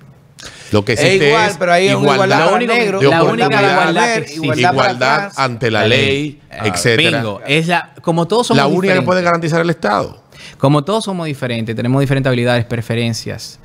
Lo 0.72 0.84
que 0.84 0.94
Es 0.94 1.00
existe 1.00 1.28
igual, 1.28 1.50
es 1.50 1.56
pero 1.58 1.72
ahí 1.72 1.86
es 1.86 1.92
igualdad 1.92 2.58
negro, 2.58 2.98
de 3.00 3.08
la 3.08 3.22
única 3.24 3.46
igualdad 3.46 4.22
que 4.22 4.34
igualdad 4.34 4.72
igualdad 4.72 5.32
ante 5.36 5.70
la 5.70 5.86
ley, 5.86 6.40
Ah, 6.50 6.66
etcétera. 6.66 7.18
Bingo. 7.18 7.40
Es 7.46 7.68
la, 7.68 7.92
como 8.02 8.26
todos 8.26 8.46
somos 8.48 8.58
La 8.62 8.66
única 8.66 8.94
que 8.94 9.02
puede 9.02 9.22
garantizar 9.22 9.60
el 9.60 9.70
Estado. 9.70 10.22
Como 10.58 10.82
todos 10.82 11.04
somos 11.04 11.26
diferentes, 11.26 11.76
tenemos 11.76 12.00
diferentes 12.00 12.28
habilidades, 12.28 12.64
preferencias, 12.64 13.58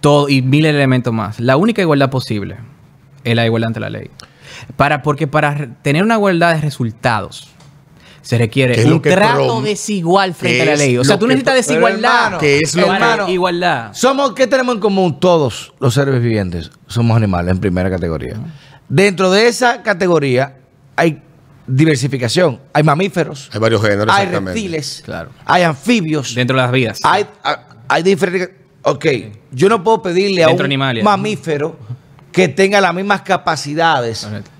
todo 0.00 0.28
y 0.28 0.42
mil 0.42 0.64
elementos 0.66 1.12
más. 1.12 1.38
La 1.38 1.56
única 1.56 1.82
igualdad 1.82 2.10
posible 2.10 2.56
es 3.24 3.34
la 3.36 3.44
igualdad 3.44 3.68
ante 3.68 3.80
la 3.80 3.90
ley. 3.90 4.10
Para, 4.76 5.02
porque 5.02 5.26
para 5.26 5.74
tener 5.82 6.02
una 6.02 6.14
igualdad 6.14 6.54
de 6.54 6.60
resultados 6.62 7.48
se 8.22 8.36
¿Qué 8.36 8.42
requiere 8.42 8.84
un 8.92 9.00
que 9.00 9.10
trato 9.10 9.62
desigual 9.62 10.34
frente 10.34 10.62
a 10.62 10.64
la 10.66 10.76
ley. 10.76 10.98
O 10.98 11.04
sea, 11.04 11.18
tú 11.18 11.26
que 11.26 11.34
necesitas 11.34 11.54
desigualdad. 11.54 12.38
¿Qué 12.38 12.58
es 12.58 12.74
lo 12.74 12.92
hermano, 12.92 13.28
igualdad. 13.28 13.90
Somos, 13.94 14.32
¿Qué 14.32 14.46
tenemos 14.46 14.74
en 14.74 14.80
común 14.80 15.18
todos 15.20 15.72
los 15.80 15.94
seres 15.94 16.20
vivientes? 16.20 16.70
Somos 16.86 17.16
animales 17.16 17.52
en 17.52 17.60
primera 17.60 17.88
categoría. 17.90 18.34
Dentro 18.88 19.30
de 19.30 19.48
esa 19.48 19.82
categoría 19.82 20.56
hay 20.96 21.22
diversificación. 21.66 22.60
Hay 22.72 22.82
mamíferos, 22.82 23.50
Hay 23.52 23.60
varios 23.60 23.82
géneros. 23.82 24.08
hay 24.14 24.26
reptiles, 24.26 25.02
Claro. 25.04 25.30
hay 25.44 25.62
anfibios, 25.62 26.34
Dentro 26.34 26.56
de 26.56 26.62
las 26.62 26.72
vidas. 26.72 27.00
hay, 27.04 27.26
hay- 27.42 27.56
hay 27.88 28.02
diferentes... 28.02 28.50
Ok, 28.82 29.06
yo 29.52 29.68
no 29.68 29.82
puedo 29.84 30.00
pedirle 30.02 30.42
a 30.44 30.48
un 30.48 30.62
animales. 30.62 31.04
mamífero 31.04 31.76
que 32.32 32.48
tenga 32.48 32.80
las 32.80 32.94
mismas 32.94 33.22
capacidades 33.22 34.24
Correcto. 34.24 34.50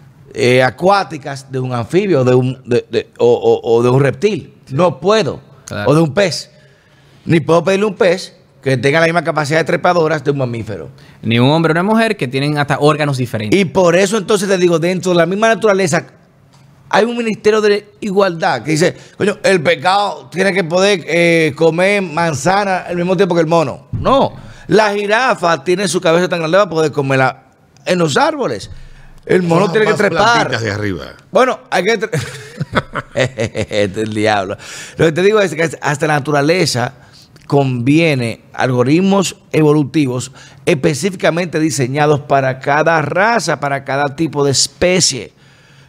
Eh, 0.40 0.62
acuáticas 0.62 1.51
de 1.51 1.59
un 1.59 1.72
anfibio 1.72 2.22
de 2.24 2.35
un, 2.35 2.62
de- 2.64 2.87
de- 2.90 3.11
o, 3.18 3.27
o- 3.27 3.61
o 3.77 3.83
de 3.83 3.90
un 3.90 4.01
reptil. 4.01 4.55
No 4.70 5.01
puedo. 5.01 5.40
Claro. 5.66 5.90
O 5.90 5.94
de 5.94 6.01
un 6.01 6.14
pez. 6.14 6.51
Ni 7.24 7.40
puedo 7.40 7.64
pedirle 7.64 7.87
un 7.87 7.94
pez 7.96 8.35
que 8.62 8.77
tenga 8.77 9.01
la 9.01 9.07
misma 9.07 9.24
capacidad 9.24 9.59
de 9.59 9.64
trepadoras 9.64 10.22
de 10.22 10.31
un 10.31 10.38
mamífero. 10.38 10.90
Ni 11.22 11.38
un 11.38 11.51
hombre 11.51 11.70
o 11.70 11.74
una 11.74 11.83
mujer 11.83 12.16
que 12.16 12.29
tienen 12.29 12.57
hasta 12.59 12.79
órganos 12.79 13.16
diferentes. 13.18 13.59
Y 13.59 13.64
por 13.64 13.96
eso 13.96 14.16
entonces 14.16 14.48
te 14.48 14.57
digo, 14.59 14.79
dentro 14.79 15.11
de 15.12 15.18
la 15.18 15.27
misma 15.27 15.48
naturaleza 15.48 16.07
hay 16.90 17.05
un 17.05 17.16
ministerio 17.18 17.61
de 17.61 17.92
igualdad 18.01 18.62
que 18.62 18.70
dice, 18.70 18.96
coño, 19.16 19.37
el 19.42 19.62
pecado 19.62 20.29
tiene 20.31 20.53
que 20.55 20.64
poder 20.64 21.05
eh, 21.07 21.53
comer 21.57 22.01
manzana 22.03 22.79
al 22.79 22.96
mismo 22.96 23.16
tiempo 23.16 23.35
que 23.35 23.42
el 23.42 23.46
mono. 23.46 23.88
No, 23.92 24.33
la 24.68 24.94
jirafa 24.94 25.62
tiene 25.64 25.87
su 25.88 26.01
cabeza 26.01 26.29
tan 26.29 26.38
grande 26.38 26.57
para 26.59 26.70
poder 26.70 26.92
comerla 26.92 27.42
en 27.85 27.98
los 27.98 28.16
árboles. 28.16 28.70
El 29.29 29.43
mono 29.43 29.71
tiene 29.71 29.87
que 29.87 29.95
trepar. 29.95 30.59
de 30.59 30.71
arriba. 30.71 31.12
Bueno, 31.31 31.61
hay 31.71 31.83
que... 31.85 31.93
este 33.14 33.85
es 33.85 33.97
el 33.99 34.14
diablo. 34.14 34.57
Lo 34.97 35.07
que 35.07 35.12
te 35.12 35.23
digo 35.23 35.41
es 35.41 35.55
que 35.55 35.62
hasta 35.81 36.07
la 36.07 36.14
naturaleza 36.14 36.95
conviene 37.47 38.43
algoritmos 38.53 39.37
evolutivos 39.53 40.33
específicamente 40.67 41.59
diseñados 41.61 42.21
para 42.21 42.59
cada 42.61 43.01
raza, 43.03 43.59
para 43.61 43.85
cada 43.85 44.14
tipo 44.17 44.45
de 44.45 44.51
especie. 44.53 45.33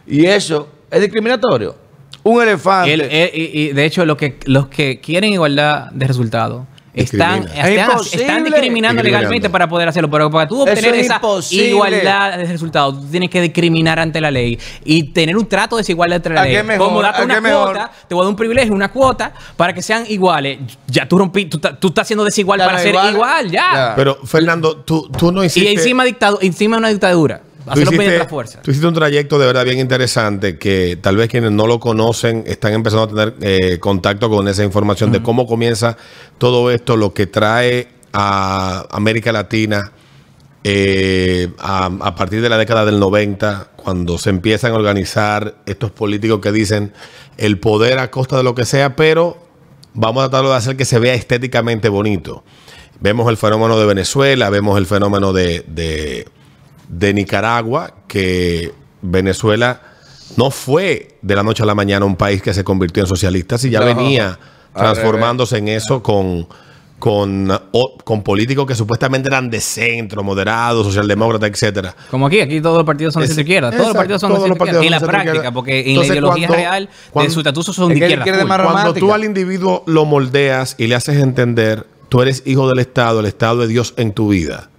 Y 0.06 0.24
eso 0.26 0.68
es 0.90 1.00
discriminatorio. 1.00 1.76
Un 2.22 2.42
elefante... 2.42 2.92
El- 2.94 3.00
el- 3.02 3.30
y, 3.34 3.60
y, 3.62 3.72
de 3.72 3.84
hecho, 3.84 4.04
lo 4.04 4.16
que, 4.16 4.38
los 4.46 4.68
que 4.68 5.00
quieren 5.00 5.32
igualdad 5.32 5.90
de 5.92 6.06
resultados 6.06 6.66
están, 6.94 7.44
están, 7.54 8.00
están 8.12 8.44
discriminando 8.44 9.02
legalmente 9.02 9.48
para 9.50 9.68
poder 9.68 9.88
hacerlo. 9.88 10.10
Pero 10.10 10.30
para 10.30 10.48
tú 10.48 10.62
obtener 10.62 10.94
es 10.96 11.04
esa 11.06 11.16
imposible. 11.16 11.68
igualdad 11.68 12.38
de 12.38 12.44
resultados, 12.44 13.00
tú 13.00 13.06
tienes 13.10 13.30
que 13.30 13.40
discriminar 13.40 13.98
ante 13.98 14.20
la 14.20 14.30
ley 14.30 14.58
y 14.84 15.04
tener 15.04 15.36
un 15.36 15.46
trato 15.48 15.76
desigual 15.76 16.12
entre 16.12 16.34
la 16.34 16.42
¿A 16.42 16.44
ley. 16.44 16.62
mejor? 16.62 16.86
Como 16.88 17.02
date 17.02 17.22
¿A 17.22 17.24
una 17.24 17.40
mejor? 17.40 17.64
cuota, 17.72 17.90
te 18.08 18.14
voy 18.14 18.22
a 18.22 18.24
dar 18.24 18.30
un 18.30 18.36
privilegio, 18.36 18.74
una 18.74 18.90
cuota, 18.90 19.32
para 19.56 19.72
que 19.72 19.82
sean 19.82 20.04
iguales. 20.08 20.58
Ya 20.86 21.06
tú 21.08 21.18
rompí, 21.18 21.46
tú, 21.46 21.58
tú 21.58 21.88
estás 21.88 22.06
siendo 22.06 22.24
desigual 22.24 22.58
Ya 22.60 22.66
para 22.66 22.78
ser 22.78 22.88
igual. 22.90 23.12
igual, 23.14 23.50
ya. 23.50 23.60
Ya. 23.72 23.92
Pero, 23.96 24.18
Fernando, 24.24 24.76
tú, 24.78 25.08
tú 25.16 25.30
no 25.32 25.42
Y 25.42 25.46
hiciste... 25.46 25.72
encima, 25.72 26.04
dictadu- 26.04 26.38
encima 26.42 26.76
una 26.76 26.88
dictadura. 26.88 27.42
Hacerlo 27.66 27.92
hiciste, 27.92 28.18
la 28.18 28.26
fuerza. 28.26 28.62
tú 28.62 28.70
hiciste 28.70 28.86
un 28.86 28.94
trayecto 28.94 29.38
de 29.38 29.46
verdad 29.46 29.64
bien 29.64 29.78
interesante 29.78 30.58
que 30.58 30.98
tal 31.00 31.16
vez 31.16 31.28
quienes 31.28 31.50
no 31.52 31.66
lo 31.66 31.78
conocen 31.80 32.44
están 32.46 32.72
empezando 32.72 33.04
a 33.04 33.08
tener 33.08 33.34
eh, 33.42 33.78
contacto 33.78 34.28
con 34.30 34.48
esa 34.48 34.64
información 34.64 35.12
de 35.12 35.22
cómo 35.22 35.46
comienza 35.46 35.96
todo 36.38 36.70
esto, 36.70 36.96
lo 36.96 37.12
que 37.12 37.26
trae 37.26 37.88
a 38.12 38.86
América 38.90 39.30
Latina 39.32 39.92
eh, 40.64 41.48
a, 41.58 41.86
a 41.86 42.14
partir 42.14 42.42
de 42.42 42.48
la 42.48 42.58
década 42.58 42.84
del 42.84 42.98
90, 43.00 43.70
cuando 43.76 44.18
se 44.18 44.30
empiezan 44.30 44.72
a 44.72 44.74
organizar 44.76 45.56
estos 45.66 45.90
políticos 45.90 46.40
que 46.40 46.52
dicen 46.52 46.92
el 47.38 47.58
poder 47.58 47.98
a 47.98 48.10
costa 48.10 48.36
de 48.36 48.42
lo 48.42 48.54
que 48.54 48.64
sea, 48.66 48.94
pero 48.96 49.38
vamos 49.94 50.22
a 50.22 50.28
tratarlo 50.28 50.50
de 50.50 50.56
hacer 50.56 50.76
que 50.76 50.84
se 50.84 50.98
vea 50.98 51.14
estéticamente 51.14 51.88
bonito. 51.88 52.44
Vemos 53.00 53.30
el 53.30 53.38
fenómeno 53.38 53.78
de 53.78 53.86
Venezuela, 53.86 54.50
vemos 54.50 54.76
el 54.76 54.84
fenómeno 54.86 55.32
de, 55.32 55.64
de- 55.66 56.28
de 56.90 57.14
Nicaragua, 57.14 57.94
que 58.08 58.72
Venezuela 59.00 59.80
no 60.36 60.50
fue 60.50 61.16
de 61.22 61.34
la 61.36 61.42
noche 61.42 61.62
a 61.62 61.66
la 61.66 61.74
mañana 61.74 62.04
un 62.04 62.16
país 62.16 62.42
que 62.42 62.52
se 62.52 62.64
convirtió 62.64 63.02
en 63.02 63.06
socialista, 63.08 63.56
si 63.58 63.70
ya 63.70 63.80
No, 63.80 63.86
venía 63.86 64.38
transformándose 64.74 65.58
en 65.58 65.68
eso 65.68 66.02
con, 66.02 66.46
con, 66.98 67.50
o- 67.72 67.96
con 68.04 68.22
políticos 68.22 68.66
que 68.66 68.74
supuestamente 68.74 69.28
eran 69.28 69.50
de 69.50 69.60
centro, 69.60 70.22
moderados, 70.22 70.86
socialdemócratas, 70.86 71.50
etcétera. 71.50 71.94
Como 72.10 72.26
aquí, 72.26 72.40
aquí 72.40 72.60
todos 72.60 72.76
los 72.78 72.86
partidos 72.86 73.14
son 73.14 73.22
de 73.22 73.26
centro 73.28 73.42
izquierda. 73.42 73.70
Todos 73.70 73.86
los 73.88 73.96
partidos 73.96 74.20
son 74.20 74.32
de 74.34 74.40
centro 74.40 74.64
izquierda. 74.66 74.84
En 74.84 74.90
la 74.90 75.00
práctica, 75.00 75.52
porque 75.52 75.80
en 75.80 75.88
Entonces, 75.88 76.08
la 76.10 76.14
ideología 76.16 76.46
cuando- 76.48 76.62
real 76.62 76.88
cuando- 77.10 77.28
de 77.28 77.34
su 77.34 77.40
estatuto 77.40 77.72
son 77.72 77.88
de 77.88 77.94
izquierda. 77.98 78.24
Cuando 78.24 78.56
romántica. 78.58 79.00
tú 79.00 79.12
al 79.14 79.24
individuo 79.24 79.82
lo 79.86 80.04
moldeas 80.04 80.74
y 80.78 80.86
le 80.86 80.94
haces 80.94 81.16
entender, 81.22 81.86
tú 82.08 82.22
eres 82.22 82.42
hijo 82.46 82.68
del 82.68 82.78
Estado, 82.78 83.20
el 83.20 83.26
Estado 83.26 83.58
de 83.60 83.68
Dios 83.68 83.94
en 83.96 84.12
tu 84.12 84.28
vida. 84.28 84.70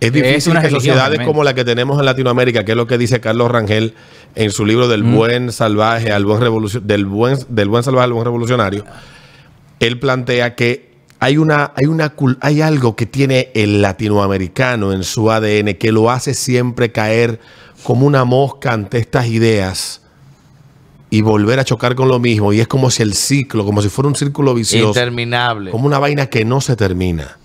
Es 0.00 0.12
difícil 0.12 0.52
una 0.52 0.62
que 0.62 0.70
sociedades 0.70 1.10
realmente. 1.10 1.26
como 1.26 1.44
la 1.44 1.54
que 1.54 1.64
tenemos 1.64 1.98
en 1.98 2.06
Latinoamérica, 2.06 2.64
que 2.64 2.72
es 2.72 2.76
lo 2.76 2.86
que 2.86 2.96
dice 2.96 3.20
Carlos 3.20 3.50
Rangel 3.50 3.94
en 4.34 4.50
su 4.50 4.64
libro 4.64 4.88
del 4.88 5.02
buen 5.02 5.52
salvaje 5.52 6.10
al 6.10 6.24
buen 6.24 6.40
del 6.84 7.06
buen 7.06 7.38
del 7.48 7.68
buen 7.68 7.82
salvaje 7.82 8.04
al 8.04 8.12
buen 8.12 8.24
revolucionario, 8.24 8.84
él 9.78 9.98
plantea 9.98 10.54
que 10.54 10.90
hay 11.18 11.36
una 11.36 11.72
hay 11.76 11.86
una 11.86 12.14
hay 12.40 12.62
algo 12.62 12.96
que 12.96 13.04
tiene 13.04 13.50
el 13.54 13.82
latinoamericano 13.82 14.92
en 14.94 15.04
su 15.04 15.30
ADN 15.30 15.74
que 15.74 15.92
lo 15.92 16.10
hace 16.10 16.32
siempre 16.32 16.92
caer 16.92 17.38
como 17.82 18.06
una 18.06 18.24
mosca 18.24 18.72
ante 18.72 18.98
estas 18.98 19.26
ideas 19.26 20.00
y 21.10 21.22
volver 21.22 21.58
a 21.58 21.64
chocar 21.64 21.94
con 21.94 22.08
lo 22.08 22.18
mismo 22.18 22.52
y 22.52 22.60
es 22.60 22.68
como 22.68 22.90
si 22.90 23.02
el 23.02 23.14
ciclo, 23.14 23.64
como 23.64 23.82
si 23.82 23.88
fuera 23.88 24.08
un 24.08 24.14
círculo 24.14 24.54
vicioso, 24.54 24.88
Interminable. 24.88 25.70
como 25.72 25.86
una 25.86 25.98
vaina 25.98 26.26
que 26.26 26.44
no 26.44 26.60
se 26.60 26.76
termina. 26.76 27.36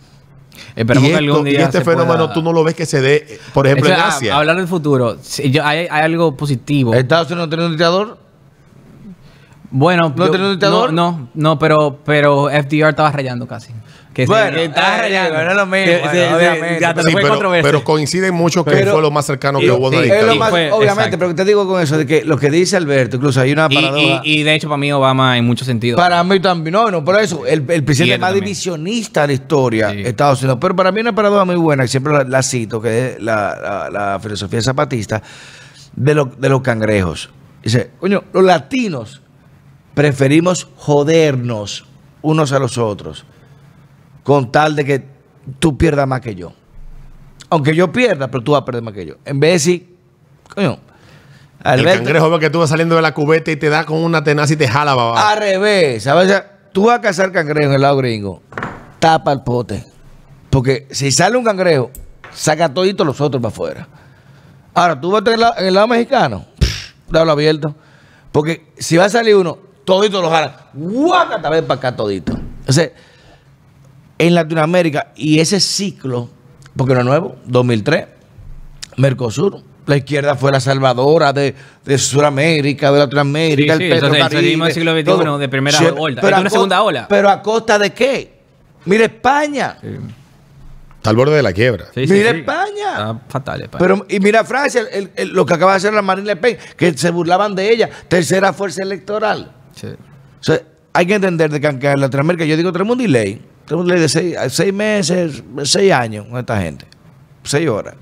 Esperemos 0.76 1.08
Y, 1.08 1.12
que 1.12 1.18
algún 1.18 1.36
esto- 1.38 1.48
y 1.48 1.52
día 1.52 1.64
este 1.66 1.78
se 1.80 1.84
fenómeno 1.86 2.16
pueda- 2.18 2.34
tú 2.34 2.42
no 2.42 2.52
lo 2.52 2.64
ves 2.64 2.76
que 2.76 2.86
se 2.86 3.00
dé, 3.02 3.40
por 3.54 3.66
ejemplo, 3.66 3.88
Eso, 3.90 3.96
en 3.96 4.02
a- 4.02 4.08
Asia. 4.10 4.38
Hablar 4.38 4.58
del 4.58 4.68
futuro. 4.68 5.18
sí, 5.22 5.50
yo- 5.50 5.66
hay, 5.66 5.88
hay 5.90 6.04
algo 6.04 6.36
positivo. 6.36 6.94
¿Estados 6.94 7.28
Unidos 7.32 7.48
no 7.48 7.50
tiene 7.50 7.66
un 7.66 7.72
dictador? 7.72 8.18
Bueno, 9.72 10.14
¿No 10.16 10.26
yo- 10.26 10.32
tiene 10.32 10.46
un 10.46 10.52
dictador? 10.52 10.94
No, 10.94 11.12
no, 11.12 11.30
no, 11.34 11.60
pero, 11.60 12.00
pero 12.06 12.50
FDR 12.50 12.90
estaba 12.90 13.12
rayando 13.12 13.48
casi. 13.48 13.74
Que 14.16 14.26
Bueno, 14.26 14.56
que 14.56 14.64
estaba 14.64 14.96
eh, 14.96 15.02
rayando. 15.02 15.44
no 15.44 15.50
es 15.52 15.56
lo 15.58 15.66
mismo, 15.66 15.86
Que 16.10 16.28
obviamente. 16.34 16.80
ya 16.80 16.94
te 16.94 17.02
Sí, 17.04 17.12
fue 17.12 17.20
pero, 17.22 17.34
controversia. 17.34 17.70
pero 17.70 17.84
coinciden 17.84 18.34
mucho 18.34 18.64
que 18.64 18.72
Pero- 18.72 18.94
fue 18.94 19.02
lo 19.02 19.12
más 19.12 19.26
cercano 19.26 19.60
que 19.60 19.66
y- 19.66 19.70
hubo 19.70 19.88
a 19.88 19.90
una 19.90 19.98
sí, 19.98 20.04
Es 20.06 20.08
lo 20.10 20.14
dictadura. 20.16 20.36
más, 20.40 20.50
fue- 20.52 20.72
obviamente, 20.72 21.02
exacto. 21.04 21.20
pero 21.20 21.36
te 21.36 21.44
digo 21.44 21.68
con 21.68 21.82
eso 21.84 21.98
de 21.98 22.06
que 22.08 22.24
lo 22.24 22.38
que 22.38 22.50
dice 22.50 22.78
Alberto, 22.78 23.18
incluso 23.18 23.42
hay 23.42 23.52
una 23.52 23.68
paradoja. 23.68 24.22
y- 24.24 24.40
y 24.40 24.44
de 24.44 24.56
hecho, 24.56 24.70
para 24.70 24.78
mí, 24.78 24.90
Obama 24.94 25.38
en 25.38 25.44
muchos 25.44 25.68
sentidos. 25.68 25.98
Para 26.00 26.24
mí 26.24 26.40
también, 26.40 26.72
no, 26.72 26.90
no, 26.90 27.04
por 27.04 27.20
eso, 27.20 27.46
el, 27.46 27.66
el 27.70 27.84
presidente 27.84 28.18
más 28.20 28.30
también. 28.30 28.46
divisionista 28.46 29.22
de 29.24 29.28
la 29.28 29.34
historia, 29.34 29.92
Sí. 29.92 30.04
Estados 30.06 30.42
Unidos. 30.42 30.60
Pero 30.62 30.74
para 30.78 30.94
mí 30.94 31.02
una 31.02 31.14
paradoja 31.14 31.44
muy 31.44 31.56
buena, 31.58 31.84
y 31.84 31.90
siempre 31.90 32.14
la, 32.14 32.24
la 32.24 32.42
cito, 32.42 32.82
que 32.82 33.16
es 33.16 33.22
la, 33.22 33.58
la- 33.62 33.90
la 34.14 34.20
filosofía 34.22 34.62
zapatista, 34.62 35.22
de, 35.94 36.16
lo- 36.16 36.24
de 36.38 36.48
los 36.48 36.62
cangrejos. 36.62 37.30
Dice, 37.62 37.92
coño, 38.00 38.24
los 38.32 38.46
latinos 38.46 39.22
preferimos 39.94 40.68
jodernos 40.78 41.86
unos 42.22 42.52
a 42.54 42.60
los 42.60 42.78
otros 42.78 43.26
con 44.26 44.52
tal 44.52 44.76
de 44.76 44.84
que 44.84 45.06
tú 45.60 45.78
pierdas 45.78 46.06
más 46.08 46.20
que 46.20 46.34
yo. 46.36 46.52
Aunque 47.50 47.74
yo 47.76 47.92
pierda, 47.92 48.28
pero 48.28 48.44
tú 48.44 48.52
vas 48.54 48.64
a 48.64 48.66
perder 48.66 48.82
más 48.82 48.94
que 48.94 49.06
yo. 49.06 49.16
En 49.24 49.40
vez 49.40 49.50
de 49.50 49.54
decir, 49.54 49.96
coño, 50.54 50.80
El 51.64 51.86
cangrejo 51.86 52.30
ve 52.32 52.40
que 52.40 52.50
tú 52.50 52.60
vas 52.60 52.70
saliendo 52.70 52.96
de 52.96 53.02
la 53.04 53.14
cubeta 53.14 53.52
y 53.52 53.56
te 53.56 53.70
da 53.70 53.86
con 53.86 54.04
una 54.04 54.24
tenaz 54.24 54.50
y 54.52 54.58
te 54.58 54.68
jala 54.68 54.92
abajo. 54.94 55.16
al 55.18 55.38
revés, 55.38 56.04
¿sabes? 56.04 56.26
O 56.26 56.30
sea, 56.30 56.52
Tú 56.74 56.88
vas 56.88 56.98
a 57.00 57.02
cazar 57.02 57.32
cangrejo 57.32 57.70
en 57.70 57.76
el 57.76 57.82
lado 57.82 57.96
gringo, 57.96 58.42
tapa 59.00 59.32
el 59.32 59.44
pote. 59.44 59.86
Porque 60.50 60.88
si 60.92 61.10
sale 61.12 61.38
un 61.38 61.46
cangrejo, 61.46 61.90
saca 62.34 62.74
todito 62.74 63.06
los 63.06 63.22
otros 63.22 63.42
para 63.42 63.54
afuera. 63.54 63.88
Ahora, 64.74 65.00
tú 65.00 65.12
vas 65.12 65.20
a 65.20 65.20
estar 65.20 65.34
en, 65.36 65.40
la- 65.40 65.54
en 65.58 65.68
el 65.68 65.74
lado 65.74 65.88
mexicano, 65.88 66.46
déjalo 67.10 67.32
abierto. 67.32 67.74
Porque 68.34 68.68
si 68.78 68.98
va 68.98 69.06
a 69.06 69.10
salir 69.10 69.36
uno, 69.38 69.58
todito 69.86 70.22
lo 70.22 70.30
jalan. 70.30 70.52
Guácata, 70.74 71.50
ven 71.50 71.64
para 71.66 71.78
acá 71.78 71.96
todito. 71.96 72.34
Entonces, 72.34 72.92
en 74.18 74.34
Latinoamérica, 74.36 75.12
y 75.16 75.40
ese 75.40 75.60
ciclo, 75.60 76.30
porque 76.76 76.94
no 76.94 77.00
es 77.02 77.06
nuevo, 77.06 77.36
2003, 77.46 78.06
Mercosur. 78.98 79.62
La 79.86 79.98
izquierda 79.98 80.36
fue 80.36 80.52
la 80.52 80.60
salvadora 80.60 81.32
de, 81.32 81.54
de 81.86 81.98
Sudamérica, 82.00 82.92
de 82.92 83.00
Latinoamérica, 83.00 83.78
Sí, 83.78 83.84
el 83.84 84.00
sí, 84.00 84.08
el 84.62 84.72
siglo 84.74 84.94
XXI 84.94 85.04
todo. 85.04 85.38
de 85.38 85.48
primera 85.50 85.78
Siempre- 85.78 86.02
ola. 86.02 86.22
pero 86.22 86.38
a 86.38 86.40
una 86.40 86.50
segunda 86.50 86.82
ola. 86.82 87.08
Pero 87.08 87.30
a 87.30 87.42
costa 87.44 87.78
de 87.78 87.94
qué? 87.94 88.34
Mira 88.86 89.06
España. 89.06 89.78
Está 90.98 91.12
al 91.12 91.16
borde 91.16 91.36
de 91.36 91.44
la 91.44 91.54
quiebra. 91.54 91.86
Sí, 91.94 92.08
sí, 92.08 92.14
Mira 92.14 92.32
sí. 92.32 92.38
España. 92.40 92.90
Está 92.94 93.22
fatal, 93.30 93.62
España. 93.62 93.80
Pero, 93.80 94.06
y 94.10 94.20
mira 94.20 94.44
Francia, 94.44 94.82
el- 94.92 95.12
el- 95.16 95.30
lo 95.30 95.46
que 95.46 95.54
acaba 95.54 95.74
de 95.74 95.78
hacer 95.78 95.94
la 95.94 96.02
Marine 96.02 96.26
Le 96.30 96.36
Pen, 96.36 96.58
que 96.76 96.98
se 96.98 97.12
burlaban 97.12 97.54
de 97.54 97.70
ella, 97.72 97.90
tercera 98.08 98.54
fuerza 98.54 98.82
electoral. 98.82 99.52
Sí. 99.76 99.88
O 99.88 100.44
sea, 100.44 100.62
hay 100.94 101.06
que 101.06 101.14
entender 101.14 101.52
de 101.52 101.62
que 101.62 101.68
aunque 101.68 101.92
en 101.92 102.02
Latinoamérica, 102.02 102.46
yo 102.46 102.58
digo, 102.58 102.72
tenemos 102.72 102.94
un 102.98 103.04
delay. 103.04 103.40
Delay 103.68 104.00
de 104.00 104.10
seis, 104.10 104.36
seis 104.50 104.74
meses, 104.74 105.44
seis 105.64 105.92
años 105.92 106.26
con 106.30 106.40
esta 106.40 106.60
gente. 106.62 106.86
Seis 107.44 107.68
horas. 107.68 107.96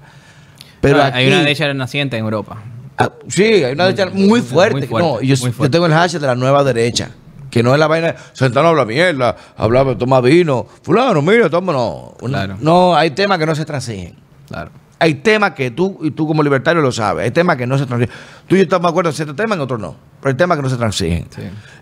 Pero 0.81 0.97
No, 0.97 1.03
aquí, 1.03 1.17
hay 1.19 1.27
una 1.27 1.39
derecha 1.39 1.73
naciente 1.73 2.17
en 2.17 2.23
Europa. 2.25 2.61
ah, 2.97 3.09
sí, 3.29 3.43
hay 3.63 3.73
una 3.73 3.85
derecha 3.85 4.09
muy 4.13 4.41
fuerte. 4.41 4.79
muy 4.79 4.87
fuerte, 4.87 5.07
no, 5.09 5.15
yo, 5.15 5.19
muy 5.21 5.27
yo 5.27 5.37
fuerte. 5.37 5.69
tengo 5.71 5.85
el 5.85 5.93
hashtag 5.93 6.21
de 6.21 6.27
la 6.27 6.35
nueva 6.35 6.63
derecha. 6.63 7.09
Que 7.49 7.61
no 7.61 7.71
es 7.73 7.79
la 7.79 7.85
vaina, 7.87 8.15
Sentano 8.33 8.69
habla 8.69 8.83
mierda, 8.83 9.35
hablaba, 9.55 9.95
toma 9.95 10.19
vino, 10.21 10.65
fulano, 10.81 11.21
mira, 11.21 11.49
toma, 11.51 11.71
no. 11.71 12.15
Claro. 12.17 12.57
No, 12.59 12.95
hay 12.95 13.11
temas 13.11 13.37
que 13.37 13.45
no 13.45 13.53
se 13.53 13.63
transigen. 13.63 14.15
Claro. 14.47 14.71
Hay 15.03 15.15
temas 15.15 15.51
que 15.51 15.69
tú, 15.69 15.99
y 16.01 16.11
tú 16.11 16.25
como 16.25 16.41
libertario 16.41 16.81
lo 16.81 16.89
sabes, 16.89 17.25
hay 17.25 17.31
temas 17.31 17.57
que 17.57 17.67
no 17.67 17.77
se 17.77 17.85
transigen. 17.85 18.15
Tú 18.47 18.55
y 18.55 18.59
yo 18.59 18.63
estamos 18.63 18.83
de 18.83 18.89
acuerdo 18.91 19.09
en 19.09 19.15
ciertos 19.17 19.35
temas, 19.35 19.57
en 19.57 19.61
otros 19.61 19.77
no. 19.77 19.97
Pero 20.21 20.31
hay 20.31 20.37
temas 20.37 20.55
que 20.57 20.63
no 20.63 20.69
se 20.69 20.77
transigen. 20.77 21.27
Sí. 21.35 21.41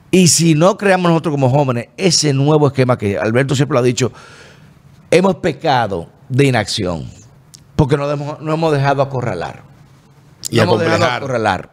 Y 0.09 0.27
si 0.27 0.55
no 0.55 0.75
creamos 0.75 1.11
nosotros 1.11 1.31
como 1.33 1.47
jóvenes 1.51 1.89
ese 1.97 2.33
nuevo 2.33 2.65
esquema 2.65 2.97
que 2.97 3.19
Alberto 3.19 3.53
siempre 3.55 3.75
lo 3.75 3.79
ha 3.79 3.83
dicho, 3.83 4.11
hemos 5.11 5.35
pecado 5.35 6.09
de 6.29 6.45
inacción. 6.45 7.05
Porque 7.75 7.95
no, 7.95 8.09
hemos- 8.09 8.39
no 8.41 8.53
hemos 8.53 8.73
dejado 8.73 9.03
acorralar. 9.03 9.61
Y 10.49 10.55
no 10.57 10.63
hemos 10.63 10.79
dejado 10.79 11.05
acorralar. 11.05 11.69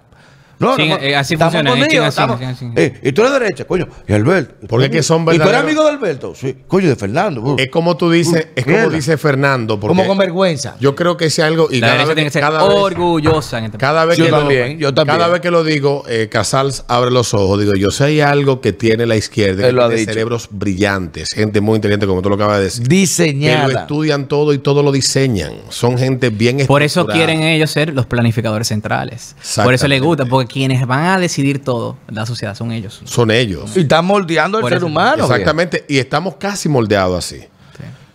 No, 0.59 0.75
Sí, 0.77 0.89
no, 0.89 0.97
eh, 0.97 1.15
así 1.15 1.35
estamos 1.35 1.53
funciona, 1.55 1.71
con 1.71 1.79
en 1.81 1.89
China 1.89 2.03
ellos, 2.03 2.15
sí, 2.15 2.21
estamos- 2.21 2.41
sí, 2.41 2.47
sí. 2.59 2.73
Eh, 2.77 3.01
y 3.05 3.13
tú 3.13 3.21
eres 3.23 3.33
derecha, 3.35 3.65
coño. 3.65 3.87
Y 4.09 4.13
Alberto. 4.13 4.55
¿y 4.59 4.61
tú 4.63 4.67
Porque 4.67 4.91
que 4.91 5.03
son 5.03 5.23
¿Y 5.23 5.25
tú 5.25 5.31
eres 5.31 5.41
verdaderos- 5.47 5.63
amigo 5.65 5.85
de 5.85 5.91
Alberto? 5.91 6.35
Sí. 6.35 6.57
Coño, 6.67 6.89
de 6.89 6.97
Fernando. 6.97 7.55
Es 7.59 7.71
como 7.71 7.97
tú 7.97 8.11
dices, 8.11 8.49
es 8.57 8.65
como 8.65 8.77
Mierda. 8.77 8.95
dice 8.97 9.17
Fernando. 9.19 9.79
Porque 9.79 9.97
Como 9.97 10.07
con 10.09 10.19
vergüenza. 10.19 10.77
Yo 10.81 10.95
creo 10.97 11.17
que 11.17 11.27
es 11.27 11.39
algo. 11.39 11.69
Y 11.71 11.81
La 11.81 11.89
cada 11.89 11.93
derecha 11.93 12.07
vez, 12.09 12.15
tiene 12.17 12.29
que 12.29 12.33
ser 12.33 12.43
cada 12.43 12.63
vez- 12.67 12.77
orgullosa 12.77 13.59
en 13.59 13.65
este 13.67 13.79
Cada 13.79 14.05
vez, 14.05 14.19
Yo 14.19 14.25
que 14.25 14.31
también, 14.31 14.73
lo, 14.75 14.79
yo 14.81 14.95
también. 14.95 15.19
cada 15.19 15.31
vez 15.31 15.41
que 15.41 15.51
lo 15.51 15.63
digo, 15.65 16.03
eh, 16.09 16.29
Casals 16.31 16.85
abre 16.89 17.11
los 17.11 17.35
ojos. 17.35 17.61
Digo, 17.61 17.75
yo 17.75 17.91
sé 17.91 18.05
hay 18.05 18.21
algo 18.21 18.61
que 18.61 18.73
tiene 18.73 19.07
la 19.07 19.15
izquierda, 19.17 19.63
que 19.69 19.73
tiene 19.73 20.05
cerebros 20.05 20.49
brillantes, 20.51 21.29
gente 21.35 21.61
muy 21.61 21.77
inteligente, 21.77 22.07
como 22.07 22.21
tú 22.23 22.29
lo 22.31 22.35
acabas 22.35 22.59
de 22.59 22.65
decir. 22.65 22.83
Que 22.83 22.95
lo 22.95 23.01
Diseñada. 23.01 23.81
estudian 23.83 24.27
todo 24.29 24.53
y 24.53 24.59
todo 24.59 24.83
lo 24.83 24.91
diseñan. 24.93 25.53
Son 25.69 25.97
gente 25.99 26.31
bien 26.31 26.67
Por 26.67 26.83
eso 26.83 27.07
quieren 27.07 27.43
ellos 27.43 27.71
ser 27.71 27.95
los 27.95 28.07
planificadores 28.07 28.69
centrales. 28.69 29.37
Por 29.63 29.73
eso 29.75 29.87
les 29.89 30.01
gusta, 30.03 30.25
porque 30.27 30.48
quienes 30.49 30.87
van 30.87 31.05
a 31.07 31.19
decidir 31.19 31.63
todo 31.63 31.97
en 32.09 32.15
la 32.17 32.27
sociedad 32.27 32.55
son 32.55 32.73
ellos. 32.73 33.01
Son 33.05 33.31
ellos. 33.31 33.77
Y 33.77 33.81
están 33.81 34.05
moldeando 34.05 34.59
al 34.59 34.65
ser 34.65 34.79
eso. 34.79 34.87
humano. 34.87 35.25
Exactamente. 35.25 35.85
Y 35.89 35.99
estamos 35.99 36.37
casi 36.37 36.69
moldeados 36.69 37.19
así. 37.25 37.45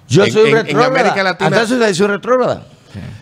Yo 0.10 0.26
En- 0.26 0.32
soy 0.34 0.50
en- 0.52 0.58
en 0.58 0.66
retrógrada. 0.66 0.88
América 0.88 1.24
Latina- 1.24 1.66
soy 1.94 2.08
retrógrada. 2.08 2.68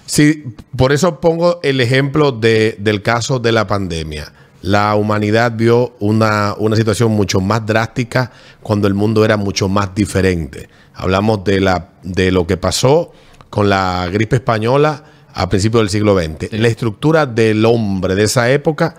Sí, 0.06 0.44
por 0.76 0.92
eso 0.92 1.20
pongo 1.22 1.60
el 1.64 1.80
ejemplo 1.80 2.32
de- 2.32 2.76
del 2.80 3.02
caso 3.02 3.40
de 3.40 3.52
la 3.52 3.68
pandemia. 3.68 4.34
La 4.62 4.96
humanidad 4.96 5.54
vio 5.56 5.96
una, 6.00 6.54
una 6.58 6.76
situación 6.76 7.12
mucho 7.12 7.40
más 7.40 7.66
drástica 7.66 8.32
cuando 8.62 8.88
el 8.88 8.94
mundo 8.94 9.24
era 9.24 9.38
mucho 9.38 9.70
más 9.70 9.96
diferente. 9.96 10.70
Hablamos 10.94 11.44
de, 11.46 11.62
la, 11.62 11.90
de 12.04 12.32
lo 12.32 12.46
que 12.46 12.58
pasó 12.58 13.12
con 13.50 13.70
la 13.70 14.08
gripe 14.12 14.36
española 14.36 15.04
a 15.34 15.50
principios 15.50 15.82
del 15.82 15.90
siglo 15.90 16.18
XX. 16.20 16.52
La 16.54 16.68
estructura 16.68 17.26
del 17.26 17.66
hombre 17.66 18.16
de 18.16 18.24
esa 18.24 18.50
época, 18.52 18.96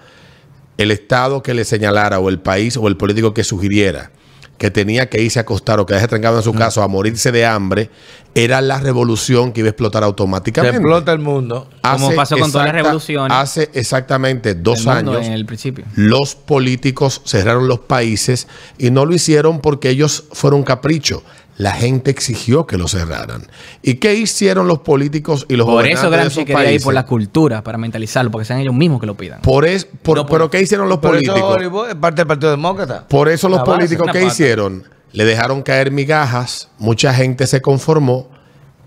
el 0.78 0.90
Estado 0.90 1.42
que 1.42 1.54
le 1.54 1.64
señalara 1.64 2.18
o 2.18 2.28
el 2.28 2.38
país 2.40 2.76
o 2.76 2.88
el 2.88 2.96
político 2.96 3.34
que 3.34 3.44
sugiriera 3.44 4.10
que 4.58 4.70
tenía 4.70 5.10
que 5.10 5.20
irse 5.20 5.40
a 5.40 5.42
acostar 5.42 5.80
o 5.80 5.86
quedarse 5.86 6.06
trancado 6.06 6.36
en 6.36 6.44
su 6.44 6.54
casa 6.54 6.84
a 6.84 6.86
morirse 6.86 7.32
de 7.32 7.44
hambre, 7.44 7.90
era 8.32 8.60
la 8.60 8.78
revolución 8.78 9.52
que 9.52 9.58
iba 9.58 9.66
a 9.66 9.70
explotar 9.70 10.02
Se 10.02 10.06
automáticamente. 10.06 10.76
explota 10.76 11.10
el 11.10 11.18
mundo. 11.18 11.68
Como 11.82 12.12
pasó 12.14 12.38
con 12.38 12.52
todas 12.52 12.68
las 12.68 12.76
revoluciones 12.76 13.36
Hace 13.36 13.70
exactamente 13.74 14.54
dos 14.54 14.86
años, 14.86 15.26
en 15.26 15.32
el 15.32 15.46
principio. 15.46 15.84
los 15.96 16.36
políticos 16.36 17.22
cerraron 17.24 17.66
los 17.66 17.80
países 17.80 18.46
y 18.78 18.92
no 18.92 19.04
lo 19.04 19.14
hicieron 19.14 19.60
porque 19.60 19.90
ellos 19.90 20.26
fueron 20.30 20.62
capricho. 20.62 21.24
La 21.58 21.72
gente 21.72 22.10
exigió 22.10 22.66
que 22.66 22.78
lo 22.78 22.88
cerraran. 22.88 23.46
¿Y 23.82 23.94
qué 23.96 24.14
hicieron 24.14 24.66
los 24.68 24.78
políticos 24.80 25.44
y 25.48 25.56
los 25.56 25.66
Por 25.66 25.74
gobernantes 25.74 26.00
eso 26.00 26.10
de 26.10 26.16
Gramsci 26.16 26.40
esos 26.40 26.46
quería 26.46 26.72
ir 26.72 26.82
por 26.82 26.94
la 26.94 27.04
cultura, 27.04 27.62
para 27.62 27.76
mentalizarlo, 27.78 28.30
porque 28.30 28.44
sean 28.46 28.58
ellos 28.60 28.74
mismos 28.74 29.00
que 29.00 29.06
lo 29.06 29.14
pidan. 29.16 29.42
Por 29.42 29.66
es- 29.66 29.84
por- 29.84 30.16
No 30.16 30.26
por- 30.26 30.38
pero 30.38 30.50
¿qué 30.50 30.60
hicieron 30.62 30.88
los 30.88 30.98
Pero 30.98 31.12
políticos? 31.12 31.88
Es 31.90 31.94
parte 31.96 32.20
del 32.22 32.26
Partido 32.26 32.50
Demócrata. 32.50 33.06
Por 33.06 33.28
eso 33.28 33.48
los 33.48 33.58
base, 33.60 33.70
políticos 33.70 34.06
pata. 34.06 34.20
hicieron 34.22 34.84
le 35.12 35.24
dejaron 35.26 35.62
caer 35.62 35.90
migajas, 35.90 36.70
mucha 36.78 37.12
gente 37.12 37.46
se 37.46 37.60
conformó 37.60 38.30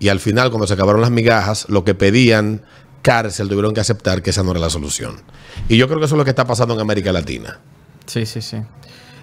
y 0.00 0.08
al 0.08 0.18
final 0.18 0.50
cuando 0.50 0.66
se 0.66 0.74
acabaron 0.74 1.00
las 1.00 1.10
migajas, 1.12 1.66
lo 1.68 1.84
que 1.84 1.94
pedían 1.94 2.62
cárcel 3.02 3.48
tuvieron 3.48 3.72
que 3.74 3.80
aceptar 3.80 4.20
que 4.22 4.30
esa 4.30 4.42
no 4.42 4.50
era 4.50 4.58
la 4.58 4.70
solución. 4.70 5.22
Y 5.68 5.76
yo 5.76 5.86
creo 5.86 6.00
que 6.00 6.06
eso 6.06 6.16
es 6.16 6.18
lo 6.18 6.24
que 6.24 6.30
está 6.30 6.44
pasando 6.44 6.74
en 6.74 6.80
América 6.80 7.12
Latina. 7.12 7.60
Sí, 8.06 8.26
sí, 8.26 8.42
sí. 8.42 8.56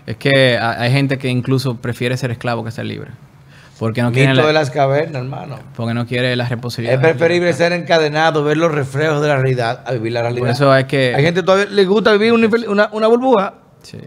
Es 0.06 0.16
que 0.16 0.58
ha- 0.58 0.80
hay 0.82 0.92
gente 0.94 1.18
que 1.18 1.28
incluso 1.28 1.76
prefiere 1.76 2.16
ser 2.16 2.32
esclavo 2.32 2.64
que 2.64 2.72
ser 2.72 2.86
libre. 2.86 3.12
Porque 3.84 4.02
no 4.02 4.12
quiere, 4.12 4.34
la, 4.34 4.46
de 4.48 4.54
las 4.54 4.70
cavernas, 4.72 5.22
hermano. 5.24 5.60
porque 5.76 5.94
no 5.94 6.06
quiere 6.08 6.36
la 6.36 6.48
responsabilidad. 6.48 6.96
Es 6.96 7.02
preferible 7.02 7.52
ser 7.54 7.74
encadenado, 7.74 8.44
ver 8.44 8.56
los 8.58 8.72
reflejos 8.72 9.22
de 9.22 9.28
la 9.28 9.36
realidad, 9.38 9.84
a 9.86 9.92
vivir 9.92 10.14
la 10.14 10.22
realidad. 10.22 10.42
Por 10.42 10.50
eso 10.52 10.72
hay 10.72 10.86
que... 10.86 11.14
Hay 11.14 11.24
gente 11.24 11.42
que 11.42 11.46
todavía 11.46 11.66
le 11.70 11.86
gusta 11.86 12.14
vivir 12.14 12.32
una, 12.32 12.48
una, 12.70 12.90
una 12.94 13.08
burbuja 13.08 13.56
Sí. 13.82 13.98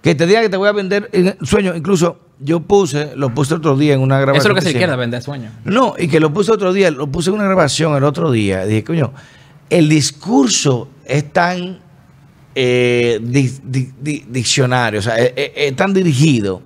que 0.00 0.14
te 0.16 0.26
diga 0.26 0.40
que 0.40 0.48
te 0.48 0.56
voy 0.56 0.68
a 0.68 0.72
vender 0.72 1.08
en 1.12 1.36
sueño. 1.46 1.74
Incluso 1.76 2.18
yo 2.40 2.58
puse, 2.60 3.12
lo 3.14 3.32
puse 3.32 3.54
otro 3.54 3.76
día 3.76 3.94
en 3.94 4.00
una 4.00 4.16
grabación. 4.18 4.40
Eso 4.40 4.48
es 4.48 4.50
lo 4.50 4.54
que 4.56 4.62
se 4.62 4.70
izquierda, 4.70 4.96
vender 4.96 5.22
sueño. 5.22 5.50
No, 5.64 5.94
y 5.96 6.08
que 6.08 6.18
lo 6.18 6.32
puse 6.32 6.50
otro 6.50 6.72
día, 6.72 6.90
lo 6.90 7.06
puse 7.06 7.30
en 7.30 7.34
una 7.36 7.44
grabación 7.44 7.94
el 7.96 8.02
otro 8.02 8.32
día. 8.32 8.64
Dije, 8.66 8.82
coño, 8.82 9.12
el 9.70 9.88
discurso 9.88 10.88
es 11.04 11.32
tan 11.32 11.78
eh, 12.54 13.20
di- 13.22 13.52
di- 13.62 13.92
di- 14.00 14.24
diccionario, 14.28 14.98
o 14.98 15.02
sea, 15.02 15.16
es, 15.18 15.32
es- 15.36 15.50
es 15.54 15.76
tan 15.76 15.94
dirigido. 15.94 16.62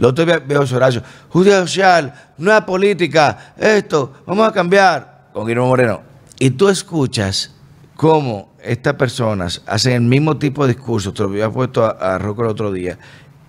Lo 0.00 0.08
otro 0.08 0.24
día 0.24 0.38
veo 0.38 0.62
a 0.62 0.64
Horacio, 0.64 1.02
justicia 1.28 1.60
social, 1.60 2.14
nueva 2.38 2.64
política, 2.64 3.52
esto, 3.58 4.14
vamos 4.26 4.48
a 4.48 4.52
cambiar 4.52 5.28
con 5.34 5.44
Guillermo 5.44 5.68
Moreno. 5.68 6.00
Y 6.38 6.52
tú 6.52 6.70
escuchas 6.70 7.54
cómo 7.96 8.50
estas 8.62 8.94
personas 8.94 9.60
hacen 9.66 9.92
el 9.92 10.00
mismo 10.00 10.38
tipo 10.38 10.66
de 10.66 10.72
discurso, 10.72 11.12
te 11.12 11.22
lo 11.22 11.28
había 11.28 11.50
puesto 11.50 11.84
a, 11.84 12.14
a 12.14 12.16
el 12.16 12.46
otro 12.46 12.72
día, 12.72 12.98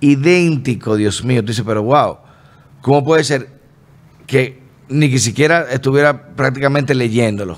idéntico, 0.01 0.97
Dios 0.97 1.23
mío. 1.23 1.41
Tú 1.41 1.47
dices, 1.47 1.63
pero 1.65 1.83
wow, 1.83 2.17
¿cómo 2.81 3.01
puede 3.01 3.23
ser 3.23 3.47
que 4.27 4.61
ni 4.89 5.17
siquiera 5.19 5.71
estuviera 5.71 6.35
prácticamente 6.35 6.93
leyéndolo? 6.93 7.57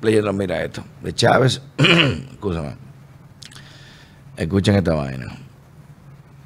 Leyendo, 0.00 0.32
mira 0.32 0.64
esto, 0.64 0.82
de 1.02 1.12
Chávez, 1.12 1.60
escúchame, 1.76 2.74
escuchen 4.34 4.76
esta 4.76 4.94
vaina. 4.94 5.26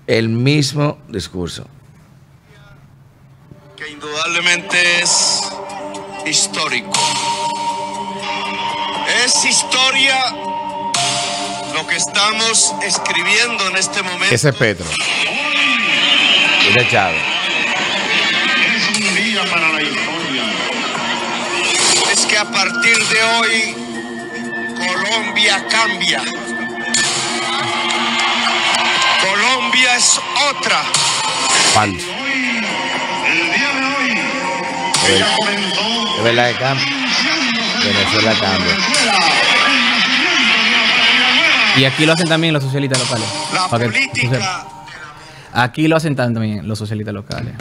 El 0.09 0.29
mismo 0.29 0.99
discurso. 1.09 1.69
Que 3.85 3.91
indudablemente 3.91 5.03
es 5.03 5.41
histórico. 6.27 7.01
Es 9.25 9.45
historia 9.45 10.17
lo 11.75 11.87
que 11.87 11.97
estamos 11.97 12.75
escribiendo 12.83 13.69
en 13.69 13.77
este 13.77 14.03
momento. 14.03 14.35
Ese 14.35 14.51
es 14.51 14.55
Petro. 14.55 14.87
Es 16.69 16.75
de 16.75 16.89
Chávez. 16.89 17.23
Es 18.77 18.97
un 18.97 19.15
día 19.17 19.45
para 19.51 19.73
la 19.73 19.83
historia. 19.83 20.45
Es 22.13 22.27
que 22.27 22.39
a 22.39 22.45
partir 22.45 22.97
de 23.09 23.23
hoy 23.23 23.77
Colombia 24.79 25.67
cambia. 25.69 26.23
Colombia 29.21 29.97
es 29.97 30.21
otra. 30.51 30.83
Falso. 31.75 32.14
Es 35.07 36.25
verdad 36.25 36.51
que 36.51 36.59
cambia. 36.59 36.87
Venezuela 37.85 38.35
cambia. 38.41 38.77
Y 41.77 41.85
aquí 41.85 42.07
lo 42.07 42.13
hacen 42.13 42.29
también 42.29 42.55
los 42.55 42.63
socialistas 42.63 42.99
locales. 43.01 43.27
La 43.53 43.69
política 43.69 44.67
Aquí 45.53 45.87
lo 45.87 45.97
hacen 45.97 46.17
también 46.17 46.67
los 46.67 46.79
socialistas 46.79 47.15
locales. 47.15 47.55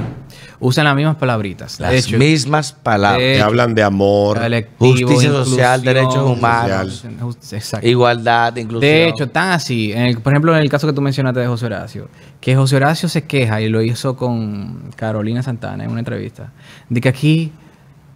Usan 0.64 0.86
las 0.86 0.96
mismas 0.96 1.18
palabritas. 1.18 1.80
Las 1.80 1.94
hecho, 1.94 2.18
mismas 2.18 2.72
palabras. 2.72 3.20
Que 3.20 3.42
hablan 3.42 3.76
de 3.76 3.84
amor. 3.84 4.40
Justicia 4.80 5.30
social, 5.30 5.82
derechos 5.82 6.16
humanos. 6.30 7.04
Igualdad, 7.82 8.56
inclusión. 8.56 8.80
De 8.82 9.08
hecho, 9.10 9.30
tan 9.30 9.52
así, 9.52 9.92
en 9.92 10.04
el- 10.04 10.20
por 10.20 10.32
ejemplo, 10.34 10.56
en 10.56 10.62
el 10.62 10.70
caso 10.70 10.88
que 10.88 10.94
tú 10.94 11.02
mencionaste 11.02 11.42
de 11.42 11.48
José 11.48 11.66
Horacio, 11.66 12.08
que 12.40 12.56
José 12.56 12.78
Horacio 12.78 13.10
se 13.10 13.24
queja, 13.24 13.62
y 13.62 13.70
lo 13.70 13.82
hizo 13.82 14.16
con 14.16 14.92
Carolina 14.96 15.44
Santana 15.44 15.84
en 15.84 15.92
una 15.92 16.00
entrevista, 16.00 16.52
de 16.90 17.02
que 17.02 17.10
aquí 17.10 17.52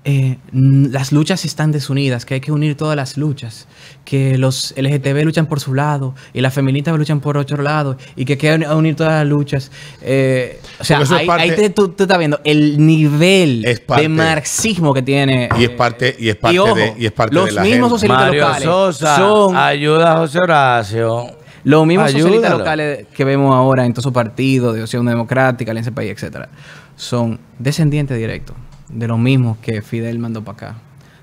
eh, 0.10 0.38
las 0.54 1.12
luchas 1.12 1.44
están 1.44 1.74
desunidas, 1.74 2.26
que 2.26 2.36
hay 2.36 2.40
que 2.40 2.54
unir 2.54 2.78
todas 2.78 2.96
las 2.96 3.18
luchas, 3.18 3.68
que 4.06 4.38
los 4.38 4.74
LGTB 4.78 5.26
luchan 5.26 5.48
por 5.48 5.60
su 5.60 5.74
lado 5.74 6.16
y 6.34 6.40
las 6.40 6.54
feministas 6.54 6.98
luchan 6.98 7.20
por 7.20 7.38
otro 7.38 7.62
lado, 7.62 7.98
y 8.16 8.24
que 8.24 8.34
hay 8.34 8.40
que 8.40 8.54
unir 8.70 8.96
todas 8.96 9.12
las 9.14 9.28
luchas. 9.28 9.70
Eh, 10.02 10.62
o 10.80 10.84
sea, 10.86 11.00
ahí, 11.00 11.28
parte- 11.28 11.44
ahí 11.44 11.52
te- 11.56 11.70
tú, 11.72 11.90
tú 11.90 12.04
estás 12.04 12.18
viendo 12.18 12.40
el 12.46 12.86
nivel 12.86 13.66
Es 13.66 13.82
parte- 13.82 14.04
de 14.04 14.10
marxismo 14.10 14.94
que 14.94 15.02
tiene. 15.02 15.50
Y 15.60 15.66
es 15.66 15.70
parte, 15.72 16.16
y 16.18 16.30
es 16.30 16.38
parte 16.38 16.60
ojo, 16.60 16.74
de, 16.76 16.94
y 16.98 17.06
es 17.06 17.12
parte 17.12 17.36
los 17.36 17.48
de 17.48 17.52
la 17.52 17.62
mismos 17.64 17.90
gente. 17.90 18.08
socialistas 18.08 18.26
Mario 18.28 18.42
locales 18.42 18.64
Sosa, 18.64 19.16
son 19.18 19.56
ayuda 19.58 20.14
a 20.14 20.18
José 20.20 20.40
Horacio. 20.40 21.26
los 21.66 21.86
mismos 21.86 22.12
socialistas 22.12 22.46
Ayúdalo. 22.46 22.58
locales 22.60 23.08
que 23.14 23.26
vemos 23.26 23.54
ahora 23.54 23.86
en 23.86 23.92
todos 23.92 24.04
esos 24.04 24.14
partidos 24.14 24.74
de 24.74 24.84
Opción 24.84 25.06
Democrática, 25.06 25.72
Alianza 25.72 25.92
País, 25.92 26.12
etcétera, 26.12 26.48
son 26.96 27.40
descendientes 27.60 28.18
directos 28.18 28.56
de 28.90 29.08
los 29.08 29.20
mismos 29.20 29.58
que 29.60 29.82
Fidel 29.82 30.20
mandó 30.20 30.44
para 30.44 30.70
acá. 30.70 30.76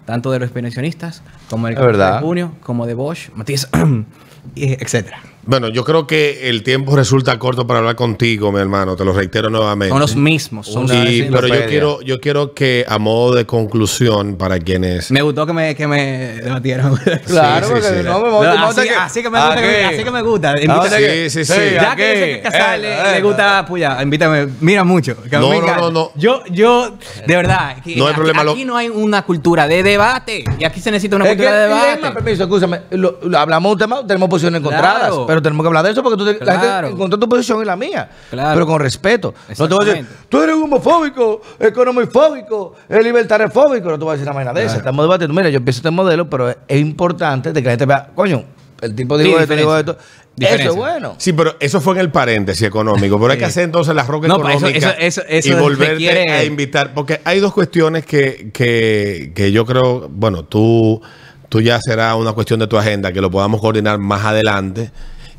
Tanto 0.04 0.30
de 0.30 0.38
los 0.38 0.50
pensionistas, 0.50 1.22
como 1.48 1.66
del 1.66 1.76
de 1.76 2.18
junio, 2.20 2.52
como 2.62 2.86
de 2.86 2.94
Bosch, 2.94 3.30
Matías, 3.34 3.68
etcétera. 4.56 5.18
Bueno, 5.46 5.68
yo 5.68 5.84
creo 5.84 6.06
que 6.06 6.48
el 6.48 6.62
tiempo 6.62 6.96
resulta 6.96 7.38
corto 7.38 7.66
para 7.66 7.80
hablar 7.80 7.96
contigo, 7.96 8.50
mi 8.52 8.60
hermano. 8.60 8.96
Te 8.96 9.04
lo 9.04 9.12
reitero 9.12 9.50
nuevamente. 9.50 9.90
Son 9.90 10.00
los 10.00 10.16
mismos. 10.16 10.66
son 10.66 10.84
Y- 10.84 11.22
pero 11.24 11.46
yo 11.48 11.66
quiero, 11.66 12.00
yo 12.02 12.20
quiero 12.20 12.54
que 12.54 12.84
a 12.88 12.98
modo 12.98 13.34
de 13.34 13.44
conclusión 13.46 14.36
para 14.36 14.58
quienes 14.58 15.10
Me 15.10 15.22
gustó 15.22 15.46
que 15.46 15.52
me, 15.52 15.74
que 15.74 15.86
me 15.86 16.34
debatieran. 16.42 16.94
Claro, 17.26 17.66
sí, 17.66 17.72
porque 17.72 17.88
sí. 17.88 17.94
no 18.04 18.20
me 18.20 18.30
No, 18.30 18.40
monta 18.56 18.80
así, 18.80 18.88
que- 18.88 18.94
así 18.94 19.22
que 19.22 19.30
me 19.30 19.38
gusta, 19.40 19.60
que- 19.60 19.84
Aquí. 19.84 19.94
así 19.94 20.04
que 20.04 20.10
me 20.10 20.22
gusta. 20.22 20.50
¿A 20.50 20.54
Invita- 20.60 20.74
dónde 20.74 20.96
que- 20.98 21.30
Sí, 21.30 21.44
sí, 21.44 21.52
sí. 21.52 21.60
Ya 21.74 21.92
aquí. 21.92 22.02
que 22.02 22.08
yo 22.08 22.14
sé 22.14 22.26
que 22.36 22.40
Casal 22.42 22.82
le, 22.82 22.88
Eh, 22.94 23.02
le 23.12 23.18
eh, 23.18 23.22
gusta 23.22 23.64
puya, 23.66 24.02
invítame, 24.02 24.48
mira 24.60 24.84
mucho. 24.84 25.16
que 25.22 25.36
No, 25.38 25.60
no, 25.60 25.76
no, 25.76 25.90
no. 25.90 26.10
Yo, 26.16 26.42
yo, 26.50 26.96
de 27.26 27.36
verdad, 27.36 27.76
que 27.82 27.96
No 27.96 28.04
hay 28.06 28.10
aquí, 28.12 28.16
problema, 28.16 28.44
lo- 28.44 28.52
aquí 28.52 28.64
no 28.64 28.76
hay 28.76 28.88
una 28.88 29.22
cultura 29.22 29.66
de 29.68 29.82
debate. 29.82 30.44
Y 30.58 30.64
aquí 30.64 30.80
se 30.80 30.90
necesita 30.90 31.16
una 31.16 31.24
Es 31.26 31.30
que, 31.32 31.36
cultura 31.36 31.58
de 31.58 31.68
debate. 31.68 32.10
permiso, 32.12 32.42
escúchame. 32.44 32.80
Lo, 32.90 33.18
lo 33.22 33.38
hablamos 33.38 33.70
de 33.70 33.72
un 33.84 33.90
tema, 33.90 34.06
tenemos 34.06 34.28
posiciones 34.28 34.60
encontradas. 34.60 35.00
Claro. 35.08 35.26
Pero 35.34 35.42
tenemos 35.42 35.64
que 35.64 35.68
hablar 35.68 35.84
de 35.84 35.90
eso 35.90 36.02
porque 36.02 36.16
tú 36.16 36.24
te- 36.24 36.44
la 36.44 36.60
Claro. 36.60 36.86
gente 36.86 36.94
encontró 36.96 37.18
tu 37.18 37.28
posición 37.28 37.60
y 37.60 37.64
la 37.64 37.74
mía. 37.76 38.08
Claro. 38.30 38.54
Pero 38.54 38.66
con 38.66 38.80
respeto. 38.80 39.34
No 39.58 39.68
te 39.68 39.74
voy 39.74 39.84
a 39.84 39.90
decir, 39.92 40.06
tú 40.28 40.40
eres 40.40 40.54
homofóbico, 40.54 41.40
economofóbico, 41.58 42.74
libertariofóbico. 42.88 43.90
No 43.90 43.98
te 43.98 44.04
voy 44.04 44.10
a 44.10 44.12
decir 44.14 44.28
una 44.28 44.34
vaina 44.36 44.52
de 44.52 44.64
esa. 44.64 44.76
Estamos 44.76 45.04
debatiendo. 45.04 45.34
Mira, 45.34 45.48
yo 45.50 45.58
empiezo 45.58 45.78
este 45.78 45.90
modelo, 45.90 46.28
pero 46.30 46.50
es, 46.50 46.56
importante 46.80 47.52
de 47.52 47.60
que 47.60 47.66
la 47.66 47.72
gente 47.72 47.86
vea, 47.86 48.10
coño, 48.14 48.44
el 48.80 48.94
tipo 48.94 49.16
Sí, 49.18 49.24
dijo 49.24 49.38
esto, 49.40 49.54
dijo 49.54 49.76
diferencia. 49.76 49.92
esto. 49.92 50.24
Eso 50.36 50.36
Diferencia. 50.36 50.70
es 50.70 50.76
bueno. 50.76 51.14
Sí, 51.18 51.32
pero 51.32 51.54
eso 51.60 51.80
fue 51.80 51.94
en 51.94 52.00
el 52.00 52.10
paréntesis 52.10 52.66
económico. 52.66 53.18
Pero 53.20 53.32
hay 53.32 53.38
que 53.38 53.44
hacer 53.44 53.62
entonces 53.64 53.94
la 53.94 54.02
roca 54.02 54.26
No, 54.26 54.36
eso- 54.36 54.48
económica 54.66 54.78
eso- 54.90 54.98
eso- 54.98 55.22
eso 55.28 55.48
y 55.48 55.54
volverte 55.54 56.30
a 56.30 56.44
invitar. 56.44 56.92
Porque 56.92 57.20
hay 57.24 57.38
dos 57.40 57.52
cuestiones 57.52 58.04
que, 58.04 58.50
que, 58.52 59.32
que 59.34 59.52
yo 59.52 59.64
creo, 59.64 60.08
bueno, 60.10 60.44
tú, 60.44 61.00
tú 61.48 61.60
ya 61.60 61.78
será 61.80 62.16
una 62.16 62.32
cuestión 62.32 62.58
de 62.58 62.66
tu 62.66 62.76
agenda, 62.76 63.12
que 63.12 63.20
lo 63.20 63.30
podamos 63.30 63.60
coordinar 63.60 63.98
más 63.98 64.24
adelante 64.24 64.90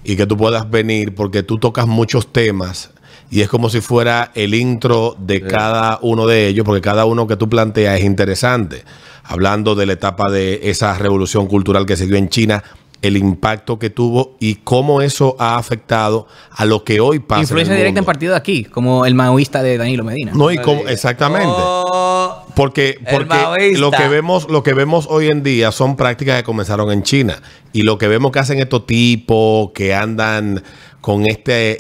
y 0.06 0.16
que 0.16 0.26
tú 0.26 0.38
puedas 0.38 0.70
venir, 0.70 1.14
porque 1.16 1.44
tú 1.44 1.58
tocas 1.58 1.88
muchos 1.88 2.32
temas 2.32 2.92
y 3.30 3.42
es 3.42 3.50
como 3.50 3.70
si 3.70 3.82
fuera 3.82 4.32
el 4.36 4.54
intro 4.54 5.16
de 5.20 5.42
cada 5.42 6.00
uno 6.02 6.28
de 6.28 6.48
ellos, 6.48 6.64
porque 6.64 6.82
cada 6.82 7.06
uno 7.06 7.28
que 7.28 7.36
tú 7.36 7.50
planteas 7.50 8.00
es 8.00 8.06
interesante. 8.06 8.84
Hablando 9.24 9.74
de 9.74 9.88
la 9.88 9.94
etapa 9.94 10.32
de 10.32 10.62
esa 10.70 10.96
revolución 10.98 11.48
cultural 11.48 11.86
que 11.86 11.98
se 11.98 12.06
dio 12.06 12.16
en 12.16 12.30
China, 12.30 12.64
el 13.02 13.18
impacto 13.18 13.80
que 13.80 13.90
tuvo 13.90 14.36
y 14.40 14.56
cómo 14.56 15.02
eso 15.02 15.36
ha 15.40 15.58
afectado 15.58 16.28
a 16.52 16.66
lo 16.66 16.84
que 16.84 17.00
hoy 17.00 17.20
pasa. 17.20 17.42
Influencia 17.42 17.74
en 17.74 17.78
el 17.78 17.84
directa 17.84 18.00
en 18.00 18.06
partido 18.06 18.32
de 18.34 18.38
aquí, 18.38 18.64
como 18.64 19.06
el 19.06 19.16
maoísta 19.16 19.64
de 19.64 19.78
Danilo 19.78 20.04
Medina. 20.04 20.32
No, 20.34 20.52
y 20.52 20.58
cómo, 20.60 20.82
exactamente. 20.88 21.48
Oh, 21.50 22.45
Porque, 22.56 23.00
porque 23.12 23.74
lo 23.78 23.92
que 23.92 24.08
vemos, 24.08 24.50
lo 24.50 24.64
que 24.64 24.74
vemos 24.74 25.08
hoy 25.10 25.28
en 25.30 25.44
día 25.44 25.72
son 25.72 25.96
prácticas 25.96 26.38
que 26.38 26.44
comenzaron 26.44 26.92
en 26.92 27.04
China. 27.04 27.42
Y 27.74 27.82
lo 27.84 27.98
que 27.98 28.08
vemos 28.08 28.32
que 28.32 28.40
hacen 28.40 28.60
estos 28.60 28.86
tipos 28.88 29.72
que 29.74 29.94
andan 29.94 30.64
con 31.02 31.26
este, 31.28 31.78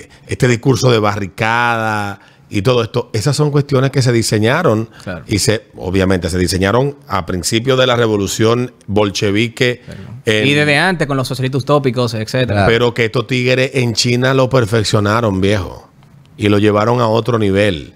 eh, 0.00 0.08
este 0.26 0.48
discurso 0.48 0.90
de 0.90 0.98
barricada 0.98 2.18
y 2.48 2.62
todo 2.62 2.82
esto, 2.82 3.10
esas 3.12 3.34
son 3.36 3.50
cuestiones 3.50 3.90
que 3.90 4.02
se 4.02 4.12
diseñaron 4.12 4.88
Claro. 5.02 5.24
y 5.26 5.38
se, 5.40 5.64
obviamente, 5.76 6.30
se 6.30 6.38
diseñaron 6.38 6.96
a 7.08 7.26
principios 7.26 7.78
de 7.78 7.86
la 7.86 7.96
revolución 7.96 8.72
bolchevique. 8.86 9.82
en- 10.24 10.46
Y 10.46 10.54
desde 10.54 10.76
antes 10.78 11.06
con 11.06 11.16
los 11.16 11.28
socialistas 11.28 11.62
utópicos, 11.62 12.14
etcétera. 12.14 12.66
pero 12.66 12.94
que 12.94 13.04
estos 13.06 13.26
tigres 13.26 13.72
en 13.74 13.94
China 13.94 14.32
lo 14.34 14.48
perfeccionaron, 14.48 15.40
viejo. 15.40 15.88
Y 16.36 16.48
lo 16.48 16.58
llevaron 16.58 17.00
a 17.00 17.08
otro 17.08 17.38
nivel. 17.38 17.94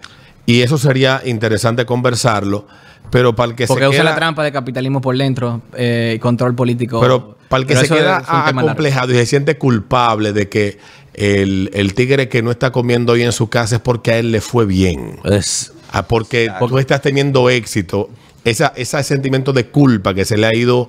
Y 0.51 0.63
eso 0.63 0.79
sería 0.79 1.23
interesante 1.25 1.85
conversarlo. 1.87 2.67
Pero 3.11 3.35
para 3.35 3.51
el 3.51 3.57
que 3.57 3.67
Porque 3.67 3.85
se 3.85 3.89
usa 3.89 4.01
queda, 4.03 4.11
la 4.11 4.17
trampa 4.17 4.45
de 4.45 4.53
capitalismo 4.53 5.01
por 5.01 5.17
dentro 5.17 5.63
eh, 5.77 6.15
y 6.17 6.19
control 6.21 6.55
político. 6.55 7.01
Pero 7.01 7.37
para 7.49 7.63
el 7.63 7.67
que 7.67 7.77
se 7.77 7.89
queda 7.89 8.23
acomplejado 8.27 9.13
y 9.13 9.17
se 9.17 9.27
siente 9.27 9.59
culpable 9.59 10.33
de 10.33 10.49
que 10.49 10.79
el, 11.15 11.71
el 11.75 11.95
tigre 11.95 12.29
que 12.29 12.43
no 12.43 12.53
está 12.53 12.71
comiendo 12.71 13.15
hoy 13.15 13.23
en 13.23 13.33
su 13.33 13.49
casa 13.49 13.77
es 13.77 13.83
porque 13.83 14.13
a 14.13 14.19
él 14.19 14.31
le 14.31 14.41
fue 14.41 14.65
bien. 14.65 15.19
Es, 15.25 15.73
Ah, 15.93 16.07
porque 16.07 16.53
tú 16.69 16.79
estás 16.79 17.03
teniendo 17.03 17.51
éxito. 17.51 18.11
Esa, 18.45 18.73
ese 18.77 19.03
sentimiento 19.03 19.53
de 19.53 19.67
culpa 19.67 20.15
que 20.15 20.25
se 20.25 20.37
le 20.37 20.47
ha 20.47 20.55
ido, 20.55 20.89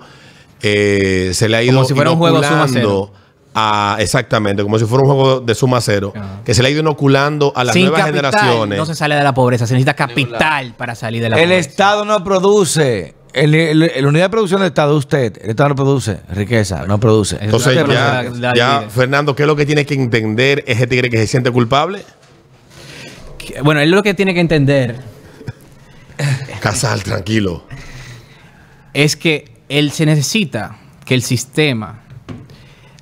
eh, 0.62 1.32
se 1.34 1.50
le 1.50 1.58
ha 1.58 1.64
ido 1.64 1.74
Como 1.74 1.86
si 1.86 1.94
fuera 1.94 2.12
un 2.12 2.18
juego 2.18 2.44
suma 2.44 2.68
a- 3.54 3.98
exactamente, 4.00 4.64
como 4.64 4.80
si 4.80 4.86
fuera 4.86 5.04
un 5.04 5.10
juego 5.14 5.40
de 5.42 5.56
suma 5.56 5.82
cero, 5.82 6.14
que 6.46 6.54
se 6.54 6.62
le 6.62 6.70
ha 6.70 6.72
ido 6.72 6.82
inoculando 6.82 7.52
a 7.56 7.64
las 7.64 7.74
Sin 7.74 7.84
nuevas 7.84 8.02
capital 8.06 8.32
generaciones. 8.32 8.78
no 8.78 8.86
se 8.86 8.96
sale 8.96 9.16
de 9.16 9.24
la 9.24 9.34
pobreza. 9.34 9.68
Se 9.68 9.74
necesita 9.74 9.94
capital 9.94 10.74
para 10.78 10.96
salir 10.96 11.22
de 11.22 11.30
la 11.30 11.38
el 11.38 11.44
pobreza. 11.50 11.70
Estado 11.70 12.06
no 12.06 12.24
produce. 12.24 13.16
El, 13.34 13.56
el- 13.56 13.84
el 13.84 14.06
unidad 14.06 14.26
de 14.26 14.30
producción 14.30 14.60
del 14.60 14.68
Estado, 14.68 14.96
usted, 14.98 15.38
el 15.42 15.52
Estado 15.52 15.70
no 15.70 15.76
produce 15.76 16.20
riqueza, 16.34 16.86
no 16.86 17.00
produce. 17.00 17.38
Entonces 17.40 17.76
ya, 17.76 17.84
la- 17.88 18.24
la 18.24 18.54
ya. 18.54 18.86
Fernando, 18.90 19.36
¿qué 19.36 19.44
es 19.44 19.48
lo 19.48 19.56
que 19.56 19.66
tiene 19.66 19.86
que 19.86 19.94
entender 19.94 20.64
ese 20.68 20.86
tigre 20.86 21.10
que 21.10 21.18
se 21.18 21.28
siente 21.28 21.50
culpable? 21.50 22.04
Que- 23.38 23.62
Bueno, 23.62 23.80
él 23.80 23.90
lo 23.90 24.04
que 24.04 24.14
tiene 24.14 24.34
que 24.34 24.42
entender 24.42 24.98
Casal, 26.60 27.04
tranquilo. 27.04 27.64
es 28.94 29.16
que 29.16 29.50
él 29.70 29.92
se 29.92 30.06
necesita 30.06 30.78
que 31.06 31.14
el 31.14 31.24
sistema 31.24 32.01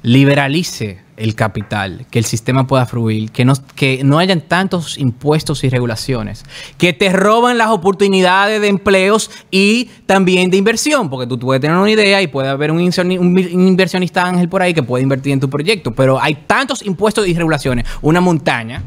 liberalice 0.02 1.00
el 1.18 1.36
capital, 1.36 2.06
que 2.10 2.20
el 2.20 2.24
sistema 2.24 2.66
pueda 2.66 2.86
fluir, 2.86 3.32
que 3.32 3.44
no, 3.44 3.54
que 3.76 4.02
no 4.06 4.20
hayan 4.20 4.40
tantos 4.40 4.98
impuestos 4.98 5.66
y 5.66 5.70
regulaciones, 5.70 6.46
que 6.78 6.94
te 6.94 7.12
roban 7.12 7.58
las 7.58 7.70
oportunidades 7.72 8.62
de 8.62 8.70
empleos 8.70 9.30
y 9.52 9.90
también 10.06 10.50
de 10.50 10.56
inversión, 10.56 11.10
porque 11.10 11.28
tú 11.28 11.38
puedes 11.38 11.60
tener 11.60 11.76
una 11.76 11.92
idea 11.92 12.22
y 12.22 12.28
puede 12.28 12.48
haber 12.48 12.72
un, 12.72 12.80
inversioni- 12.80 13.20
un 13.20 13.68
inversionista 13.68 14.26
ángel 14.26 14.48
por 14.48 14.62
ahí 14.62 14.74
que 14.74 14.82
puede 14.84 15.04
invertir 15.04 15.34
en 15.34 15.42
tu 15.42 15.50
proyecto, 15.50 15.94
pero 15.94 16.22
hay 16.22 16.36
tantos 16.48 16.86
impuestos 16.86 17.28
y 17.28 17.34
regulaciones, 17.34 17.86
una 18.02 18.22
montaña, 18.22 18.82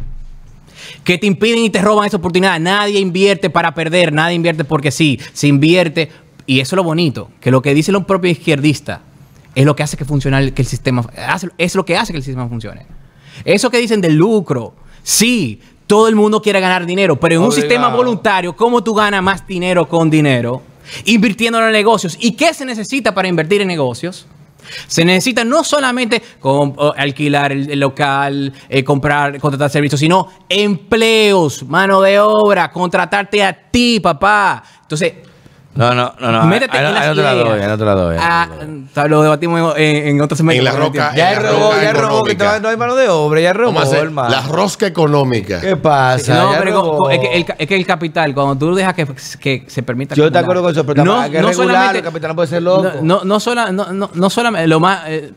que 1.05 1.19
te 1.19 1.27
impiden 1.27 1.65
y 1.65 1.71
te 1.71 1.83
roban 1.83 2.07
esa 2.07 2.17
oportunidad. 2.17 2.59
Nadie 2.59 2.99
invierte 3.01 3.51
para 3.51 3.75
perder, 3.75 4.13
nadie 4.13 4.35
invierte 4.37 4.65
porque 4.65 4.91
sí, 4.91 5.21
se 5.33 5.49
invierte. 5.49 6.11
Y 6.47 6.61
eso 6.61 6.75
es 6.75 6.77
lo 6.77 6.85
bonito, 6.85 7.31
que 7.41 7.51
lo 7.51 7.61
que 7.61 7.75
dice 7.75 7.93
los 7.93 8.05
propios 8.05 8.39
izquierdistas 8.39 9.01
es 9.55 9.65
lo 9.65 9.75
que 9.77 9.83
hace 9.83 9.97
que 9.97 10.05
funcione, 10.05 10.53
que 10.53 10.63
el 10.63 10.69
sistema, 10.69 11.05
hace- 11.27 11.49
es 11.59 11.75
lo 11.75 11.85
que 11.85 11.97
hace 11.97 12.13
que 12.13 12.19
el 12.19 12.25
sistema 12.25 12.49
funcione. 12.49 12.87
Eso 13.45 13.71
que 13.71 13.79
dicen 13.79 14.01
del 14.01 14.15
lucro, 14.15 14.75
sí, 15.03 15.61
todo 15.87 16.09
el 16.09 16.15
mundo 16.15 16.41
quiere 16.41 16.61
ganar 16.61 16.87
dinero, 16.87 17.19
pero 17.19 17.35
en 17.37 17.41
un 17.43 17.53
sistema 17.53 17.89
voluntario, 17.97 18.55
¿cómo 18.57 18.83
tú 18.83 18.95
ganas 18.95 19.23
más 19.23 19.47
dinero 19.47 19.89
con 19.89 20.09
dinero? 20.09 20.63
Invirtiendo 21.05 21.65
en 21.65 21.73
negocios. 21.73 22.17
¿Y 22.21 22.33
qué 22.33 22.55
se 22.55 22.65
necesita 22.65 23.15
para 23.15 23.29
invertir 23.29 23.61
en 23.61 23.69
negocios? 23.69 24.27
Se 24.87 25.05
necesita 25.05 25.45
no 25.45 25.65
solamente 25.65 26.23
alquilar 26.97 27.53
el, 27.53 27.69
el 27.71 27.81
local, 27.81 28.53
eh, 28.69 28.85
comprar, 28.85 29.39
contratar 29.41 29.69
servicios, 29.71 29.99
sino 30.01 30.29
empleos, 30.49 31.65
mano 31.65 32.01
de 32.01 32.19
obra, 32.21 32.71
contratarte 32.71 33.43
a 33.43 33.53
ti, 33.71 34.01
papá. 34.01 34.63
Entonces, 34.83 35.15
No, 35.75 35.95
no, 35.95 36.13
no, 36.21 36.31
no. 36.33 36.45
métete 36.45 36.77
ahí, 36.77 36.85
en 36.85 36.97
ahí 36.97 37.09
no 37.09 37.15
te 37.15 37.23
la 37.23 37.33
doy, 37.33 37.61
ahí 37.61 37.67
no 37.67 37.79
te 37.79 37.85
la 37.87 37.95
doy. 37.95 38.17
no 38.17 38.23
Ah, 38.23 38.49
lo 39.09 39.23
debatimos 39.23 39.75
en, 39.79 40.07
en 40.09 40.21
otro 40.21 40.37
segmento. 40.37 40.59
En 40.59 40.65
la 40.67 40.73
no 40.73 40.79
roca-. 40.79 41.15
Ya 41.17 41.39
robó, 41.39 41.71
roca 41.71 41.83
ya 41.83 41.93
robó, 41.95 42.23
que 42.25 42.33
económica. 42.33 42.55
te- 42.57 42.61
no 42.61 42.69
hay 42.69 42.77
mano 42.77 42.95
de 42.95 43.09
obra, 43.09 43.41
ya 43.41 43.53
robó, 43.55 43.67
¿Cómo 43.69 43.81
hacer? 43.81 44.01
hermano. 44.01 44.29
La 44.29 44.43
rosca 44.43 44.87
económica. 44.87 45.61
¿Qué 45.63 45.77
pasa? 45.77 46.35
No, 46.35 46.53
Ya 46.53 46.59
pero 46.59 47.11
es 47.11 47.19
que, 47.21 47.35
el, 47.37 47.47
es 47.59 47.67
que 47.67 47.75
el 47.77 47.87
capital, 47.87 48.35
cuando 48.35 48.57
tú 48.57 48.75
dejas 48.75 48.93
que, 48.95 49.07
que 49.41 49.65
se 49.67 49.83
permita. 49.83 50.15
Yo 50.15 50.31
te 50.31 50.39
acuerdo 50.39 50.61
con 50.63 50.73
eso, 50.73 50.85
pero 50.85 50.97
tampoco 50.97 51.21
hay 51.21 51.31
que 51.31 51.41
regularlo, 51.43 51.99
el 51.99 52.05
capital 52.05 52.29
no 52.29 52.35
puede 52.37 52.49
ser 52.49 52.63
loco. 52.63 52.83
No, 52.83 53.01
no, 53.03 53.25
no, 53.25 53.41
sola- 53.41 53.73
no, 53.73 53.93
no, 53.93 54.11
no 54.13 54.31
solamente. 54.31 54.69
Lo 54.69 54.79
más. 54.79 55.05
eh, 55.07 55.33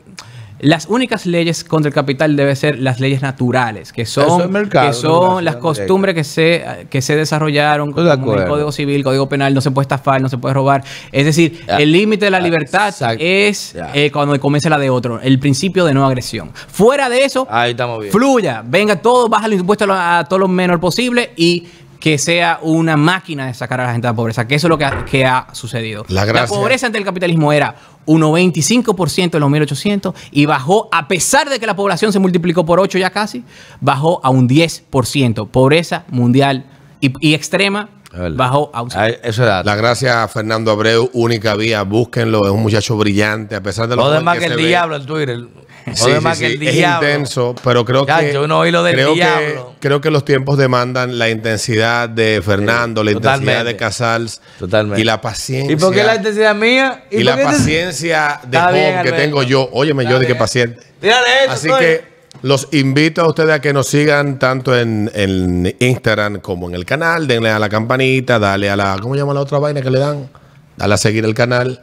las 0.58 0.86
únicas 0.86 1.26
leyes 1.26 1.64
contra 1.64 1.88
el 1.88 1.94
capital 1.94 2.34
deben 2.36 2.56
ser 2.56 2.78
las 2.78 2.98
leyes 3.00 3.20
naturales, 3.22 3.92
que 3.92 4.06
son, 4.06 4.50
mercado, 4.50 4.88
que 4.88 4.94
son 4.94 5.44
las 5.44 5.56
costumbres 5.56 6.14
que 6.14 6.24
se, 6.24 6.86
que 6.88 7.02
se 7.02 7.14
desarrollaron 7.16 7.92
como 7.92 8.34
el. 8.34 8.46
Código 8.48 8.72
Civil, 8.72 9.04
Código 9.04 9.28
Penal, 9.28 9.52
no 9.54 9.60
se 9.60 9.70
puede 9.70 9.84
estafar, 9.84 10.20
no 10.22 10.28
se 10.28 10.38
puede 10.38 10.54
robar. 10.54 10.82
Es 11.12 11.24
decir, 11.26 11.60
el 11.66 11.92
límite 11.92 12.24
de 12.26 12.30
la 12.30 12.38
Ah, 12.38 12.40
libertad 12.40 12.88
exacto. 12.88 13.22
es 13.24 13.74
eh, 13.94 14.10
cuando 14.12 14.38
comienza 14.40 14.68
la 14.70 14.78
de 14.78 14.88
otro, 14.90 15.20
el 15.20 15.38
principio 15.38 15.84
de 15.84 15.92
no 15.94 16.06
agresión. 16.06 16.52
Fuera 16.54 17.08
de 17.08 17.24
eso, 17.24 17.46
Ahí 17.50 17.72
estamos 17.72 18.00
bien. 18.00 18.12
fluya, 18.12 18.62
venga 18.64 18.96
todo, 18.96 19.28
baja 19.28 19.48
los 19.48 19.58
impuestos 19.60 19.88
a, 19.90 20.18
a 20.20 20.24
todo 20.24 20.38
lo 20.40 20.48
menor 20.48 20.80
posible 20.80 21.32
y 21.36 21.66
que 22.06 22.18
sea 22.18 22.60
una 22.62 22.96
máquina 22.96 23.48
de 23.48 23.54
sacar 23.54 23.80
a 23.80 23.86
la 23.86 23.90
gente 23.90 24.06
de 24.06 24.12
la 24.12 24.14
pobreza, 24.14 24.46
que 24.46 24.54
eso 24.54 24.68
es 24.68 24.70
lo 24.70 24.78
que 24.78 24.84
ha, 24.84 25.04
que 25.04 25.26
ha 25.26 25.48
sucedido. 25.50 26.06
La 26.08 26.46
pobreza 26.46 26.86
ante 26.86 26.98
el 26.98 27.04
capitalismo 27.04 27.52
era 27.52 27.74
un 28.04 28.22
95% 28.22 29.34
en 29.34 29.40
los 29.40 29.50
1800 29.50 30.14
y 30.30 30.46
bajó, 30.46 30.88
a 30.92 31.08
pesar 31.08 31.50
de 31.50 31.58
que 31.58 31.66
la 31.66 31.74
población 31.74 32.12
se 32.12 32.20
multiplicó 32.20 32.64
por 32.64 32.78
8 32.78 32.98
ya 32.98 33.10
casi, 33.10 33.42
bajó 33.80 34.20
a 34.22 34.30
un 34.30 34.48
10%. 34.48 35.48
Pobreza 35.48 36.04
mundial 36.06 36.66
y, 37.00 37.12
y 37.18 37.34
extrema 37.34 37.88
bajó 38.36 38.70
a 38.72 38.82
un 38.82 38.90
Eso 39.24 39.42
es. 39.42 39.66
La 39.66 39.74
gracia 39.74 40.22
a 40.22 40.28
Fernando 40.28 40.70
Abreu, 40.70 41.10
única 41.12 41.56
vía, 41.56 41.82
búsquenlo, 41.82 42.44
es 42.46 42.52
un 42.52 42.62
muchacho 42.62 42.96
brillante, 42.96 43.56
a 43.56 43.62
pesar 43.64 43.88
de 43.88 43.96
lo 43.96 44.22
más 44.22 44.38
que 44.38 44.44
se 44.44 44.52
el 44.52 44.56
ve. 44.56 44.68
diablo 44.68 44.94
en 44.94 45.06
Twitter. 45.06 45.40
Sí, 45.94 46.02
Jode 46.02 46.16
sí, 46.16 46.20
más 46.20 46.38
que 46.40 46.48
sí, 46.48 46.54
el 46.56 46.62
es 46.68 46.74
intenso, 46.76 47.54
pero 47.62 47.84
creo 47.84 48.04
Ya, 48.06 48.18
que 48.20 48.32
yo 48.32 48.48
no 48.48 48.58
oí 48.58 48.72
lo 48.72 48.82
del 48.82 48.94
creo 48.96 49.08
que 49.14 49.20
diablo. 49.20 49.74
creo 49.78 50.00
que 50.00 50.10
los 50.10 50.24
tiempos 50.24 50.58
demandan 50.58 51.16
la 51.18 51.30
intensidad 51.30 52.08
de 52.08 52.42
Fernando, 52.44 53.04
la 53.04 53.12
intensidad 53.12 53.64
de 53.64 53.76
Casals 53.76 54.40
Totalmente. 54.58 55.00
y 55.00 55.04
la 55.04 55.20
paciencia. 55.20 55.72
¿Y 55.72 55.76
por 55.76 55.94
qué 55.94 56.02
la 56.02 56.16
intensidad 56.16 56.54
mía? 56.56 57.04
y 57.10 57.22
la 57.22 57.36
te- 57.36 57.44
paciencia 57.44 58.40
de 58.42 58.58
bien, 58.58 58.72
que 58.72 58.98
Alberto. 58.98 59.16
tengo 59.16 59.42
yo. 59.44 59.68
Óyeme, 59.72 60.02
Está 60.02 60.12
yo 60.14 60.18
de 60.18 60.26
qué 60.26 60.34
paciente. 60.34 60.80
Tírale 61.00 61.44
eso, 61.44 61.52
Así 61.52 61.68
que 61.78 62.04
los 62.42 62.68
invito 62.72 63.22
a 63.22 63.28
ustedes 63.28 63.50
a 63.54 63.60
que 63.60 63.72
nos 63.72 63.86
sigan 63.86 64.38
tanto 64.40 64.76
en, 64.76 65.10
en 65.14 65.74
Instagram 65.78 66.40
como 66.40 66.68
en 66.68 66.74
el 66.74 66.84
canal. 66.84 67.26
Denle 67.28 67.50
a 67.50 67.58
la 67.60 67.68
campanita, 67.68 68.38
dale 68.40 68.68
a 68.68 68.74
la. 68.76 68.96
¿Cómo 69.00 69.14
llama 69.14 69.32
la 69.34 69.40
otra 69.40 69.58
vaina 69.60 69.80
que 69.82 69.90
le 69.90 70.00
dan? 70.00 70.28
Dale 70.76 70.94
a 70.94 70.96
seguir 70.98 71.24
el 71.24 71.32
canal. 71.34 71.80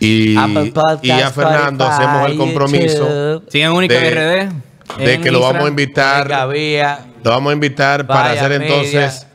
Y, 0.00 0.36
Apple 0.36 0.72
Podcast, 0.72 1.04
y 1.04 1.10
a 1.10 1.30
Fernando 1.30 1.84
Spotify, 1.84 2.04
hacemos 2.08 2.30
el 2.30 2.36
compromiso 2.38 2.98
YouTube. 3.08 3.50
Sigan 3.50 3.72
Única 3.72 3.94
de- 3.94 4.10
RD. 4.10 5.04
de 5.04 5.20
que 5.20 5.30
lo 5.30 5.40
vamos 5.40 5.64
a 5.64 5.68
invitar. 5.68 6.28
Lo 6.30 7.30
vamos 7.30 7.50
a 7.50 7.54
invitar 7.54 8.06
para 8.06 8.30
hacer 8.32 8.52
entonces. 8.52 9.26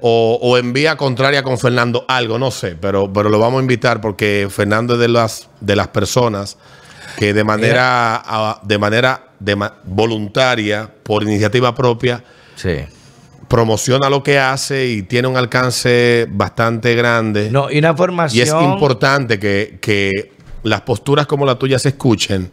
O, 0.00 0.38
o 0.42 0.58
en 0.58 0.72
vía 0.72 0.96
contraria 0.96 1.42
con 1.42 1.58
Fernando, 1.58 2.04
algo, 2.06 2.38
no 2.38 2.50
sé, 2.50 2.76
pero, 2.78 3.10
pero 3.12 3.28
lo 3.30 3.38
vamos 3.38 3.58
a 3.58 3.62
invitar 3.62 4.00
porque 4.00 4.46
Fernando 4.50 4.94
es 4.94 5.00
de 5.00 5.08
las, 5.08 5.48
de 5.60 5.74
las 5.74 5.88
personas 5.88 6.58
que 7.18 7.32
de 7.32 7.44
manera, 7.44 8.16
a- 8.24 8.60
de 8.62 8.78
manera 8.78 9.28
de 9.38 9.56
ma- 9.56 9.74
voluntaria, 9.84 10.90
por 11.02 11.22
iniciativa 11.22 11.74
propia, 11.74 12.22
Sí. 12.56 12.76
Promociona 13.48 14.10
lo 14.10 14.22
que 14.22 14.38
hace 14.38 14.88
y 14.88 15.02
tiene 15.02 15.28
un 15.28 15.36
alcance 15.36 16.26
bastante 16.30 16.94
grande. 16.94 17.50
No, 17.50 17.70
y 17.70 17.78
una 17.78 17.92
Y 17.92 17.96
formación. 17.96 18.46
es 18.46 18.62
importante 18.64 19.38
que, 19.38 19.78
que 19.80 20.32
las 20.62 20.80
posturas 20.82 21.26
como 21.26 21.46
la 21.46 21.56
tuya 21.58 21.78
se 21.78 21.90
escuchen, 21.90 22.50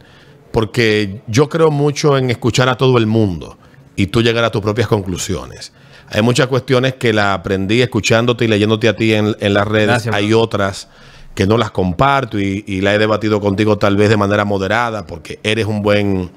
porque 0.52 1.20
yo 1.26 1.48
creo 1.48 1.70
mucho 1.70 2.16
en 2.16 2.30
escuchar 2.30 2.68
a 2.68 2.76
todo 2.76 2.96
el 2.98 3.06
mundo 3.06 3.58
y 3.96 4.06
tú 4.06 4.22
llegar 4.22 4.44
a 4.44 4.50
tus 4.50 4.62
propias 4.62 4.86
conclusiones. 4.88 5.72
Hay 6.08 6.22
muchas 6.22 6.46
cuestiones 6.46 6.94
que 6.94 7.12
la 7.12 7.34
aprendí 7.34 7.80
escuchándote 7.82 8.44
y 8.44 8.48
leyéndote 8.48 8.88
a 8.88 8.94
ti 8.94 9.14
en, 9.14 9.34
en 9.40 9.54
las 9.54 9.66
redes. 9.66 9.86
Gracias, 9.88 10.14
Hay 10.14 10.28
bro. 10.28 10.40
otras 10.42 10.88
que 11.34 11.46
no 11.46 11.56
las 11.58 11.72
comparto 11.72 12.38
y, 12.38 12.62
y 12.68 12.80
la 12.82 12.94
he 12.94 12.98
debatido 12.98 13.40
contigo 13.40 13.78
tal 13.78 13.96
vez 13.96 14.10
de 14.10 14.16
manera 14.16 14.44
moderada, 14.44 15.04
porque 15.06 15.40
eres 15.42 15.66
un 15.66 15.82
buen, 15.82 16.30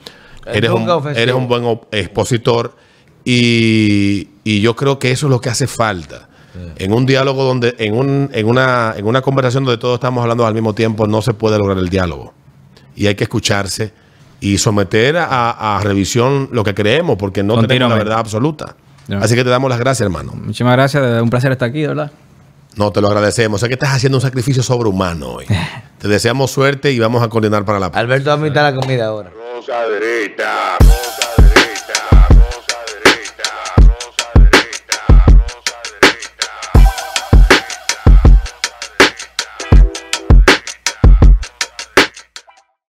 eres 0.51 0.71
un, 0.71 0.89
eres 1.15 1.35
un 1.35 1.47
buen 1.47 1.79
expositor 1.91 2.75
y, 3.23 4.29
y 4.47 4.61
yo 4.61 4.77
creo 4.77 4.97
que 4.97 5.11
eso 5.11 5.27
es 5.27 5.29
lo 5.29 5.41
que 5.41 5.49
hace 5.49 5.67
falta. 5.67 6.29
En 6.77 6.93
un 6.93 7.05
diálogo 7.05 7.43
donde, 7.43 7.75
en, 7.79 7.93
un, 7.95 8.29
en, 8.31 8.47
una, 8.47 8.93
en 8.95 9.05
una 9.05 9.21
conversación 9.21 9.65
donde 9.65 9.77
todos 9.77 9.95
estamos 9.95 10.21
hablando 10.21 10.45
al 10.45 10.53
mismo 10.53 10.73
tiempo, 10.73 11.05
no 11.05 11.21
se 11.21 11.33
puede 11.33 11.57
lograr 11.57 11.77
el 11.77 11.89
diálogo. 11.89 12.33
Y 12.95 13.07
hay 13.07 13.15
que 13.15 13.25
escucharse 13.25 13.91
y 14.39 14.57
someter 14.57 15.17
a, 15.17 15.75
a 15.75 15.81
revisión 15.81 16.47
lo 16.53 16.63
que 16.63 16.73
creemos, 16.73 17.17
porque 17.17 17.43
no 17.43 17.61
tenemos 17.67 17.89
la 17.89 17.97
verdad 17.97 18.19
absoluta. 18.19 18.77
Así 19.19 19.35
que 19.35 19.43
te 19.43 19.49
damos 19.49 19.69
las 19.69 19.79
gracias, 19.79 20.05
hermano. 20.05 20.31
Muchísimas 20.33 20.77
gracias, 20.77 21.21
un 21.21 21.29
placer 21.29 21.51
estar 21.51 21.67
aquí, 21.67 21.85
¿verdad? 21.85 22.09
No, 22.77 22.91
te 22.91 23.01
lo 23.01 23.09
agradecemos. 23.09 23.59
Sé 23.59 23.67
que 23.67 23.73
estás 23.73 23.89
haciendo 23.89 24.17
un 24.17 24.21
sacrificio 24.21 24.63
sobrehumano 24.63 25.27
hoy. 25.27 25.45
te 25.99 26.07
deseamos 26.07 26.51
suerte 26.51 26.93
y 26.93 26.99
vamos 26.99 27.21
a 27.21 27.27
coordinar 27.27 27.65
para 27.65 27.79
la 27.79 27.87
Alberto 27.87 28.29
va 28.29 28.35
a 28.35 28.37
invitar 28.37 28.73
la 28.73 28.79
comida 28.79 29.07
ahora. 29.07 29.29
Rosa 29.29 29.89
derecha, 29.89 30.77
rosa 30.79 31.06